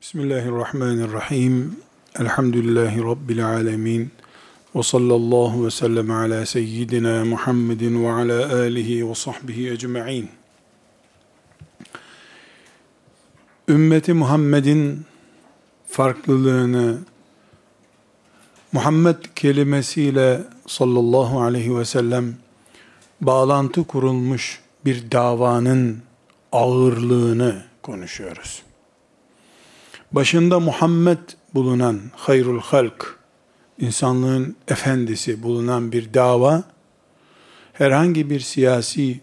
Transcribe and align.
Bismillahirrahmanirrahim. 0.00 1.76
Elhamdülillahi 2.18 3.02
Rabbil 3.02 3.46
alemin. 3.46 4.10
Ve 4.74 4.82
sallallahu 4.82 5.66
ve 5.66 5.70
sellem 5.70 6.10
ala 6.10 6.46
seyyidina 6.46 7.24
Muhammedin 7.24 8.04
ve 8.04 8.12
ala 8.12 8.54
alihi 8.54 9.10
ve 9.10 9.14
sahbihi 9.14 9.70
ecma'in. 9.70 10.30
Ümmeti 13.68 14.12
Muhammed'in 14.12 15.04
farklılığını 15.88 16.98
Muhammed 18.72 19.24
kelimesiyle 19.36 20.44
sallallahu 20.66 21.40
aleyhi 21.40 21.78
ve 21.78 21.84
sellem 21.84 22.34
bağlantı 23.20 23.84
kurulmuş 23.84 24.60
bir 24.84 25.10
davanın 25.10 26.02
ağırlığını 26.52 27.62
konuşuyoruz 27.82 28.65
başında 30.16 30.60
Muhammed 30.60 31.18
bulunan 31.54 32.00
hayrul 32.16 32.60
halk, 32.60 33.18
insanlığın 33.78 34.56
efendisi 34.68 35.42
bulunan 35.42 35.92
bir 35.92 36.14
dava, 36.14 36.62
herhangi 37.72 38.30
bir 38.30 38.40
siyasi 38.40 39.20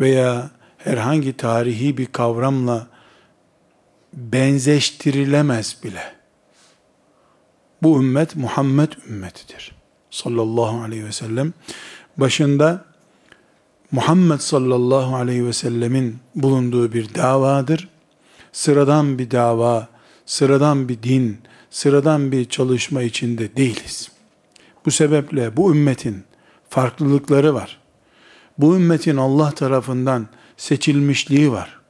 veya 0.00 0.50
herhangi 0.78 1.36
tarihi 1.36 1.98
bir 1.98 2.06
kavramla 2.06 2.86
benzeştirilemez 4.12 5.76
bile. 5.84 6.12
Bu 7.82 7.98
ümmet 7.98 8.36
Muhammed 8.36 8.92
ümmetidir. 9.08 9.72
Sallallahu 10.10 10.82
aleyhi 10.82 11.04
ve 11.04 11.12
sellem. 11.12 11.52
Başında 12.16 12.84
Muhammed 13.90 14.38
sallallahu 14.38 15.16
aleyhi 15.16 15.46
ve 15.46 15.52
sellemin 15.52 16.18
bulunduğu 16.34 16.92
bir 16.92 17.14
davadır. 17.14 17.88
Sıradan 18.52 19.18
bir 19.18 19.30
dava 19.30 19.97
sıradan 20.28 20.88
bir 20.88 21.02
din, 21.02 21.38
sıradan 21.70 22.32
bir 22.32 22.44
çalışma 22.44 23.02
içinde 23.02 23.56
değiliz. 23.56 24.10
Bu 24.86 24.90
sebeple 24.90 25.56
bu 25.56 25.74
ümmetin 25.74 26.24
farklılıkları 26.68 27.54
var. 27.54 27.80
Bu 28.58 28.76
ümmetin 28.76 29.16
Allah 29.16 29.50
tarafından 29.50 30.26
seçilmişliği 30.56 31.52
var. 31.52 31.80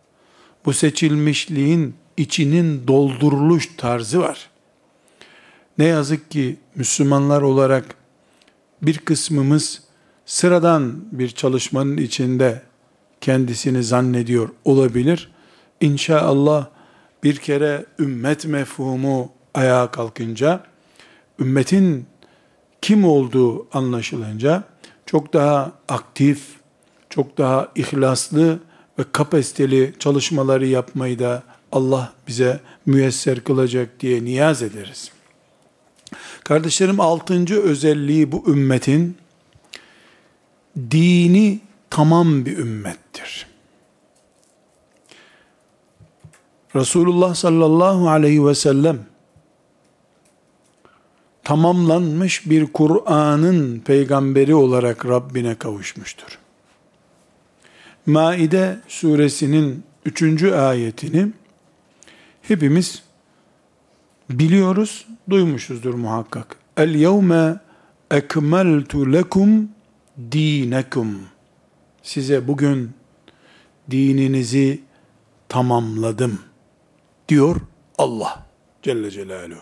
Bu 0.65 0.73
seçilmişliğin 0.73 1.95
içinin 2.17 2.89
dolduruluş 2.89 3.69
tarzı 3.77 4.21
var. 4.21 4.51
Ne 5.79 5.85
yazık 5.85 6.31
ki 6.31 6.57
Müslümanlar 6.75 7.43
olarak 7.43 7.85
bir 8.83 8.99
kısmımız 8.99 9.83
sıradan 10.27 11.05
bir 11.13 11.29
çalışmanın 11.29 11.97
içinde 11.97 12.63
kendisini 13.21 13.83
zannediyor 13.83 14.49
olabilir. 14.65 15.31
İnşallah 15.81 16.78
bir 17.25 17.37
kere 17.37 17.87
ümmet 17.99 18.45
mefhumu 18.45 19.33
ayağa 19.55 19.91
kalkınca, 19.91 20.63
ümmetin 21.41 22.07
kim 22.83 23.05
olduğu 23.05 23.77
anlaşılınca, 23.77 24.65
çok 25.07 25.33
daha 25.33 25.73
aktif, 25.89 26.43
çok 27.11 27.39
daha 27.39 27.73
ihlaslı 27.75 28.59
ve 28.99 29.03
kapasiteli 29.13 29.95
çalışmaları 29.99 30.67
yapmayı 30.67 31.19
da 31.19 31.43
Allah 31.73 32.13
bize 32.29 32.61
müyesser 32.87 33.45
kılacak 33.45 34.01
diye 34.01 34.25
niyaz 34.25 34.63
ederiz. 34.63 35.11
Kardeşlerim 36.45 37.01
altıncı 37.01 37.63
özelliği 37.63 38.33
bu 38.33 38.45
ümmetin 38.49 39.17
dini 40.91 41.61
tamam 41.91 42.47
bir 42.47 42.59
ümmettir. 42.59 43.48
Resulullah 46.77 47.35
sallallahu 47.35 48.09
aleyhi 48.09 48.47
ve 48.47 48.55
sellem 48.55 48.99
tamamlanmış 51.45 52.51
bir 52.51 52.67
Kur'an'ın 52.67 53.81
peygamberi 53.81 54.55
olarak 54.55 55.07
Rabbine 55.07 55.55
kavuşmuştur. 55.55 56.39
Maide 58.07 58.81
suresinin 58.89 59.83
üçüncü 60.05 60.53
ayetini 60.53 61.29
hepimiz 62.43 63.03
biliyoruz, 64.31 65.07
duymuşuzdur 65.31 65.95
muhakkak. 65.95 66.57
El 66.77 66.95
yevme 66.95 67.61
ekmeltu 68.11 69.13
lekum 69.13 69.69
dinekum. 70.33 71.21
Size 72.03 72.49
bugün 72.49 72.91
dininizi 73.91 74.81
tamamladım 75.49 76.48
diyor 77.29 77.61
Allah 77.99 78.47
Celle 78.83 79.11
Celaluhu. 79.11 79.61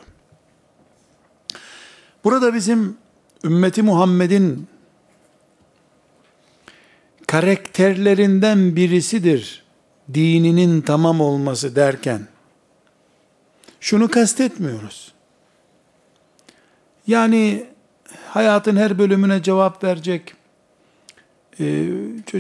Burada 2.25 2.55
bizim 2.55 2.97
ümmeti 3.45 3.83
Muhammed'in 3.83 4.69
karakterlerinden 7.27 8.77
birisidir 8.77 9.65
dininin 10.15 10.81
tamam 10.81 11.21
olması 11.21 11.77
derken 11.77 12.27
şunu 13.81 14.11
kastetmiyoruz. 14.11 15.13
Yani 17.07 17.67
hayatın 18.29 18.77
her 18.77 18.99
bölümüne 18.99 19.43
cevap 19.43 19.85
verecek, 19.85 20.35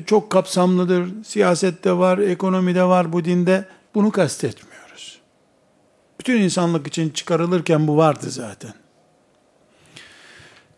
çok 0.07 0.31
kapsamlıdır, 0.31 1.25
siyasette 1.25 1.93
var, 1.93 2.19
ekonomide 2.19 2.85
var, 2.85 3.13
bu 3.13 3.25
dinde 3.25 3.69
bunu 3.95 4.11
kastetmiyor. 4.11 4.76
Bütün 6.21 6.41
insanlık 6.41 6.87
için 6.87 7.11
çıkarılırken 7.11 7.89
bu 7.89 7.97
vardı 7.97 8.31
zaten. 8.31 8.75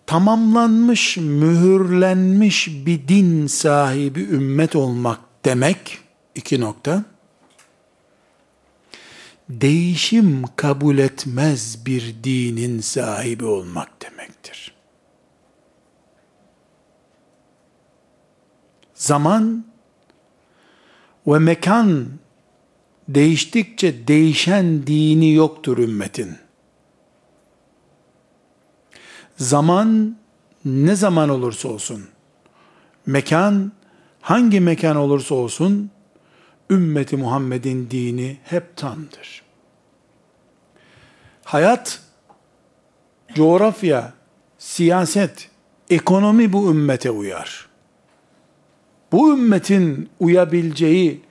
Tamamlanmış, 0.06 1.16
mühürlenmiş 1.16 2.68
bir 2.68 3.08
din 3.08 3.46
sahibi 3.46 4.20
ümmet 4.20 4.76
olmak 4.76 5.20
demek, 5.44 5.98
iki 6.34 6.60
nokta, 6.60 7.04
değişim 9.48 10.44
kabul 10.56 10.98
etmez 10.98 11.86
bir 11.86 12.14
dinin 12.24 12.80
sahibi 12.80 13.44
olmak 13.44 14.02
demektir. 14.02 14.74
Zaman 18.94 19.64
ve 21.26 21.38
mekan 21.38 22.08
değiştikçe 23.08 24.08
değişen 24.08 24.86
dini 24.86 25.32
yoktur 25.32 25.78
ümmetin. 25.78 26.36
Zaman 29.36 30.16
ne 30.64 30.94
zaman 30.94 31.28
olursa 31.28 31.68
olsun, 31.68 32.08
mekan 33.06 33.72
hangi 34.20 34.60
mekan 34.60 34.96
olursa 34.96 35.34
olsun, 35.34 35.90
ümmeti 36.70 37.16
Muhammed'in 37.16 37.90
dini 37.90 38.38
hep 38.44 38.76
tamdır. 38.76 39.42
Hayat, 41.44 42.02
coğrafya, 43.34 44.12
siyaset, 44.58 45.50
ekonomi 45.90 46.52
bu 46.52 46.70
ümmete 46.70 47.10
uyar. 47.10 47.68
Bu 49.12 49.32
ümmetin 49.32 50.10
uyabileceği 50.20 51.27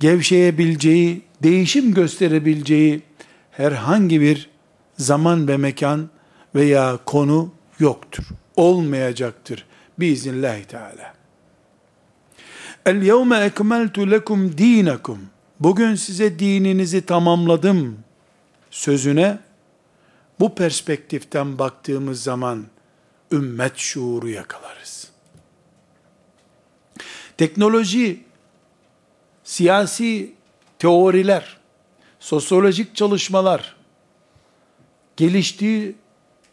gevşeyebileceği, 0.00 1.22
değişim 1.42 1.94
gösterebileceği 1.94 3.02
herhangi 3.50 4.20
bir 4.20 4.50
zaman 4.98 5.48
ve 5.48 5.56
mekan 5.56 6.10
veya 6.54 6.98
konu 7.06 7.52
yoktur. 7.78 8.24
Olmayacaktır. 8.56 9.66
Biiznillahü 9.98 10.64
Teala. 10.64 11.14
El 12.86 13.02
yevme 13.02 13.38
ekmeltu 13.38 14.10
lekum 14.10 14.58
dinakum. 14.58 15.18
Bugün 15.60 15.94
size 15.94 16.38
dininizi 16.38 17.06
tamamladım 17.06 17.98
sözüne 18.70 19.38
bu 20.40 20.54
perspektiften 20.54 21.58
baktığımız 21.58 22.22
zaman 22.22 22.66
ümmet 23.32 23.76
şuuru 23.76 24.28
yakalarız. 24.28 25.10
Teknoloji 27.38 28.25
siyasi 29.46 30.34
teoriler, 30.78 31.56
sosyolojik 32.20 32.96
çalışmalar 32.96 33.76
geliştiği 35.16 35.94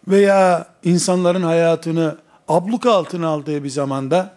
veya 0.07 0.68
insanların 0.84 1.44
hayatını 1.44 2.18
abluka 2.48 2.92
altına 2.92 3.28
aldığı 3.28 3.63
bir 3.63 3.69
zamanda 3.69 4.36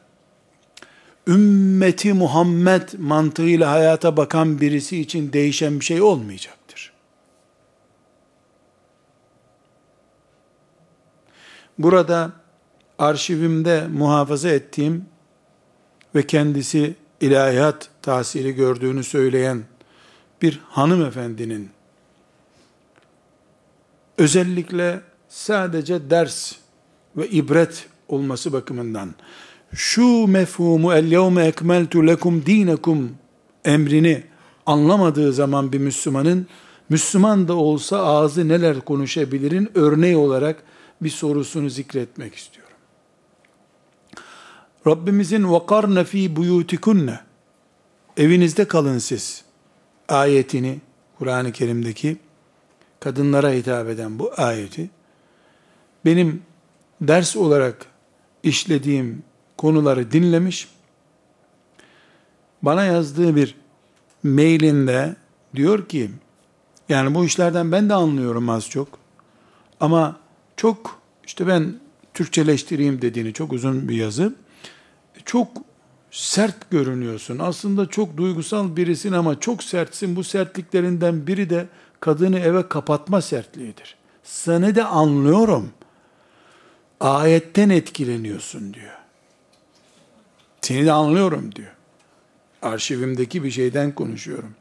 ümmeti 1.26 2.12
Muhammed 2.12 2.88
mantığıyla 2.99 3.70
hayata 3.70 4.17
bakan 4.17 4.61
birisi 4.61 5.00
için 5.00 5.32
değişen 5.32 5.81
bir 5.81 5.85
şey 5.85 6.03
olmayacaktır. 6.03 6.93
Burada 11.79 12.32
arşivimde 12.99 13.87
muhafaza 13.87 14.49
ettiğim 14.49 15.05
ve 16.14 16.26
kendisi 16.26 16.94
ilahiyat 17.20 17.91
tahsili 18.06 18.55
gördüğünü 18.55 19.05
söyleyen 19.05 19.62
bir 20.43 20.61
hanımefendinin 20.69 21.70
özellikle 24.19 25.00
sadece 25.29 26.11
ders 26.11 26.53
ve 27.17 27.29
ibret 27.29 27.88
olması 28.08 28.53
bakımından 28.53 29.14
şu 29.73 30.26
mefhumu 30.26 30.94
el 30.94 31.12
yevme 31.12 31.44
ekmeltu 31.44 32.06
lekum 32.06 32.47
dinekum 32.47 33.17
emrini 33.64 34.25
anlamadığı 34.67 35.32
zaman 35.32 35.73
bir 35.73 35.79
Müslümanın 35.79 36.47
Müslüman 36.88 37.49
da 37.49 37.55
olsa 37.55 38.06
ağzı 38.06 38.49
neler 38.49 38.81
konuşabilirin 38.81 39.70
örneği 39.75 40.17
olarak 40.17 40.62
bir 41.03 41.11
sorusunu 41.11 41.70
zikretmek 41.70 42.35
istiyorum. 42.35 42.76
Rabbimizin 44.87 45.53
vakarne 45.53 46.05
fi 46.05 46.37
buyutikunne 46.37 47.25
evinizde 48.17 48.69
kalın 48.69 48.99
siz 48.99 49.45
ayetini 50.09 50.81
Kur'an-ı 51.19 51.53
Kerim'deki 51.53 52.17
kadınlara 53.01 53.51
hitap 53.51 53.89
eden 53.89 54.19
bu 54.19 54.33
ayeti 54.37 54.91
benim 56.05 56.43
ders 57.01 57.37
olarak 57.37 57.87
işlediğim 58.43 59.23
konuları 59.57 60.13
dinlemiş. 60.13 60.69
Bana 62.63 62.85
yazdığı 62.85 63.37
bir 63.37 63.55
mailinde 64.23 65.17
diyor 65.55 65.89
ki 65.89 66.11
yani 66.89 67.15
bu 67.15 67.25
işlerden 67.25 67.73
ben 67.73 67.89
de 67.89 67.95
anlıyorum 67.95 68.49
az 68.49 68.71
çok. 68.71 68.89
Ama 69.81 70.17
çok 70.57 71.01
işte 71.27 71.47
ben 71.47 71.75
Türkçeleştireyim 72.15 73.03
dediğini 73.03 73.33
çok 73.33 73.53
uzun 73.53 73.89
bir 73.89 73.97
yazı. 73.97 74.35
Çok 75.25 75.49
sert 76.17 76.71
görünüyorsun. 76.71 77.39
Aslında 77.39 77.87
çok 77.87 78.17
duygusal 78.17 78.77
birisin 78.77 79.13
ama 79.13 79.41
çok 79.41 79.63
sertsin. 79.63 80.17
Bu 80.17 80.25
sertliklerinden 80.25 81.27
biri 81.27 81.51
de 81.51 81.67
kadını 82.01 82.39
eve 82.39 82.69
kapatma 82.69 83.23
sertliğidir. 83.23 83.97
Seni 84.23 84.75
de 84.75 84.85
anlıyorum. 84.85 85.71
Ayetten 87.01 87.71
etkileniyorsun 87.71 88.75
diyor. 88.75 88.99
Seni 90.61 90.87
de 90.87 90.93
anlıyorum 90.93 91.55
diyor. 91.55 91.73
Arşivimdeki 92.63 93.45
bir 93.45 93.51
şeyden 93.51 93.93
konuşuyorum. 93.93 94.55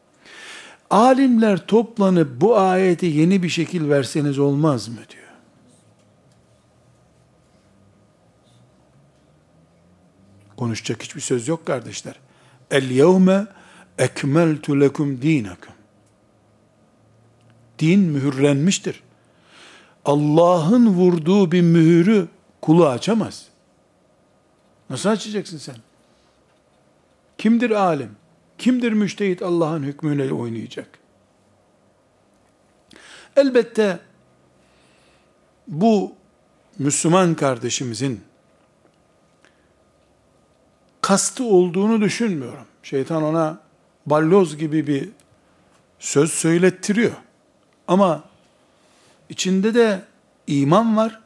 Alimler 0.90 1.68
toplanıp 1.68 2.42
bu 2.42 2.58
ayete 2.58 3.08
yeni 3.08 3.44
bir 3.44 3.50
şekil 3.50 3.90
verseniz 3.90 4.40
olmaz 4.40 4.88
mı 4.88 4.96
diyor. 5.10 5.25
Konuşacak 10.58 11.04
hiçbir 11.04 11.22
söz 11.22 11.48
yok 11.48 11.66
kardeşler. 11.66 12.16
El 12.72 12.90
yevme 12.90 13.48
ekmeltu 13.98 14.82
lekum 14.82 15.22
dinakum. 15.22 15.74
Din 17.80 18.00
mühürlenmiştir. 18.00 19.04
Allah'ın 20.06 20.88
vurduğu 20.88 21.52
bir 21.52 21.62
mühürü 21.62 22.28
kulu 22.62 22.88
açamaz. 22.88 23.46
Nasıl 24.90 25.10
açacaksın 25.10 25.58
sen? 25.58 25.76
Kimdir 27.38 27.72
alim? 27.72 28.12
Kimdir 28.58 28.92
müştehit 28.92 29.42
Allah'ın 29.42 29.84
hükmüyle 29.84 30.34
oynayacak? 30.34 31.00
Elbette 33.36 34.00
bu 35.68 36.14
Müslüman 36.80 37.36
kardeşimizin 37.36 38.22
kastı 41.06 41.44
olduğunu 41.44 42.02
düşünmüyorum. 42.02 42.66
Şeytan 42.84 43.24
ona 43.24 43.60
balloz 44.06 44.58
gibi 44.58 44.88
bir 44.88 45.10
söz 46.00 46.32
söylettiriyor. 46.32 47.12
Ama 47.88 48.24
içinde 49.30 49.74
de 49.74 50.02
iman 50.48 50.98
var. 50.98 51.22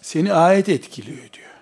Seni 0.00 0.32
ayet 0.32 0.68
etkiliyor 0.68 1.32
diyor. 1.32 1.54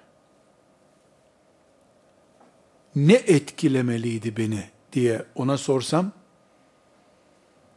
Ne 2.97 3.15
etkilemeliydi 3.15 4.37
beni 4.37 4.65
diye 4.93 5.25
ona 5.35 5.59
sorsam 5.59 6.13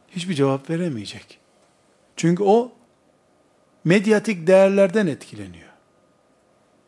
hiçbir 0.08 0.34
cevap 0.34 0.70
veremeyecek. 0.70 1.38
Çünkü 2.16 2.42
o 2.42 2.72
medyatik 3.84 4.46
değerlerden 4.46 5.06
etkileniyor. 5.06 5.70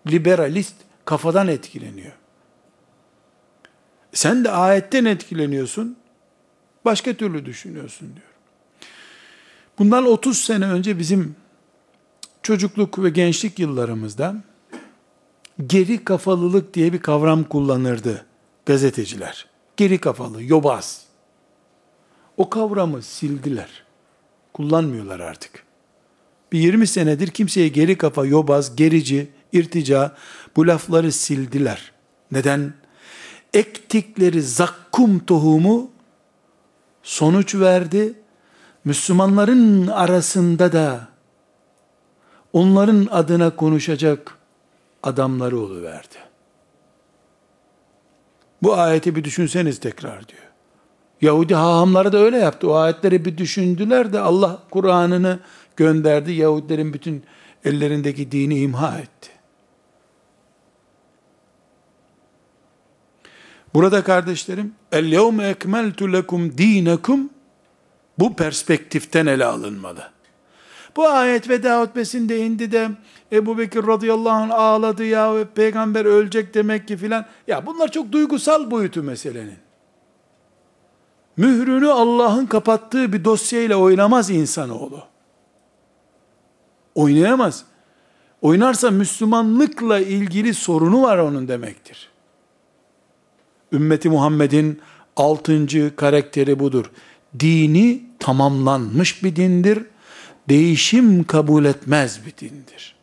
Liberalist 0.07 0.77
kafadan 1.05 1.49
etkileniyor. 1.49 2.22
Sen 4.13 4.45
de 4.45 4.51
ayetten 4.51 5.05
etkileniyorsun, 5.05 5.97
başka 6.85 7.15
türlü 7.15 7.47
düşünüyorsun 7.47 8.09
diyor. 8.09 8.27
Bundan 9.79 10.07
30 10.07 10.39
sene 10.39 10.67
önce 10.67 10.99
bizim 10.99 11.37
çocukluk 12.43 13.03
ve 13.03 13.11
gençlik 13.11 13.59
yıllarımızda 13.59 14.37
geri 15.67 16.05
kafalılık 16.05 16.75
diye 16.75 16.93
bir 16.93 17.01
kavram 17.01 17.45
kullanırdı 17.45 18.27
gazeteciler. 18.67 19.47
Geri 19.77 19.99
kafalı, 19.99 20.43
yobaz. 20.43 21.07
O 22.37 22.51
kavramı 22.51 23.03
sildiler. 23.03 23.85
Kullanmıyorlar 24.53 25.21
artık. 25.21 25.65
Bir 26.53 26.59
20 26.59 26.87
senedir 26.87 27.29
kimseye 27.29 27.69
geri 27.69 27.99
kafa, 27.99 28.27
yobaz, 28.27 28.77
gerici, 28.77 29.31
irtica 29.53 30.17
bu 30.57 30.67
lafları 30.67 31.13
sildiler. 31.13 31.93
Neden? 32.33 32.75
Ektikleri 33.55 34.43
zakkum 34.43 35.19
tohumu 35.19 35.91
sonuç 37.03 37.55
verdi. 37.55 38.15
Müslümanların 38.85 39.87
arasında 39.87 40.73
da 40.73 41.09
onların 42.53 43.09
adına 43.11 43.57
konuşacak 43.57 44.39
adamları 45.03 45.59
oluverdi. 45.59 46.17
Bu 48.63 48.75
ayeti 48.75 49.17
bir 49.17 49.25
düşünseniz 49.25 49.81
tekrar 49.81 50.29
diyor. 50.29 50.43
Yahudi 51.21 51.55
hahamları 51.55 52.13
da 52.13 52.19
öyle 52.19 52.39
yaptı. 52.39 52.71
O 52.71 52.75
ayetleri 52.75 53.25
bir 53.25 53.39
düşündüler 53.39 54.13
de 54.13 54.21
Allah 54.21 54.63
Kur'an'ını 54.71 55.39
gönderdi. 55.77 56.33
Yahudilerin 56.33 56.93
bütün 56.93 57.25
ellerindeki 57.65 58.33
dini 58.33 58.59
imha 58.59 58.99
etti. 58.99 59.32
Burada 63.75 64.05
kardeşlerim, 64.05 64.75
el 64.93 65.05
yevme 65.05 65.49
ekmeltu 65.49 66.13
lekum 66.13 66.59
dinekum 66.59 67.31
bu 68.19 68.37
perspektiften 68.37 69.27
ele 69.27 69.45
alınmalı. 69.45 70.11
Bu 70.97 71.09
ayet 71.09 71.49
veda 71.49 71.81
hutbesinde 71.81 72.47
indi 72.47 72.73
de 72.73 72.89
Ebu 73.33 73.59
Bekir 73.59 73.87
radıyallahu 73.87 74.35
anh 74.35 74.51
ağladı 74.51 75.05
ya 75.05 75.35
peygamber 75.55 76.05
ölecek 76.05 76.55
demek 76.55 76.89
ki 76.89 76.97
filan. 76.97 77.27
Ya 77.47 77.67
bunlar 77.67 77.91
çok 77.91 78.13
duygusal 78.13 78.71
boyutu 78.71 79.03
meselenin. 79.03 79.59
Mührünü 81.37 81.91
Allah'ın 81.91 82.47
kapattığı 82.47 83.13
bir 83.13 83.25
dosyayla 83.25 83.77
oynamaz 83.77 84.31
insanoğlu. 84.31 85.05
Oynayamaz. 86.95 87.65
Oynarsa 88.43 88.91
Müslümanlıkla 88.91 89.99
ilgili 89.99 90.55
sorunu 90.55 91.03
var 91.03 91.19
onun 91.19 91.49
demektir. 91.49 92.12
Ümmeti 93.73 94.09
Muhammed'in 94.09 94.81
altıncı 95.17 95.97
karakteri 95.97 96.59
budur. 96.59 96.91
Dini 97.41 98.03
tamamlanmış 98.19 99.25
bir 99.25 99.37
dindir. 99.37 99.85
Değişim 100.49 101.25
kabul 101.25 101.65
etmez 101.65 102.21
bir 102.27 102.49
dindir. 102.49 102.95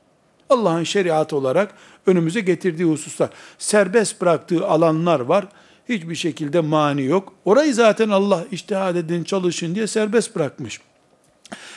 Allah'ın 0.50 0.84
şeriatı 0.84 1.36
olarak 1.36 1.74
önümüze 2.06 2.42
getirdiği 2.42 2.84
hususlar. 2.84 3.30
Serbest 3.58 4.22
bıraktığı 4.22 4.68
alanlar 4.68 5.20
var. 5.20 5.48
Hiçbir 5.90 6.16
şekilde 6.16 6.60
mani 6.60 7.04
yok. 7.04 7.34
Orayı 7.46 7.74
zaten 7.74 8.10
Allah 8.10 8.46
iştihad 8.52 8.96
edin, 8.96 9.24
çalışın 9.24 9.76
diye 9.76 9.88
serbest 9.88 10.36
bırakmış. 10.36 10.82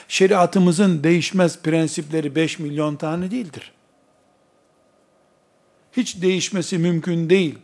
Şeriatımızın 0.09 1.05
değişmez 1.05 1.63
prensipleri 1.63 2.35
5 2.35 2.59
milyon 2.59 2.97
tane 2.97 3.31
değildir. 3.31 3.73
Hiç 5.93 6.23
değişmesi 6.23 6.79
mümkün 6.79 7.31
değil. 7.31 7.59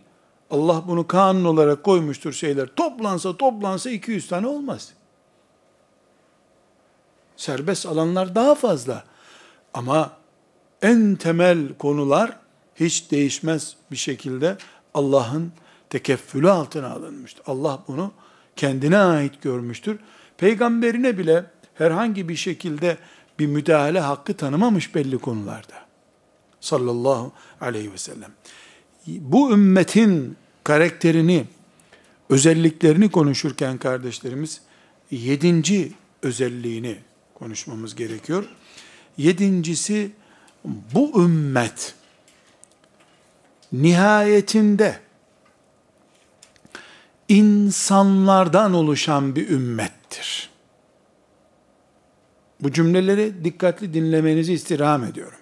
Allah 0.51 0.85
bunu 0.87 1.07
kanun 1.07 1.45
olarak 1.45 1.85
koymuştur 1.85 2.33
şeyler. 2.33 2.67
Toplansa 2.67 3.37
toplansa 3.37 3.91
200 3.91 4.29
tane 4.29 4.47
olmaz. 4.47 4.93
Serbest 7.37 7.87
alanlar 7.87 8.35
daha 8.35 8.55
fazla. 8.55 9.05
Ama 9.75 10.13
en 10.83 11.17
temel 11.17 11.75
konular 11.79 12.37
hiç 12.77 13.11
değişmez 13.11 13.77
bir 13.91 13.97
şekilde 13.97 14.57
Allah'ın 14.95 15.53
tekeffülü 15.91 16.51
altına 16.51 16.91
alınmıştır. 16.91 17.43
Allah 17.47 17.79
bunu 17.89 18.13
kendine 18.57 18.99
ait 18.99 19.43
görmüştür. 19.43 19.99
Peygamberine 20.39 21.19
bile 21.19 21.45
herhangi 21.75 22.29
bir 22.29 22.37
şekilde 22.37 22.97
bir 23.39 23.47
müdahale 23.47 24.01
hakkı 24.01 24.37
tanımamış 24.37 24.95
belli 24.95 25.19
konularda. 25.19 25.75
Sallallahu 26.61 27.33
aleyhi 27.61 27.93
ve 27.93 27.99
sellem. 27.99 28.31
Bu 29.09 29.53
ümmetin 29.53 30.37
karakterini, 30.65 31.45
özelliklerini 32.29 33.11
konuşurken 33.11 33.79
kardeşlerimiz, 33.79 34.61
yedinci 35.11 35.93
özelliğini 36.23 36.97
konuşmamız 37.35 37.95
gerekiyor. 37.95 38.45
Yedincisi, 39.17 40.11
bu 40.65 41.23
ümmet 41.25 41.95
nihayetinde 43.73 45.01
insanlardan 47.29 48.75
oluşan 48.75 49.37
bir 49.37 49.49
ümmettir. 49.49 50.51
Bu 52.61 52.73
cümleleri 52.73 53.45
dikkatli 53.45 53.95
dinlemenizi 53.95 54.53
istirham 54.53 55.05
ediyorum. 55.05 55.39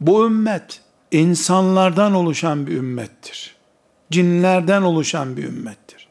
Bu 0.00 0.26
ümmet 0.26 0.83
insanlardan 1.14 2.14
oluşan 2.14 2.66
bir 2.66 2.76
ümmettir. 2.76 3.56
Cinlerden 4.10 4.82
oluşan 4.82 5.36
bir 5.36 5.44
ümmettir. 5.44 6.08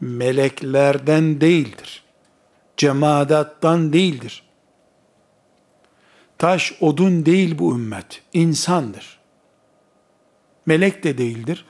Meleklerden 0.00 1.40
değildir. 1.40 2.04
Cemadattan 2.76 3.92
değildir. 3.92 4.42
Taş, 6.38 6.72
odun 6.80 7.26
değil 7.26 7.58
bu 7.58 7.74
ümmet. 7.74 8.22
insandır. 8.32 9.18
Melek 10.66 11.04
de 11.04 11.18
değildir. 11.18 11.64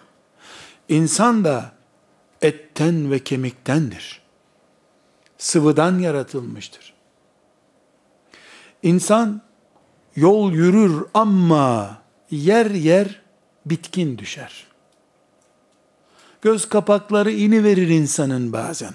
İnsan 0.88 1.44
da 1.44 1.72
etten 2.42 3.10
ve 3.10 3.18
kemiktendir. 3.18 4.22
Sıvıdan 5.38 5.98
yaratılmıştır. 5.98 6.94
İnsan 8.82 9.42
yol 10.16 10.52
yürür 10.52 11.06
ama 11.14 12.05
yer 12.30 12.70
yer 12.70 13.20
bitkin 13.66 14.18
düşer. 14.18 14.66
Göz 16.42 16.68
kapakları 16.68 17.30
ini 17.30 17.64
verir 17.64 17.88
insanın 17.88 18.52
bazen. 18.52 18.94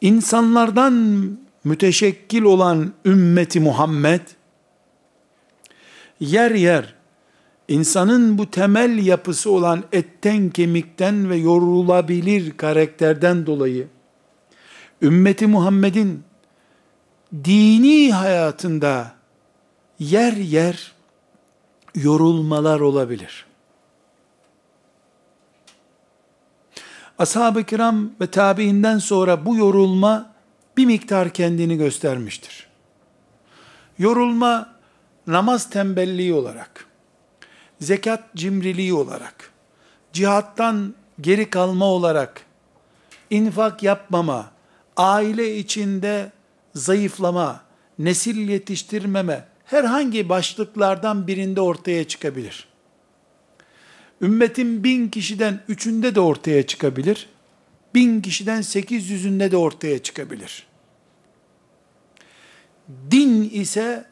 İnsanlardan 0.00 0.94
müteşekkil 1.64 2.42
olan 2.42 2.92
ümmeti 3.04 3.60
Muhammed 3.60 4.20
yer 6.20 6.50
yer 6.50 6.94
insanın 7.68 8.38
bu 8.38 8.50
temel 8.50 9.06
yapısı 9.06 9.50
olan 9.50 9.84
etten 9.92 10.50
kemikten 10.50 11.30
ve 11.30 11.36
yorulabilir 11.36 12.56
karakterden 12.56 13.46
dolayı 13.46 13.88
ümmeti 15.02 15.46
Muhammed'in 15.46 16.24
dini 17.44 18.12
hayatında 18.12 19.17
yer 19.98 20.32
yer 20.32 20.92
yorulmalar 21.94 22.80
olabilir. 22.80 23.46
Ashab-ı 27.18 27.64
kiram 27.64 28.10
ve 28.20 28.26
tabiinden 28.26 28.98
sonra 28.98 29.46
bu 29.46 29.56
yorulma 29.56 30.34
bir 30.76 30.86
miktar 30.86 31.30
kendini 31.30 31.76
göstermiştir. 31.76 32.66
Yorulma 33.98 34.74
namaz 35.26 35.70
tembelliği 35.70 36.34
olarak, 36.34 36.86
zekat 37.80 38.34
cimriliği 38.36 38.94
olarak, 38.94 39.52
cihattan 40.12 40.94
geri 41.20 41.50
kalma 41.50 41.84
olarak, 41.84 42.46
infak 43.30 43.82
yapmama, 43.82 44.50
aile 44.96 45.56
içinde 45.56 46.32
zayıflama, 46.74 47.60
nesil 47.98 48.48
yetiştirmeme 48.48 49.47
herhangi 49.68 50.28
başlıklardan 50.28 51.26
birinde 51.26 51.60
ortaya 51.60 52.08
çıkabilir. 52.08 52.68
Ümmetin 54.22 54.84
bin 54.84 55.08
kişiden 55.08 55.60
üçünde 55.68 56.14
de 56.14 56.20
ortaya 56.20 56.66
çıkabilir. 56.66 57.28
Bin 57.94 58.20
kişiden 58.20 58.60
sekiz 58.60 59.10
yüzünde 59.10 59.50
de 59.50 59.56
ortaya 59.56 60.02
çıkabilir. 60.02 60.66
Din 63.10 63.50
ise 63.50 64.04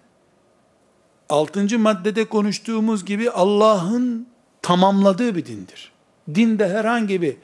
altıncı 1.28 1.78
maddede 1.78 2.24
konuştuğumuz 2.24 3.04
gibi 3.04 3.30
Allah'ın 3.30 4.28
tamamladığı 4.62 5.34
bir 5.34 5.46
dindir. 5.46 5.92
Dinde 6.34 6.68
herhangi 6.68 7.22
bir 7.22 7.36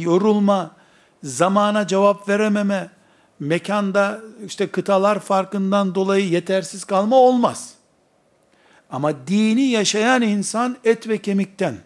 yorulma, 0.00 0.76
zamana 1.22 1.86
cevap 1.86 2.28
verememe, 2.28 2.90
mekanda 3.40 4.20
işte 4.46 4.66
kıtalar 4.66 5.20
farkından 5.20 5.94
dolayı 5.94 6.28
yetersiz 6.28 6.84
kalma 6.84 7.16
olmaz. 7.16 7.74
Ama 8.90 9.26
dini 9.26 9.62
yaşayan 9.62 10.22
insan 10.22 10.76
et 10.84 11.08
ve 11.08 11.18
kemikten 11.18 11.76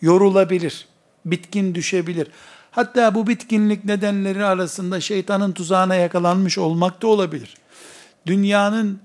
yorulabilir, 0.00 0.88
bitkin 1.24 1.74
düşebilir. 1.74 2.28
Hatta 2.70 3.14
bu 3.14 3.26
bitkinlik 3.26 3.84
nedenleri 3.84 4.44
arasında 4.44 5.00
şeytanın 5.00 5.52
tuzağına 5.52 5.94
yakalanmış 5.94 6.58
olmak 6.58 7.02
da 7.02 7.06
olabilir. 7.06 7.56
Dünyanın 8.26 9.00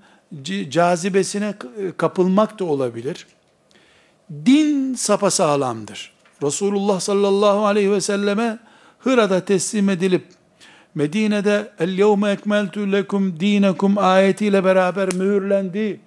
cazibesine 0.68 1.54
kapılmak 1.96 2.58
da 2.58 2.64
olabilir. 2.64 3.26
Din 4.46 4.94
sapasağlamdır. 4.94 6.12
Resulullah 6.42 7.00
sallallahu 7.00 7.66
aleyhi 7.66 7.92
ve 7.92 8.00
selleme 8.00 8.58
Hıra'da 8.98 9.44
teslim 9.44 9.90
edilip 9.90 10.35
Medine'de 10.96 11.72
el 11.78 11.98
yevme 11.98 12.30
ekmeltu 12.30 12.92
lekum 12.92 13.40
dinekum 13.40 13.98
ayetiyle 13.98 14.64
beraber 14.64 15.14
mühürlendi. 15.14 16.00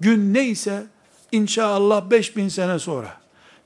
Gün 0.00 0.34
neyse 0.34 0.82
inşallah 1.32 2.10
5000 2.10 2.48
sene 2.48 2.78
sonra 2.78 3.16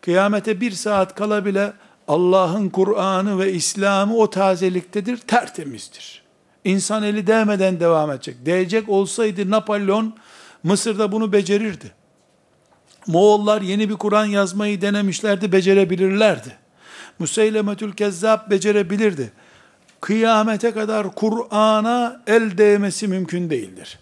kıyamete 0.00 0.60
bir 0.60 0.70
saat 0.70 1.14
kala 1.14 1.44
bile 1.44 1.72
Allah'ın 2.08 2.68
Kur'an'ı 2.68 3.38
ve 3.38 3.52
İslam'ı 3.52 4.16
o 4.16 4.30
tazeliktedir, 4.30 5.16
tertemizdir. 5.16 6.22
İnsan 6.64 7.02
eli 7.02 7.26
değmeden 7.26 7.80
devam 7.80 8.10
edecek. 8.10 8.46
Değecek 8.46 8.88
olsaydı 8.88 9.50
Napolyon 9.50 10.14
Mısır'da 10.62 11.12
bunu 11.12 11.32
becerirdi. 11.32 11.92
Moğollar 13.06 13.62
yeni 13.62 13.88
bir 13.88 13.94
Kur'an 13.94 14.24
yazmayı 14.24 14.80
denemişlerdi, 14.80 15.52
becerebilirlerdi. 15.52 16.56
Museylemetül 17.18 17.92
Kezzab 17.92 18.50
becerebilirdi 18.50 19.32
kıyamete 20.00 20.72
kadar 20.72 21.14
Kur'an'a 21.14 22.22
el 22.26 22.58
değmesi 22.58 23.08
mümkün 23.08 23.50
değildir. 23.50 23.98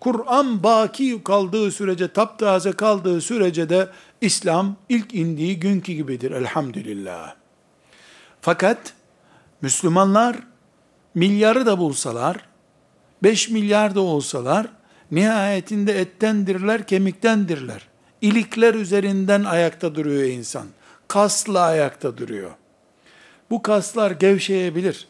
Kur'an 0.00 0.62
baki 0.62 1.24
kaldığı 1.24 1.70
sürece, 1.70 2.12
taptaze 2.12 2.72
kaldığı 2.72 3.20
sürece 3.20 3.68
de 3.68 3.88
İslam 4.20 4.76
ilk 4.88 5.14
indiği 5.14 5.60
günkü 5.60 5.92
gibidir 5.92 6.30
elhamdülillah. 6.30 7.34
Fakat 8.40 8.94
Müslümanlar 9.60 10.36
milyarı 11.14 11.66
da 11.66 11.78
bulsalar, 11.78 12.36
5 13.22 13.48
milyar 13.48 13.94
da 13.94 14.00
olsalar, 14.00 14.66
nihayetinde 15.10 16.00
ettendirler, 16.00 16.86
kemiktendirler. 16.86 17.88
İlikler 18.20 18.74
üzerinden 18.74 19.44
ayakta 19.44 19.94
duruyor 19.94 20.22
insan. 20.22 20.66
Kasla 21.08 21.60
ayakta 21.60 22.16
duruyor. 22.16 22.50
Bu 23.50 23.62
kaslar 23.62 24.10
gevşeyebilir. 24.10 25.08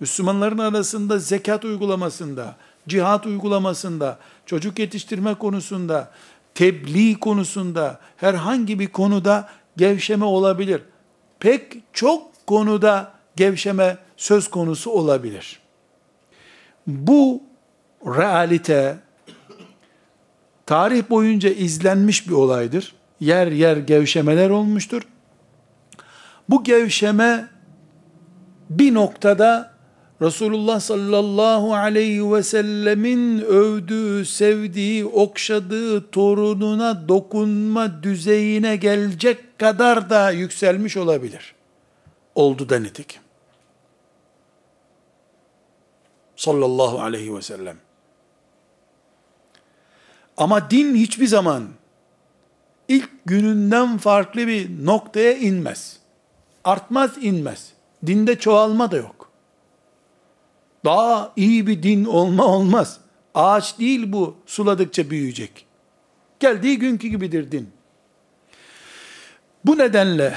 Müslümanların 0.00 0.58
arasında 0.58 1.18
zekat 1.18 1.64
uygulamasında, 1.64 2.56
cihat 2.88 3.26
uygulamasında, 3.26 4.18
çocuk 4.46 4.78
yetiştirme 4.78 5.34
konusunda, 5.34 6.10
tebliğ 6.54 7.14
konusunda, 7.14 8.00
herhangi 8.16 8.78
bir 8.78 8.86
konuda 8.86 9.48
gevşeme 9.76 10.24
olabilir. 10.24 10.82
Pek 11.40 11.82
çok 11.92 12.46
konuda 12.46 13.12
gevşeme 13.36 13.98
söz 14.16 14.50
konusu 14.50 14.90
olabilir. 14.90 15.60
Bu 16.86 17.42
realite 18.06 18.98
tarih 20.66 21.10
boyunca 21.10 21.50
izlenmiş 21.50 22.28
bir 22.28 22.32
olaydır. 22.32 22.94
Yer 23.20 23.46
yer 23.46 23.76
gevşemeler 23.76 24.50
olmuştur. 24.50 25.02
Bu 26.48 26.64
gevşeme 26.64 27.48
bir 28.70 28.94
noktada 28.94 29.73
Resulullah 30.22 30.80
sallallahu 30.80 31.74
aleyhi 31.74 32.32
ve 32.32 32.42
sellemin 32.42 33.40
övdüğü, 33.40 34.24
sevdiği, 34.24 35.04
okşadığı 35.04 36.10
torununa 36.10 37.08
dokunma 37.08 38.02
düzeyine 38.02 38.76
gelecek 38.76 39.58
kadar 39.58 40.10
da 40.10 40.30
yükselmiş 40.30 40.96
olabilir. 40.96 41.54
Oldu 42.34 42.68
da 42.68 42.78
nitekim. 42.78 43.22
Sallallahu 46.36 47.00
aleyhi 47.00 47.36
ve 47.36 47.42
sellem. 47.42 47.76
Ama 50.36 50.70
din 50.70 50.94
hiçbir 50.94 51.26
zaman 51.26 51.68
ilk 52.88 53.10
gününden 53.26 53.98
farklı 53.98 54.46
bir 54.46 54.86
noktaya 54.86 55.32
inmez. 55.32 55.98
Artmaz 56.64 57.10
inmez. 57.20 57.72
Dinde 58.06 58.38
çoğalma 58.38 58.90
da 58.90 58.96
yok. 58.96 59.33
Daha 60.84 61.32
iyi 61.36 61.66
bir 61.66 61.82
din 61.82 62.04
olma 62.04 62.46
olmaz. 62.46 62.98
Ağaç 63.34 63.78
değil 63.78 64.12
bu 64.12 64.36
suladıkça 64.46 65.10
büyüyecek. 65.10 65.66
Geldiği 66.40 66.78
günkü 66.78 67.08
gibidir 67.08 67.52
din. 67.52 67.68
Bu 69.64 69.78
nedenle 69.78 70.34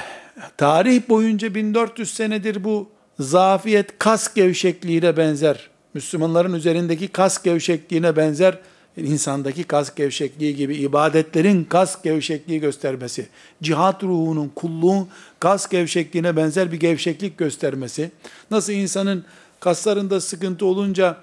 tarih 0.56 1.08
boyunca 1.08 1.54
1400 1.54 2.14
senedir 2.14 2.64
bu 2.64 2.88
zafiyet 3.20 3.98
kas 3.98 4.34
gevşekliğine 4.34 5.16
benzer. 5.16 5.70
Müslümanların 5.94 6.54
üzerindeki 6.54 7.08
kas 7.08 7.42
gevşekliğine 7.42 8.16
benzer 8.16 8.58
insandaki 8.96 9.64
kas 9.64 9.94
gevşekliği 9.94 10.56
gibi 10.56 10.76
ibadetlerin 10.76 11.64
kas 11.64 12.02
gevşekliği 12.02 12.60
göstermesi, 12.60 13.28
cihat 13.62 14.02
ruhunun, 14.02 14.48
kulluğun 14.54 15.08
kas 15.40 15.68
gevşekliğine 15.68 16.36
benzer 16.36 16.72
bir 16.72 16.80
gevşeklik 16.80 17.38
göstermesi, 17.38 18.10
nasıl 18.50 18.72
insanın 18.72 19.24
kaslarında 19.60 20.20
sıkıntı 20.20 20.66
olunca 20.66 21.16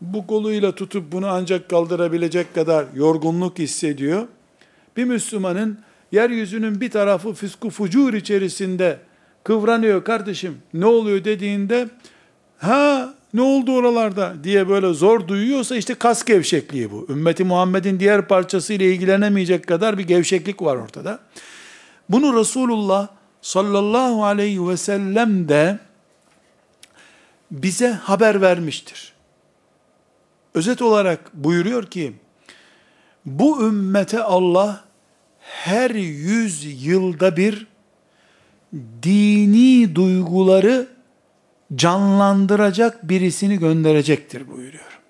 bu 0.00 0.26
koluyla 0.26 0.74
tutup 0.74 1.12
bunu 1.12 1.26
ancak 1.26 1.68
kaldırabilecek 1.68 2.54
kadar 2.54 2.86
yorgunluk 2.94 3.58
hissediyor. 3.58 4.26
Bir 4.96 5.04
Müslümanın 5.04 5.78
yeryüzünün 6.12 6.80
bir 6.80 6.90
tarafı 6.90 7.32
fısku 7.32 7.70
fucur 7.70 8.14
içerisinde 8.14 8.98
kıvranıyor 9.44 10.04
kardeşim 10.04 10.58
ne 10.74 10.86
oluyor 10.86 11.24
dediğinde 11.24 11.88
ha 12.58 13.14
ne 13.34 13.42
oldu 13.42 13.74
oralarda 13.74 14.34
diye 14.44 14.68
böyle 14.68 14.92
zor 14.94 15.28
duyuyorsa 15.28 15.76
işte 15.76 15.94
kas 15.94 16.24
gevşekliği 16.24 16.90
bu. 16.90 17.06
Ümmeti 17.08 17.44
Muhammed'in 17.44 18.00
diğer 18.00 18.28
parçası 18.28 18.72
ile 18.72 18.92
ilgilenemeyecek 18.92 19.66
kadar 19.66 19.98
bir 19.98 20.04
gevşeklik 20.04 20.62
var 20.62 20.76
ortada. 20.76 21.18
Bunu 22.08 22.40
Resulullah 22.40 23.08
sallallahu 23.42 24.24
aleyhi 24.24 24.68
ve 24.68 24.76
sellem 24.76 25.48
de 25.48 25.78
bize 27.52 27.90
haber 27.90 28.40
vermiştir. 28.40 29.12
Özet 30.54 30.82
olarak 30.82 31.34
buyuruyor 31.34 31.86
ki, 31.86 32.12
bu 33.26 33.66
ümmete 33.66 34.22
Allah 34.22 34.84
her 35.38 35.90
yüz 35.90 36.84
yılda 36.86 37.36
bir 37.36 37.66
dini 39.02 39.94
duyguları 39.94 40.88
canlandıracak 41.74 43.08
birisini 43.08 43.58
gönderecektir 43.58 44.48
buyuruyor. 44.48 45.00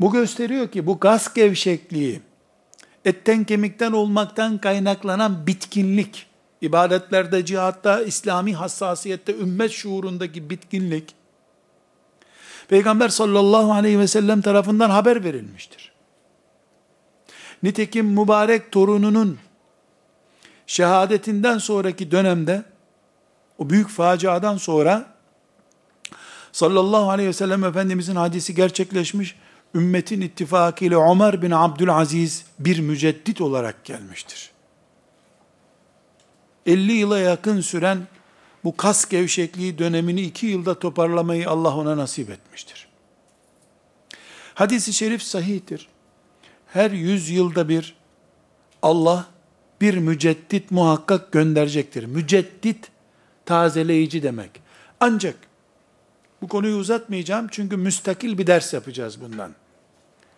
Bu 0.00 0.12
gösteriyor 0.12 0.70
ki 0.70 0.86
bu 0.86 1.00
gaz 1.00 1.34
gevşekliği, 1.34 2.20
etten 3.04 3.44
kemikten 3.44 3.92
olmaktan 3.92 4.58
kaynaklanan 4.58 5.46
bitkinlik, 5.46 6.26
ibadetlerde, 6.60 7.44
cihatta, 7.44 8.02
İslami 8.02 8.54
hassasiyette, 8.54 9.36
ümmet 9.36 9.70
şuurundaki 9.70 10.50
bitkinlik, 10.50 11.14
Peygamber 12.68 13.08
sallallahu 13.08 13.72
aleyhi 13.72 13.98
ve 13.98 14.06
sellem 14.06 14.40
tarafından 14.40 14.90
haber 14.90 15.24
verilmiştir. 15.24 15.92
Nitekim 17.62 18.06
mübarek 18.06 18.72
torununun 18.72 19.38
şehadetinden 20.66 21.58
sonraki 21.58 22.10
dönemde 22.10 22.64
o 23.58 23.70
büyük 23.70 23.88
faciadan 23.88 24.56
sonra 24.56 25.06
sallallahu 26.52 27.10
aleyhi 27.10 27.28
ve 27.28 27.32
sellem 27.32 27.64
Efendimizin 27.64 28.16
hadisi 28.16 28.54
gerçekleşmiş. 28.54 29.36
Ümmetin 29.74 30.20
ittifakı 30.20 30.84
ile 30.84 30.96
Ömer 30.96 31.42
bin 31.42 31.50
Abdülaziz 31.50 32.44
bir 32.58 32.78
müceddit 32.78 33.40
olarak 33.40 33.84
gelmiştir. 33.84 34.50
50 36.66 36.92
yıla 36.92 37.18
yakın 37.18 37.60
süren 37.60 37.98
bu 38.64 38.76
kas 38.76 39.08
gevşekliği 39.08 39.78
dönemini 39.78 40.20
iki 40.20 40.46
yılda 40.46 40.78
toparlamayı 40.78 41.50
Allah 41.50 41.76
ona 41.76 41.96
nasip 41.96 42.30
etmiştir. 42.30 42.88
Hadisi 44.54 44.92
şerif 44.92 45.22
sahihtir. 45.22 45.88
Her 46.66 46.90
yüz 46.90 47.30
yılda 47.30 47.68
bir 47.68 47.94
Allah 48.82 49.26
bir 49.80 49.98
müceddit 49.98 50.70
muhakkak 50.70 51.32
gönderecektir. 51.32 52.04
Müceddit 52.04 52.90
tazeleyici 53.44 54.22
demek. 54.22 54.50
Ancak 55.00 55.36
bu 56.42 56.48
konuyu 56.48 56.76
uzatmayacağım 56.76 57.48
çünkü 57.50 57.76
müstakil 57.76 58.38
bir 58.38 58.46
ders 58.46 58.72
yapacağız 58.72 59.20
bundan. 59.20 59.54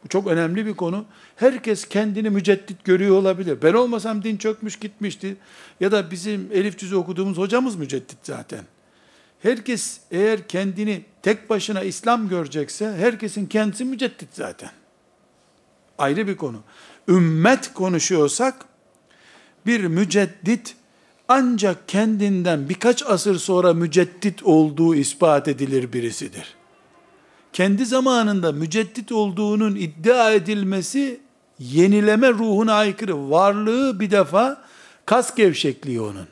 Bu 0.05 0.09
çok 0.09 0.27
önemli 0.27 0.67
bir 0.67 0.75
konu. 0.75 1.05
Herkes 1.37 1.89
kendini 1.89 2.31
müceddit 2.31 2.85
görüyor 2.85 3.17
olabilir. 3.17 3.59
Ben 3.63 3.75
olmasam 3.75 4.25
din 4.25 4.37
çökmüş 4.37 4.79
gitmişti. 4.79 5.37
Ya 5.81 5.93
da 5.93 6.11
bizim 6.11 6.49
elif 6.53 6.79
cüzü 6.79 6.97
okuduğumuz 6.97 7.39
hocamız 7.39 7.77
müceddit 7.77 8.19
zaten. 8.23 8.65
Herkes 9.43 10.01
eğer 10.11 10.49
kendini 10.49 11.05
tek 11.23 11.51
başına 11.51 11.83
İslam 11.83 12.29
görecekse 12.29 12.93
herkesin 12.93 13.47
kendisi 13.47 13.85
müceddit 13.85 14.29
zaten. 14.33 14.71
Ayrı 15.99 16.29
bir 16.29 16.37
konu. 16.37 16.63
Ümmet 17.09 17.75
konuşuyorsak 17.75 18.55
bir 19.67 19.85
müceddit 19.85 20.77
ancak 21.29 21.89
kendinden 21.89 22.69
birkaç 22.69 23.07
asır 23.07 23.39
sonra 23.39 23.75
müceddit 23.75 24.43
olduğu 24.43 24.95
ispat 24.95 25.49
edilir 25.49 25.93
birisidir. 25.93 26.58
Kendi 27.59 27.87
zamanında 27.87 28.53
müceddit 28.53 29.13
olduğunun 29.13 29.75
iddia 29.75 30.33
edilmesi 30.33 31.21
yenileme 31.59 32.33
ruhuna 32.33 32.75
aykırı. 32.75 33.31
Varlığı 33.31 34.01
bir 34.01 34.11
defa 34.11 34.63
kas 35.07 35.35
gevşekliği 35.35 36.01
onun. 36.01 36.29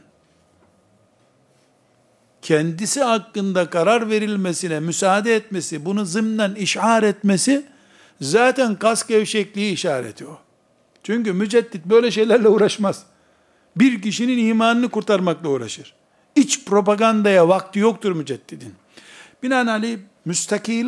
Kendisi 2.42 3.02
hakkında 3.02 3.70
karar 3.70 4.10
verilmesine 4.10 4.80
müsaade 4.80 5.34
etmesi, 5.34 5.84
bunu 5.84 6.04
zımnen 6.04 6.54
işar 6.54 7.02
etmesi 7.02 7.66
zaten 8.20 8.74
kas 8.74 9.06
gevşekliği 9.06 9.72
işareti 9.72 10.26
o. 10.26 10.38
Çünkü 11.02 11.32
müceddit 11.32 11.84
böyle 11.84 12.10
şeylerle 12.10 12.48
uğraşmaz 12.48 13.04
bir 13.76 14.02
kişinin 14.02 14.46
imanını 14.46 14.88
kurtarmakla 14.88 15.48
uğraşır. 15.48 15.94
İç 16.36 16.64
propagandaya 16.64 17.48
vakti 17.48 17.78
yoktur 17.78 18.12
müceddidin. 18.12 18.74
Binaenaleyh 19.42 19.98
müstakil, 20.24 20.86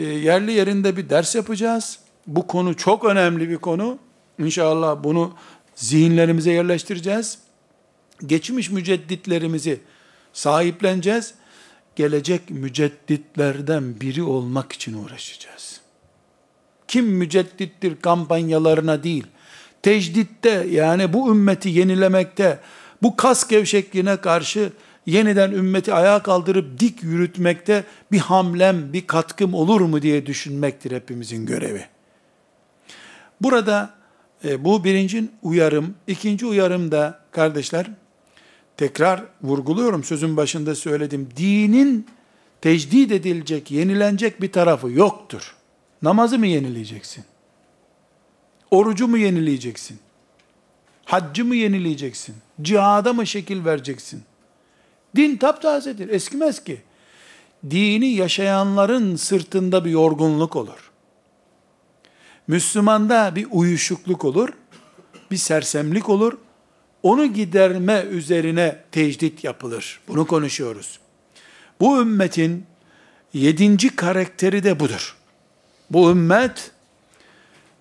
yerli 0.00 0.52
yerinde 0.52 0.96
bir 0.96 1.10
ders 1.10 1.34
yapacağız. 1.34 1.98
Bu 2.26 2.46
konu 2.46 2.76
çok 2.76 3.04
önemli 3.04 3.48
bir 3.48 3.56
konu. 3.56 3.98
İnşallah 4.38 5.04
bunu 5.04 5.34
zihinlerimize 5.74 6.52
yerleştireceğiz. 6.52 7.38
Geçmiş 8.26 8.70
mücedditlerimizi 8.70 9.80
sahipleneceğiz. 10.32 11.34
Gelecek 11.96 12.50
mücedditlerden 12.50 14.00
biri 14.00 14.22
olmak 14.22 14.72
için 14.72 15.04
uğraşacağız. 15.04 15.80
Kim 16.88 17.06
müceddittir 17.06 18.00
kampanyalarına 18.00 19.02
değil, 19.02 19.26
tecditte 19.82 20.66
yani 20.70 21.12
bu 21.12 21.30
ümmeti 21.30 21.68
yenilemekte, 21.68 22.58
bu 23.02 23.16
kas 23.16 23.48
gevşekliğine 23.48 24.16
karşı 24.16 24.72
yeniden 25.08 25.50
ümmeti 25.50 25.94
ayağa 25.94 26.22
kaldırıp 26.22 26.80
dik 26.80 27.02
yürütmekte 27.02 27.84
bir 28.12 28.18
hamlem, 28.18 28.92
bir 28.92 29.06
katkım 29.06 29.54
olur 29.54 29.80
mu 29.80 30.02
diye 30.02 30.26
düşünmektir 30.26 30.90
hepimizin 30.92 31.46
görevi. 31.46 31.86
Burada 33.40 33.94
e, 34.44 34.64
bu 34.64 34.84
birinci 34.84 35.24
uyarım, 35.42 35.94
ikinci 36.06 36.46
uyarım 36.46 36.90
da 36.90 37.20
kardeşler, 37.30 37.86
tekrar 38.76 39.24
vurguluyorum 39.42 40.04
sözün 40.04 40.36
başında 40.36 40.74
söyledim, 40.74 41.28
dinin 41.36 42.06
tecdid 42.60 43.10
edilecek, 43.10 43.70
yenilenecek 43.70 44.42
bir 44.42 44.52
tarafı 44.52 44.90
yoktur. 44.90 45.54
Namazı 46.02 46.38
mı 46.38 46.46
yenileyeceksin? 46.46 47.24
Orucu 48.70 49.08
mu 49.08 49.18
yenileyeceksin? 49.18 49.98
Haccı 51.04 51.44
mı 51.44 51.56
yenileyeceksin? 51.56 52.34
Cihada 52.62 53.12
mı 53.12 53.26
şekil 53.26 53.64
vereceksin? 53.64 54.22
Din 55.18 55.36
taptazedir, 55.36 56.08
eskimez 56.08 56.64
ki. 56.64 56.80
Dini 57.70 58.08
yaşayanların 58.08 59.16
sırtında 59.16 59.84
bir 59.84 59.90
yorgunluk 59.90 60.56
olur. 60.56 60.90
Müslümanda 62.46 63.32
bir 63.36 63.46
uyuşukluk 63.50 64.24
olur, 64.24 64.48
bir 65.30 65.36
sersemlik 65.36 66.08
olur. 66.08 66.32
Onu 67.02 67.26
giderme 67.26 68.04
üzerine 68.10 68.78
tecdit 68.92 69.44
yapılır. 69.44 70.00
Bunu 70.08 70.26
konuşuyoruz. 70.26 70.98
Bu 71.80 72.00
ümmetin 72.00 72.66
yedinci 73.32 73.96
karakteri 73.96 74.64
de 74.64 74.80
budur. 74.80 75.16
Bu 75.90 76.10
ümmet 76.10 76.70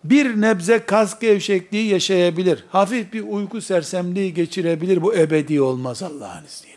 bir 0.03 0.41
nebze 0.41 0.79
kas 0.85 1.19
gevşekliği 1.19 1.89
yaşayabilir. 1.89 2.63
Hafif 2.69 3.13
bir 3.13 3.21
uyku 3.21 3.61
sersemliği 3.61 4.33
geçirebilir. 4.33 5.01
Bu 5.01 5.15
ebedi 5.15 5.61
olmaz 5.61 6.03
Allah'ın 6.03 6.45
izniyle. 6.45 6.76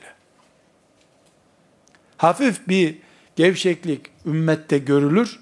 Hafif 2.20 2.68
bir 2.68 2.98
gevşeklik 3.36 4.00
ümmette 4.26 4.78
görülür. 4.78 5.38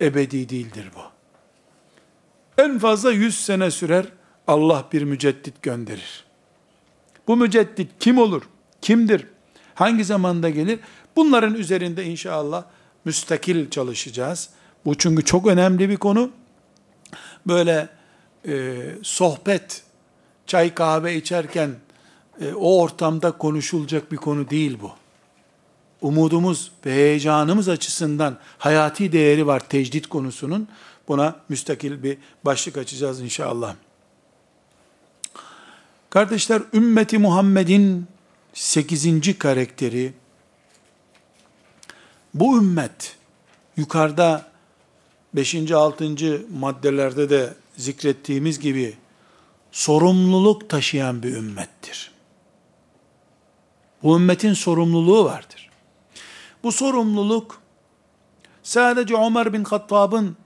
Ebedi 0.00 0.48
değildir 0.48 0.90
bu. 0.96 1.00
En 2.62 2.78
fazla 2.78 3.12
yüz 3.12 3.44
sene 3.44 3.70
sürer. 3.70 4.06
Allah 4.46 4.88
bir 4.92 5.02
müceddit 5.02 5.62
gönderir. 5.62 6.24
Bu 7.28 7.36
müceddit 7.36 7.90
kim 8.00 8.18
olur? 8.18 8.42
Kimdir? 8.80 9.26
Hangi 9.74 10.04
zamanda 10.04 10.50
gelir? 10.50 10.80
Bunların 11.16 11.54
üzerinde 11.54 12.04
inşallah 12.04 12.64
müstakil 13.04 13.70
çalışacağız. 13.70 14.50
Bu 14.84 14.94
çünkü 14.94 15.24
çok 15.24 15.46
önemli 15.46 15.88
bir 15.88 15.96
konu 15.96 16.30
böyle 17.46 17.88
e, 18.48 18.76
sohbet, 19.02 19.82
çay 20.46 20.74
kahve 20.74 21.16
içerken 21.16 21.70
e, 22.40 22.52
o 22.52 22.80
ortamda 22.80 23.32
konuşulacak 23.32 24.12
bir 24.12 24.16
konu 24.16 24.50
değil 24.50 24.78
bu. 24.82 25.03
Umudumuz 26.04 26.70
ve 26.86 26.92
heyecanımız 26.94 27.68
açısından 27.68 28.38
hayati 28.58 29.12
değeri 29.12 29.46
var 29.46 29.68
tecdit 29.68 30.06
konusunun. 30.06 30.68
Buna 31.08 31.36
müstakil 31.48 32.02
bir 32.02 32.18
başlık 32.44 32.76
açacağız 32.76 33.20
inşallah. 33.20 33.74
Kardeşler, 36.10 36.62
ümmeti 36.72 37.18
Muhammed'in 37.18 38.06
8. 38.54 39.38
karakteri, 39.38 40.12
bu 42.34 42.58
ümmet, 42.58 43.16
yukarıda 43.76 44.46
5. 45.34 45.72
6. 45.72 46.06
maddelerde 46.58 47.30
de 47.30 47.54
zikrettiğimiz 47.76 48.60
gibi, 48.60 48.96
sorumluluk 49.72 50.68
taşıyan 50.68 51.22
bir 51.22 51.36
ümmettir. 51.36 52.12
Bu 54.02 54.16
ümmetin 54.16 54.52
sorumluluğu 54.52 55.24
vardır. 55.24 55.63
Bu 56.64 56.72
sorumluluk, 56.72 57.60
sadece 58.62 59.14
Ömer 59.14 59.52
bin 59.52 59.64
Hattab'ın 59.64 60.36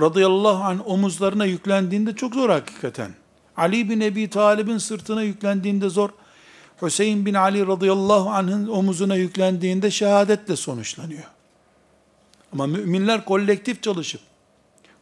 radıyallahu 0.00 0.64
anh 0.64 0.88
omuzlarına 0.88 1.44
yüklendiğinde 1.44 2.16
çok 2.16 2.34
zor 2.34 2.50
hakikaten. 2.50 3.14
Ali 3.56 3.90
bin 3.90 4.00
Ebi 4.00 4.30
Talib'in 4.30 4.78
sırtına 4.78 5.22
yüklendiğinde 5.22 5.88
zor. 5.88 6.10
Hüseyin 6.82 7.26
bin 7.26 7.34
Ali 7.34 7.66
radıyallahu 7.66 8.30
anh'ın 8.30 8.68
omuzuna 8.68 9.16
yüklendiğinde 9.16 9.90
şehadetle 9.90 10.56
sonuçlanıyor. 10.56 11.24
Ama 12.52 12.66
müminler 12.66 13.24
kolektif 13.24 13.82
çalışıp, 13.82 14.20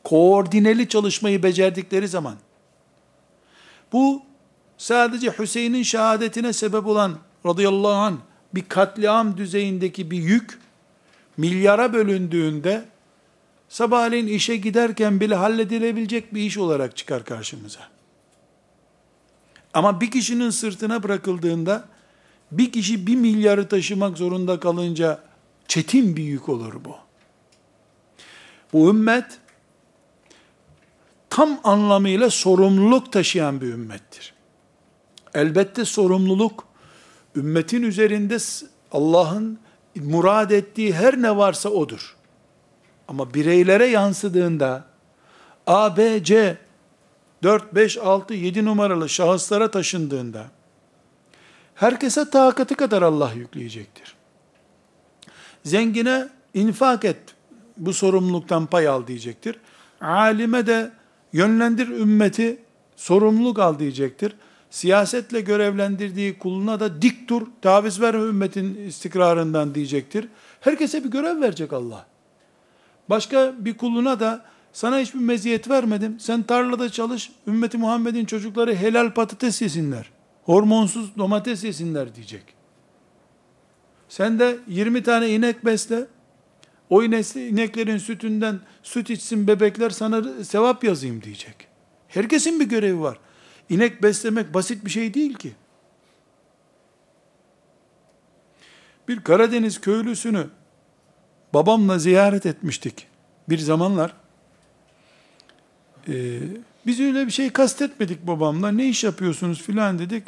koordineli 0.05 0.89
çalışmayı 0.89 1.43
becerdikleri 1.43 2.09
zaman, 2.09 2.35
bu 3.93 4.23
sadece 4.79 5.31
Hüseyin'in 5.39 5.83
şehadetine 5.83 6.53
sebep 6.53 6.87
olan 6.87 7.19
radıyallahu 7.47 7.93
anh 7.93 8.17
bir 8.55 8.69
katliam 8.69 9.37
düzeyindeki 9.37 10.11
bir 10.11 10.19
yük, 10.19 10.66
milyara 11.37 11.93
bölündüğünde, 11.93 12.85
sabahleyin 13.69 14.27
işe 14.27 14.57
giderken 14.57 15.21
bile 15.21 15.35
halledilebilecek 15.35 16.35
bir 16.35 16.41
iş 16.41 16.59
olarak 16.59 16.97
çıkar 16.97 17.25
karşımıza. 17.25 17.81
Ama 19.75 20.01
bir 20.01 20.11
kişinin 20.11 20.51
sırtına 20.51 21.03
bırakıldığında, 21.03 21.89
bir 22.53 22.73
kişi 22.73 23.07
bir 23.07 23.17
milyarı 23.17 23.69
taşımak 23.69 24.19
zorunda 24.19 24.61
kalınca, 24.61 25.21
çetin 25.69 26.17
bir 26.17 26.23
yük 26.23 26.49
olur 26.49 26.75
bu. 26.85 26.97
Bu 28.73 28.91
ümmet, 28.91 29.39
tam 31.31 31.61
anlamıyla 31.65 32.31
sorumluluk 32.31 33.13
taşıyan 33.13 33.61
bir 33.61 33.67
ümmettir. 33.67 34.35
Elbette 35.35 35.85
sorumluluk, 35.85 36.65
ümmetin 37.37 37.83
üzerinde 37.83 38.39
Allah'ın 38.93 39.59
murad 40.01 40.51
ettiği 40.51 40.95
her 40.95 41.23
ne 41.23 41.37
varsa 41.37 41.69
odur. 41.69 42.17
Ama 43.09 43.35
bireylere 43.35 43.87
yansıdığında, 43.87 44.85
A, 45.67 45.97
B, 45.97 46.25
C, 46.25 46.59
4, 47.43 47.75
5, 47.75 47.99
6, 47.99 48.35
7 48.35 48.65
numaralı 48.65 49.09
şahıslara 49.09 49.71
taşındığında, 49.71 50.47
herkese 51.75 52.31
takatı 52.31 52.75
kadar 52.75 53.03
Allah 53.03 53.33
yükleyecektir. 53.33 54.15
Zengine 55.65 56.29
infak 56.55 57.05
et, 57.05 57.19
bu 57.77 57.93
sorumluluktan 57.93 58.67
pay 58.67 58.89
al 58.89 59.07
diyecektir. 59.07 59.57
Alime 60.01 60.67
de 60.67 60.91
yönlendir 61.33 61.89
ümmeti, 61.89 62.59
sorumluluk 62.97 63.59
al 63.59 63.79
diyecektir. 63.79 64.37
Siyasetle 64.77 65.41
görevlendirdiği 65.41 66.39
kuluna 66.39 66.81
da 66.81 67.03
dik 67.03 67.29
dur, 67.29 67.47
taviz 67.63 68.01
verme 68.01 68.23
ümmetin 68.23 68.75
istikrarından 68.75 69.75
diyecektir. 69.75 70.29
Herkese 70.61 71.05
bir 71.05 71.11
görev 71.11 71.41
verecek 71.41 71.73
Allah. 71.73 72.07
Başka 73.11 73.55
bir 73.59 73.77
kuluna 73.77 74.21
da 74.21 74.45
sana 74.73 74.99
hiçbir 74.99 75.19
meziyet 75.19 75.71
vermedim. 75.71 76.21
Sen 76.21 76.43
tarlada 76.43 76.89
çalış, 76.89 77.33
ümmeti 77.47 77.79
Muhammed'in 77.79 78.25
çocukları 78.25 78.75
helal 78.75 79.15
patates 79.15 79.63
yesinler. 79.63 80.11
Hormonsuz 80.45 81.17
domates 81.19 81.65
yesinler 81.65 82.15
diyecek. 82.15 82.45
Sen 84.09 84.39
de 84.39 84.59
20 84.69 85.03
tane 85.03 85.31
inek 85.31 85.65
besle. 85.65 86.07
O 86.91 87.03
ineklerin 87.03 87.99
sütünden 87.99 88.61
süt 88.83 89.11
içsin 89.11 89.47
bebekler 89.47 89.91
sana 89.91 90.45
sevap 90.45 90.85
yazayım 90.85 91.23
diyecek. 91.23 91.69
Herkesin 92.09 92.61
bir 92.61 92.69
görevi 92.69 93.01
var. 93.01 93.19
İnek 93.69 94.03
beslemek 94.03 94.55
basit 94.55 94.85
bir 94.85 94.91
şey 94.91 95.15
değil 95.15 95.35
ki. 95.35 95.53
Bir 99.09 99.21
Karadeniz 99.21 99.81
köylüsünü 99.81 100.47
babamla 101.55 101.99
ziyaret 101.99 102.47
etmiştik. 102.47 103.07
Bir 103.49 103.59
zamanlar 103.59 104.13
ee, 106.09 106.39
biz 106.87 107.01
öyle 107.01 107.27
bir 107.27 107.33
şey 107.33 107.51
kastetmedik 107.51 108.27
babamla. 108.27 108.73
Ne 108.73 108.89
iş 108.89 109.05
yapıyorsunuz 109.05 109.63
filan 109.63 109.99
dedik. 109.99 110.25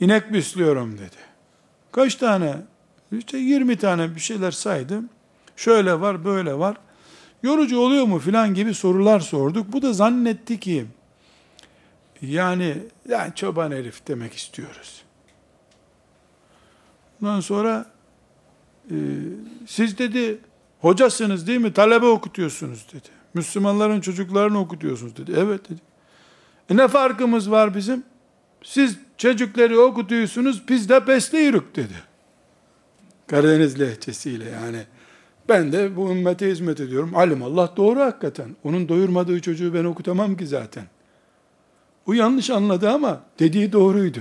İnek 0.00 0.32
besliyorum 0.32 0.98
dedi. 0.98 1.16
Kaç 1.92 2.14
tane? 2.14 2.56
İşte 3.12 3.38
20 3.38 3.76
tane 3.76 4.14
bir 4.14 4.20
şeyler 4.20 4.50
saydım. 4.50 5.08
Şöyle 5.56 6.00
var, 6.00 6.24
böyle 6.24 6.58
var. 6.58 6.76
Yorucu 7.42 7.78
oluyor 7.78 8.04
mu 8.04 8.18
filan 8.18 8.54
gibi 8.54 8.74
sorular 8.74 9.20
sorduk. 9.20 9.72
Bu 9.72 9.82
da 9.82 9.92
zannetti 9.92 10.60
ki 10.60 10.86
yani 12.22 12.76
yani 13.08 13.34
çoban 13.34 13.70
herif 13.70 14.06
demek 14.08 14.34
istiyoruz. 14.34 15.02
Ondan 17.22 17.40
sonra 17.40 17.86
e, 18.90 18.96
siz 19.66 19.98
dedi 19.98 20.38
hocasınız 20.80 21.46
değil 21.46 21.60
mi? 21.60 21.72
Talebe 21.72 22.06
okutuyorsunuz 22.06 22.86
dedi. 22.92 23.08
Müslümanların 23.34 24.00
çocuklarını 24.00 24.60
okutuyorsunuz 24.60 25.16
dedi. 25.16 25.32
Evet 25.36 25.70
dedi. 25.70 25.80
E 26.70 26.76
ne 26.76 26.88
farkımız 26.88 27.50
var 27.50 27.74
bizim? 27.74 28.04
Siz 28.62 28.98
çocukları 29.16 29.80
okutuyorsunuz, 29.80 30.68
biz 30.68 30.88
de 30.88 31.06
besleyirik 31.06 31.76
dedi. 31.76 31.94
Karadeniz 33.26 33.80
lehçesiyle 33.80 34.50
yani. 34.50 34.82
Ben 35.48 35.72
de 35.72 35.96
bu 35.96 36.10
ümmete 36.10 36.50
hizmet 36.50 36.80
ediyorum. 36.80 37.16
Alim 37.16 37.42
Allah 37.42 37.74
doğru 37.76 38.00
hakikaten. 38.00 38.56
Onun 38.64 38.88
doyurmadığı 38.88 39.40
çocuğu 39.40 39.74
ben 39.74 39.84
okutamam 39.84 40.36
ki 40.36 40.46
zaten. 40.46 40.84
O 42.06 42.12
yanlış 42.12 42.50
anladı 42.50 42.90
ama 42.90 43.20
dediği 43.38 43.72
doğruydu. 43.72 44.20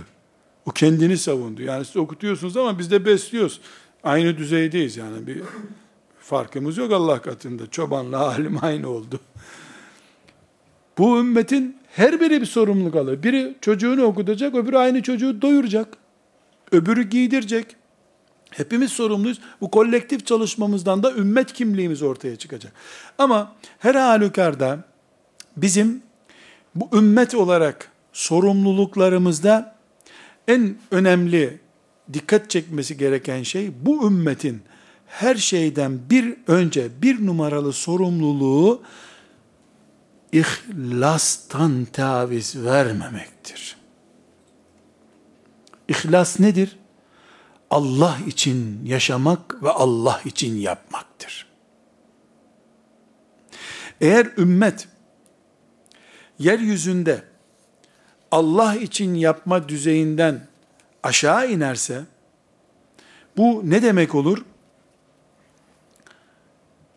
O 0.66 0.72
kendini 0.72 1.18
savundu. 1.18 1.62
Yani 1.62 1.86
siz 1.86 1.98
okutuyorsunuz 1.98 2.58
ama 2.58 2.80
biz 2.80 2.92
de 2.92 3.06
besliyoruz. 3.06 3.62
Aynı 4.04 4.38
düzeydeyiz 4.38 4.98
yani. 4.98 5.28
Bir 5.28 5.42
farkımız 6.20 6.78
yok 6.78 6.92
Allah 6.92 7.22
katında. 7.22 7.70
Çobanla 7.72 8.20
alim 8.20 8.58
aynı 8.62 8.90
oldu. 8.90 9.20
Bu 10.98 11.20
ümmetin 11.20 11.78
her 11.96 12.22
biri 12.22 12.42
bir 12.42 12.46
sorumluluk 12.46 12.96
alır. 12.96 13.24
Biri 13.24 13.56
çocuğunu 13.62 14.04
okutacak, 14.04 14.56
öbürü 14.56 14.78
aynı 14.78 15.02
çocuğu 15.02 15.42
doyuracak. 15.42 15.98
Öbürü 16.72 17.04
giydirecek. 17.04 17.76
Hepimiz 18.50 18.92
sorumluyuz. 18.92 19.40
Bu 19.62 19.72
kolektif 19.72 20.26
çalışmamızdan 20.26 21.04
da 21.04 21.14
ümmet 21.14 21.54
kimliğimiz 21.54 22.02
ortaya 22.02 22.36
çıkacak. 22.36 22.74
Ama 23.18 23.56
her 23.80 23.96
halükarda 23.96 24.80
bizim 25.58 26.02
bu 26.76 26.98
ümmet 26.98 27.36
olarak 27.36 27.92
sorumluluklarımızda 28.14 29.76
en 30.48 30.78
önemli 30.92 31.60
dikkat 32.14 32.50
çekmesi 32.50 32.98
gereken 32.98 33.44
şey 33.44 33.72
bu 33.86 34.08
ümmetin 34.08 34.62
her 35.08 35.36
şeyden 35.36 36.00
bir 36.10 36.36
önce 36.48 37.02
bir 37.02 37.26
numaralı 37.26 37.74
sorumluluğu 37.74 38.82
ihlastan 40.32 41.86
taviz 41.86 42.64
vermemektir. 42.64 43.78
İhlas 45.88 46.40
nedir? 46.40 46.78
Allah 47.70 48.18
için 48.28 48.86
yaşamak 48.86 49.64
ve 49.64 49.70
Allah 49.70 50.22
için 50.26 50.56
yapmaktır. 50.56 51.48
Eğer 54.02 54.28
ümmet 54.38 54.88
yeryüzünde 56.40 57.24
Allah 58.32 58.76
için 58.76 59.14
yapma 59.14 59.70
düzeyinden 59.70 60.48
aşağı 61.04 61.52
inerse 61.52 62.02
bu 63.38 63.62
ne 63.66 63.84
demek 63.84 64.16
olur? 64.16 64.46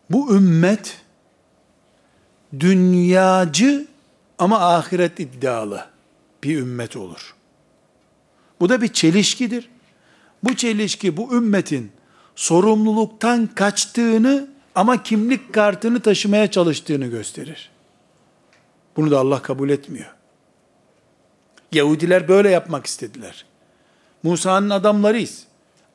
Bu 0.09 0.35
ümmet 0.35 1.01
dünyacı 2.59 3.87
ama 4.39 4.75
ahiret 4.75 5.19
iddialı 5.19 5.85
bir 6.43 6.57
ümmet 6.57 6.95
olur. 6.95 7.35
Bu 8.59 8.69
da 8.69 8.81
bir 8.81 8.87
çelişkidir. 8.87 9.69
Bu 10.43 10.55
çelişki 10.55 11.17
bu 11.17 11.35
ümmetin 11.35 11.91
sorumluluktan 12.35 13.47
kaçtığını 13.47 14.47
ama 14.75 15.03
kimlik 15.03 15.53
kartını 15.53 15.99
taşımaya 15.99 16.51
çalıştığını 16.51 17.07
gösterir. 17.07 17.72
Bunu 18.95 19.11
da 19.11 19.19
Allah 19.19 19.41
kabul 19.41 19.69
etmiyor. 19.69 20.15
Yahudiler 21.71 22.27
böyle 22.27 22.49
yapmak 22.49 22.85
istediler. 22.85 23.45
Musa'nın 24.23 24.69
adamlarıyız. 24.69 25.47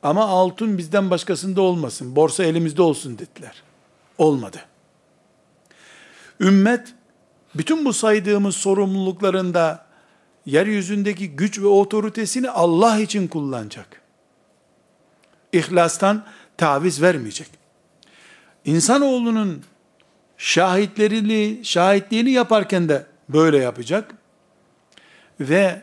Ama 0.03 0.25
altın 0.27 0.77
bizden 0.77 1.09
başkasında 1.09 1.61
olmasın. 1.61 2.15
Borsa 2.15 2.43
elimizde 2.43 2.81
olsun 2.81 3.19
dediler. 3.19 3.63
Olmadı. 4.17 4.57
Ümmet 6.39 6.93
bütün 7.55 7.85
bu 7.85 7.93
saydığımız 7.93 8.55
sorumluluklarında 8.55 9.85
yeryüzündeki 10.45 11.29
güç 11.29 11.59
ve 11.59 11.67
otoritesini 11.67 12.49
Allah 12.49 12.99
için 12.99 13.27
kullanacak. 13.27 14.01
İhlastan 15.53 16.25
taviz 16.57 17.01
vermeyecek. 17.01 17.47
İnsanoğlunun 18.65 19.63
şahitlerini, 20.39 21.59
şahitliğini 21.63 22.31
yaparken 22.31 22.89
de 22.89 23.05
böyle 23.29 23.57
yapacak. 23.57 24.15
Ve 25.39 25.81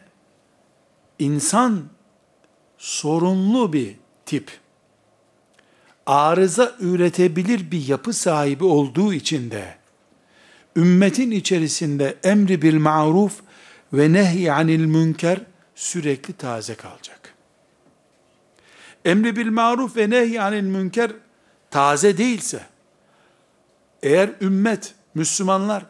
insan 1.19 1.85
sorunlu 2.79 3.73
bir 3.73 3.95
tip. 4.27 4.51
Arıza 6.07 6.75
üretebilir 6.81 7.71
bir 7.71 7.87
yapı 7.87 8.13
sahibi 8.13 8.65
olduğu 8.65 9.15
için 9.15 9.51
de 9.51 9.75
ümmetin 10.77 11.31
içerisinde 11.31 12.17
emri 12.25 12.63
bil 12.63 12.79
maruf 12.79 13.41
ve 13.93 14.13
nehy 14.13 14.51
anil 14.51 14.85
münker 14.85 15.41
sürekli 15.75 16.33
taze 16.35 16.75
kalacak. 16.75 17.35
Emri 19.05 19.37
bil 19.37 19.51
maruf 19.51 19.97
ve 19.97 20.11
nehy 20.11 20.41
anil 20.41 20.63
münker 20.63 21.11
taze 21.71 22.19
değilse, 22.19 22.67
eğer 24.03 24.31
ümmet, 24.41 24.95
Müslümanlar, 25.15 25.87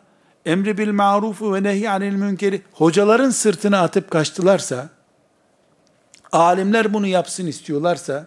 emri 0.47 0.79
bil 0.79 0.93
marufu 0.93 1.55
ve 1.55 1.63
nehy 1.63 1.89
anil 1.89 2.15
münkeri 2.15 2.63
hocaların 2.73 3.31
sırtına 3.31 3.81
atıp 3.81 4.11
kaçtılarsa, 4.11 4.89
alimler 6.33 6.95
bunu 6.95 7.07
yapsın 7.07 7.47
istiyorlarsa, 7.47 8.27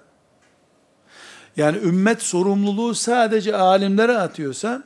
yani 1.58 1.78
ümmet 1.78 2.22
sorumluluğu 2.22 2.96
sadece 2.96 3.56
alimlere 3.56 4.18
atıyorsa, 4.18 4.84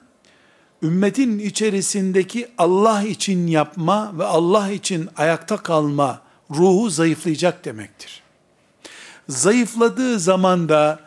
ümmetin 0.84 1.40
içerisindeki 1.40 2.48
Allah 2.58 3.04
için 3.04 3.48
yapma 3.48 4.18
ve 4.18 4.24
Allah 4.24 4.72
için 4.72 5.10
ayakta 5.18 5.58
kalma 5.58 6.22
ruhu 6.52 6.90
zayıflayacak 6.90 7.66
demektir. 7.66 8.24
Zayıfladığı 9.30 10.20
zaman 10.20 10.70
da 10.70 11.00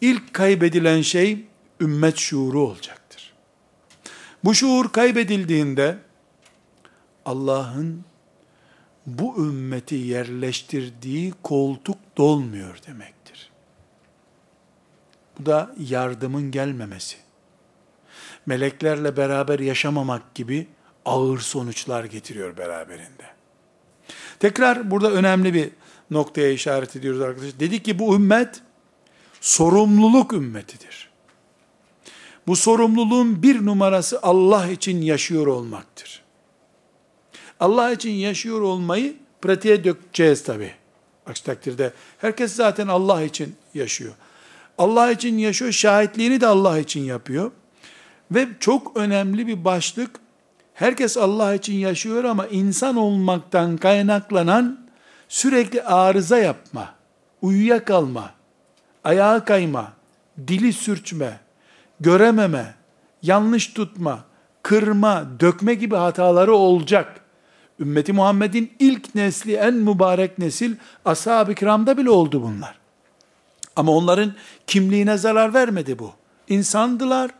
ilk 0.00 0.34
kaybedilen 0.34 1.02
şey 1.02 1.44
ümmet 1.80 2.16
şuuru 2.16 2.60
olacaktır. 2.60 3.03
Bu 4.44 4.54
şuur 4.54 4.88
kaybedildiğinde 4.88 5.98
Allah'ın 7.24 8.04
bu 9.06 9.46
ümmeti 9.46 9.94
yerleştirdiği 9.94 11.32
koltuk 11.42 11.96
dolmuyor 12.16 12.78
demektir. 12.86 13.50
Bu 15.38 15.46
da 15.46 15.74
yardımın 15.78 16.50
gelmemesi 16.50 17.16
meleklerle 18.46 19.16
beraber 19.16 19.58
yaşamamak 19.58 20.34
gibi 20.34 20.66
ağır 21.04 21.38
sonuçlar 21.38 22.04
getiriyor 22.04 22.56
beraberinde. 22.56 23.26
Tekrar 24.40 24.90
burada 24.90 25.12
önemli 25.12 25.54
bir 25.54 25.70
noktaya 26.10 26.50
işaret 26.50 26.96
ediyoruz 26.96 27.20
arkadaşlar. 27.20 27.60
Dedi 27.60 27.82
ki 27.82 27.98
bu 27.98 28.16
ümmet 28.16 28.62
sorumluluk 29.40 30.32
ümmetidir. 30.32 31.13
Bu 32.46 32.56
sorumluluğun 32.56 33.42
bir 33.42 33.66
numarası 33.66 34.18
Allah 34.22 34.66
için 34.66 35.02
yaşıyor 35.02 35.46
olmaktır. 35.46 36.22
Allah 37.60 37.92
için 37.92 38.10
yaşıyor 38.10 38.60
olmayı 38.60 39.16
pratiğe 39.42 39.84
dökeceğiz 39.84 40.42
tabi. 40.42 40.70
Aksi 41.26 41.44
takdirde 41.44 41.92
herkes 42.18 42.54
zaten 42.54 42.88
Allah 42.88 43.22
için 43.22 43.56
yaşıyor. 43.74 44.14
Allah 44.78 45.10
için 45.10 45.38
yaşıyor, 45.38 45.72
şahitliğini 45.72 46.40
de 46.40 46.46
Allah 46.46 46.78
için 46.78 47.00
yapıyor. 47.00 47.50
Ve 48.30 48.48
çok 48.60 48.96
önemli 48.96 49.46
bir 49.46 49.64
başlık, 49.64 50.10
herkes 50.74 51.16
Allah 51.16 51.54
için 51.54 51.74
yaşıyor 51.74 52.24
ama 52.24 52.46
insan 52.46 52.96
olmaktan 52.96 53.76
kaynaklanan 53.76 54.86
sürekli 55.28 55.82
arıza 55.82 56.38
yapma, 56.38 56.94
uyuyakalma, 57.42 58.34
ayağa 59.04 59.44
kayma, 59.44 59.92
dili 60.48 60.72
sürçme, 60.72 61.40
görememe, 62.00 62.74
yanlış 63.22 63.66
tutma, 63.66 64.24
kırma, 64.62 65.26
dökme 65.40 65.74
gibi 65.74 65.96
hataları 65.96 66.54
olacak. 66.54 67.20
Ümmeti 67.80 68.12
Muhammed'in 68.12 68.72
ilk 68.78 69.14
nesli, 69.14 69.54
en 69.54 69.74
mübarek 69.74 70.38
nesil, 70.38 70.76
ashab-ı 71.04 71.54
kiramda 71.54 71.96
bile 71.96 72.10
oldu 72.10 72.42
bunlar. 72.42 72.78
Ama 73.76 73.92
onların 73.92 74.34
kimliğine 74.66 75.18
zarar 75.18 75.54
vermedi 75.54 75.98
bu. 75.98 76.12
İnsandılar, 76.48 77.30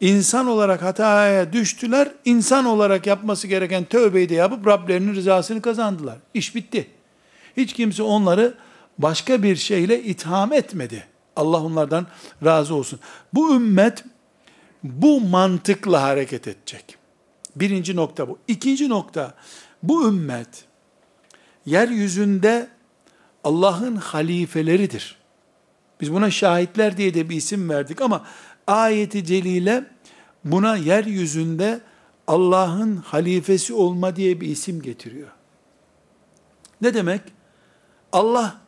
İnsan 0.00 0.46
olarak 0.46 0.82
hataya 0.82 1.52
düştüler. 1.52 2.08
İnsan 2.24 2.64
olarak 2.64 3.06
yapması 3.06 3.46
gereken 3.46 3.84
tövbeyi 3.84 4.28
de 4.28 4.34
yapıp 4.34 4.66
Rablerinin 4.66 5.14
rızasını 5.14 5.62
kazandılar. 5.62 6.16
İş 6.34 6.54
bitti. 6.54 6.90
Hiç 7.56 7.72
kimse 7.72 8.02
onları 8.02 8.54
başka 8.98 9.42
bir 9.42 9.56
şeyle 9.56 10.02
itham 10.02 10.52
etmedi. 10.52 11.06
Allah 11.38 11.64
onlardan 11.64 12.06
razı 12.44 12.74
olsun. 12.74 13.00
Bu 13.34 13.54
ümmet 13.54 14.04
bu 14.82 15.20
mantıkla 15.20 16.02
hareket 16.02 16.48
edecek. 16.48 16.98
Birinci 17.56 17.96
nokta 17.96 18.28
bu. 18.28 18.38
İkinci 18.48 18.88
nokta, 18.88 19.34
bu 19.82 20.08
ümmet 20.08 20.64
yeryüzünde 21.66 22.68
Allah'ın 23.44 23.96
halifeleridir. 23.96 25.18
Biz 26.00 26.12
buna 26.12 26.30
şahitler 26.30 26.96
diye 26.96 27.14
de 27.14 27.28
bir 27.28 27.36
isim 27.36 27.70
verdik 27.70 28.00
ama 28.00 28.26
ayeti 28.66 29.24
celile 29.24 29.84
buna 30.44 30.76
yeryüzünde 30.76 31.80
Allah'ın 32.26 32.96
halifesi 32.96 33.74
olma 33.74 34.16
diye 34.16 34.40
bir 34.40 34.48
isim 34.48 34.82
getiriyor. 34.82 35.28
Ne 36.80 36.94
demek? 36.94 37.20
Allah 38.12 38.60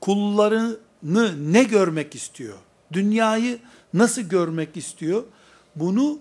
kullarını 0.00 0.83
ne 1.04 1.64
görmek 1.64 2.14
istiyor? 2.14 2.58
Dünyayı 2.92 3.58
nasıl 3.94 4.22
görmek 4.22 4.76
istiyor? 4.76 5.24
Bunu 5.76 6.18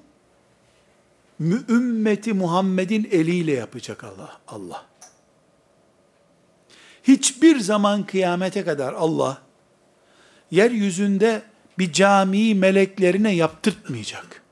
ümmeti 1.70 2.34
Muhammed'in 2.34 3.08
eliyle 3.12 3.52
yapacak 3.52 4.04
Allah. 4.04 4.40
Allah. 4.48 4.86
Hiçbir 7.04 7.60
zaman 7.60 8.06
kıyamete 8.06 8.64
kadar 8.64 8.94
Allah 8.94 9.42
yeryüzünde 10.52 11.42
bir 11.78 11.94
camiyi 11.94 12.56
meleklerine 12.56 13.36
yaptırtmayacak. 13.36 14.44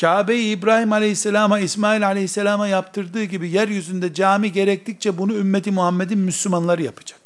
Kabe'yi 0.00 0.56
İbrahim 0.56 0.92
Aleyhisselam'a, 0.92 1.58
İsmail 1.58 2.06
Aleyhisselam'a 2.06 2.68
yaptırdığı 2.68 3.24
gibi 3.24 3.50
yeryüzünde 3.50 4.14
cami 4.14 4.52
gerektikçe 4.52 5.18
bunu 5.18 5.34
ümmeti 5.34 5.70
Muhammed'in 5.70 6.18
Müslümanları 6.18 6.82
yapacak. 6.82 7.21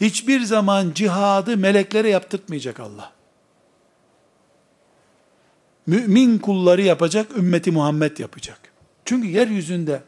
Hiçbir 0.00 0.40
zaman 0.40 0.92
cihadı 0.94 1.56
meleklere 1.56 2.08
yaptırtmayacak 2.08 2.80
Allah. 2.80 3.12
Mümin 5.86 6.38
kulları 6.38 6.82
yapacak, 6.82 7.36
ümmeti 7.36 7.70
Muhammed 7.70 8.18
yapacak. 8.18 8.58
Çünkü 9.04 9.28
yeryüzünde 9.28 10.02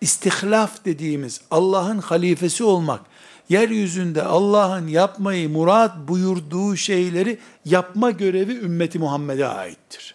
istihlaf 0.00 0.84
dediğimiz 0.84 1.40
Allah'ın 1.50 1.98
halifesi 1.98 2.64
olmak, 2.64 3.00
yeryüzünde 3.48 4.22
Allah'ın 4.22 4.86
yapmayı 4.86 5.48
murat 5.48 5.96
buyurduğu 6.08 6.76
şeyleri 6.76 7.38
yapma 7.64 8.10
görevi 8.10 8.52
ümmeti 8.52 8.98
Muhammed'e 8.98 9.46
aittir. 9.46 10.14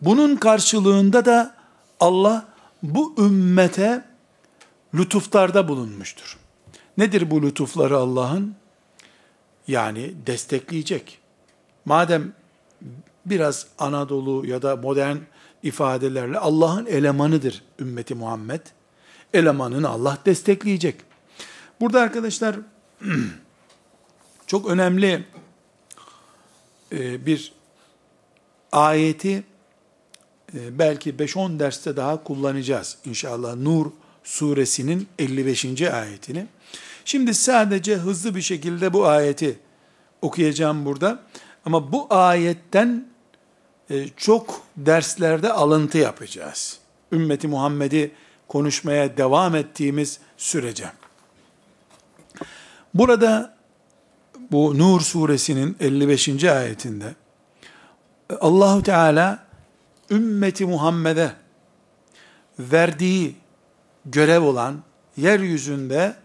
Bunun 0.00 0.36
karşılığında 0.36 1.24
da 1.24 1.54
Allah 2.00 2.46
bu 2.82 3.14
ümmete 3.18 4.04
lütuflarda 4.94 5.68
bulunmuştur. 5.68 6.38
Nedir 6.98 7.30
bu 7.30 7.42
lütufları 7.42 7.96
Allah'ın? 7.96 8.56
Yani 9.68 10.14
destekleyecek. 10.26 11.18
Madem 11.84 12.32
biraz 13.26 13.66
Anadolu 13.78 14.46
ya 14.46 14.62
da 14.62 14.76
modern 14.76 15.16
ifadelerle 15.62 16.38
Allah'ın 16.38 16.86
elemanıdır 16.86 17.62
ümmeti 17.80 18.14
Muhammed 18.14 18.60
elemanını 19.34 19.88
Allah 19.88 20.18
destekleyecek. 20.26 21.00
Burada 21.80 22.00
arkadaşlar 22.00 22.56
çok 24.46 24.70
önemli 24.70 25.24
e, 26.92 27.26
bir 27.26 27.52
ayeti 28.72 29.44
e, 30.54 30.78
belki 30.78 31.14
5-10 31.14 31.58
derste 31.58 31.96
daha 31.96 32.22
kullanacağız 32.22 32.98
inşallah. 33.04 33.56
Nur 33.56 33.86
suresinin 34.26 35.08
55. 35.18 35.82
ayetini. 35.82 36.46
Şimdi 37.04 37.34
sadece 37.34 37.94
hızlı 37.96 38.34
bir 38.34 38.42
şekilde 38.42 38.92
bu 38.92 39.06
ayeti 39.06 39.58
okuyacağım 40.22 40.84
burada. 40.84 41.18
Ama 41.64 41.92
bu 41.92 42.06
ayetten 42.10 43.06
e, 43.90 44.08
çok 44.16 44.62
derslerde 44.76 45.52
alıntı 45.52 45.98
yapacağız. 45.98 46.78
Ümmeti 47.12 47.48
Muhammed'i 47.48 48.12
konuşmaya 48.48 49.16
devam 49.16 49.54
ettiğimiz 49.54 50.18
sürece. 50.36 50.92
Burada 52.94 53.56
bu 54.50 54.78
Nur 54.78 55.00
suresinin 55.00 55.76
55. 55.80 56.44
ayetinde 56.44 57.14
Allahu 58.40 58.82
Teala 58.82 59.46
ümmeti 60.10 60.66
Muhammed'e 60.66 61.32
verdiği 62.58 63.36
görev 64.05 64.41
olan 64.41 64.83
yeryüzünde 65.17 66.15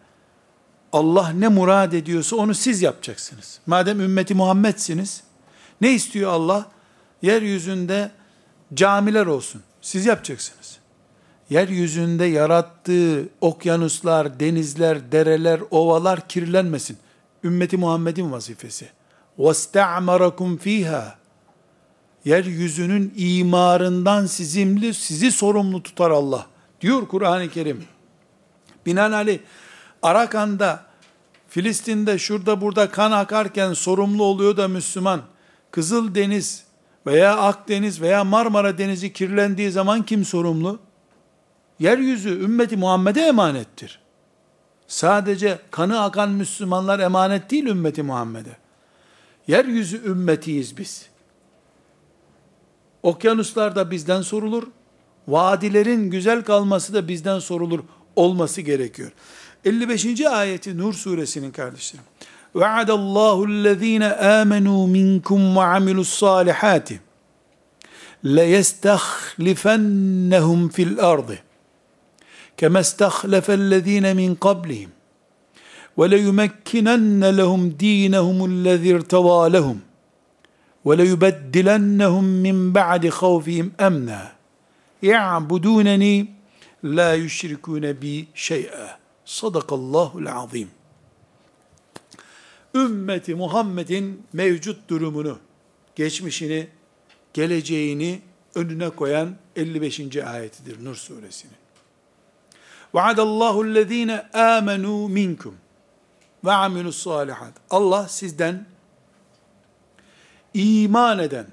Allah 0.93 1.29
ne 1.29 1.49
murad 1.49 1.93
ediyorsa 1.93 2.37
onu 2.37 2.55
siz 2.55 2.83
yapacaksınız. 2.83 3.61
Madem 3.67 4.01
ümmeti 4.01 4.35
Muhammed'siniz, 4.35 5.23
ne 5.81 5.93
istiyor 5.93 6.33
Allah? 6.33 6.67
Yeryüzünde 7.23 8.11
camiler 8.75 9.27
olsun. 9.27 9.63
Siz 9.81 10.07
yapacaksınız. 10.07 10.79
Yeryüzünde 11.51 12.25
yarattığı 12.25 13.29
okyanuslar, 13.41 14.41
denizler, 14.41 15.13
dereler, 15.13 15.61
ovalar 15.71 16.29
kirlenmesin. 16.29 16.99
Ümmeti 17.45 17.77
Muhammed'in 17.77 18.33
vazifesi. 18.33 18.89
وَاسْتَعْمَرَكُمْ 19.39 20.59
ف۪يهَا 20.59 21.11
Yeryüzünün 22.25 23.15
imarından 23.17 24.27
sizimli, 24.27 24.95
sizi 24.95 25.33
sorumlu 25.33 25.83
tutar 25.83 26.11
Allah. 26.11 26.47
Diyor 26.82 27.08
Kur'an-ı 27.08 27.50
Kerim. 27.50 27.84
Binaenaleyh 28.86 29.40
Arakan'da, 30.02 30.84
Filistin'de, 31.50 32.20
şurada 32.20 32.62
burada 32.62 32.92
kan 32.92 33.12
akarken 33.12 33.74
sorumlu 33.74 34.24
oluyor 34.24 34.58
da 34.58 34.68
Müslüman, 34.68 35.22
Kızıl 35.72 36.16
Deniz 36.16 36.64
veya 37.06 37.38
Akdeniz 37.38 38.02
veya 38.02 38.24
Marmara 38.24 38.78
Denizi 38.78 39.14
kirlendiği 39.14 39.72
zaman 39.72 40.06
kim 40.06 40.26
sorumlu? 40.26 40.80
Yeryüzü 41.80 42.44
ümmeti 42.44 42.78
Muhammed'e 42.78 43.22
emanettir. 43.22 44.00
Sadece 44.88 45.60
kanı 45.72 46.02
akan 46.04 46.32
Müslümanlar 46.32 47.00
emanet 47.00 47.52
değil 47.52 47.66
ümmeti 47.66 48.04
Muhammed'e. 48.04 48.58
Yeryüzü 49.48 50.06
ümmetiyiz 50.06 50.78
biz. 50.78 51.10
Okyanuslar 53.04 53.76
da 53.76 53.92
bizden 53.92 54.22
sorulur 54.22 54.64
Vadilerin 55.29 56.11
güzel 56.11 56.43
kalması 56.43 56.95
da 56.95 57.09
bizden 57.09 57.39
sorulur 57.39 57.81
olması 58.17 58.61
gerekiyor. 58.61 59.13
55. 59.65 60.21
ayeti 60.21 60.79
Nur 60.79 60.95
suresinin 60.95 61.51
kardeşlerim. 61.51 62.05
وَعَدَ 62.55 62.91
اللّٰهُ 62.91 63.47
الَّذ۪ينَ 63.53 64.03
آمَنُوا 64.41 64.83
مِنْكُمْ 64.97 65.41
وَعَمِلُوا 65.57 66.05
الصَّالِحَاتِ 66.09 66.89
لَيَسْتَخْلِفَنَّهُمْ 68.25 70.69
فِي 70.69 70.83
الْأَرْضِ 70.83 71.37
كَمَا 72.57 72.81
اسْتَخْلَفَ 72.81 73.51
الَّذ۪ينَ 73.51 74.17
مِنْ 74.17 74.35
قَبْلِهِمْ 74.35 74.89
وَلَيُمَكِّنَنَّ 75.97 77.25
لَهُمْ 77.41 77.63
د۪ينَهُمُ 77.83 78.39
الَّذِي 78.51 78.95
ارْتَوَى 78.95 79.49
لَهُمْ 79.49 79.79
وَلَيُبَدِّلَنَّهُمْ 80.85 82.25
مِنْ 82.25 82.73
بَعْدِ 82.73 83.09
خَوْفِهِمْ 83.09 83.73
أَمْنًا 83.81 84.37
يَعْبُدُونَنِي 85.03 86.27
لَا 86.85 87.11
يُشْرِكُونَ 87.25 87.85
بِي 87.93 88.27
شَيْئًا 88.35 88.89
Sadakallahul 89.25 90.27
azim. 90.27 90.71
Ümmeti 92.75 93.35
Muhammed'in 93.35 94.27
mevcut 94.33 94.91
durumunu, 94.91 95.39
geçmişini, 95.97 96.69
geleceğini 97.35 98.21
önüne 98.55 98.91
koyan 98.91 99.37
55. 99.57 100.17
ayetidir 100.17 100.85
Nur 100.85 100.95
suresinin. 100.95 101.57
Vaadallahu 102.95 103.61
allazine 103.63 104.31
amenu 104.33 105.09
minkum 105.09 105.55
ve 106.45 106.53
amilus 106.53 107.03
salihat. 107.03 107.53
Allah 107.71 108.09
sizden 108.09 108.67
iman 110.55 111.19
eden 111.19 111.47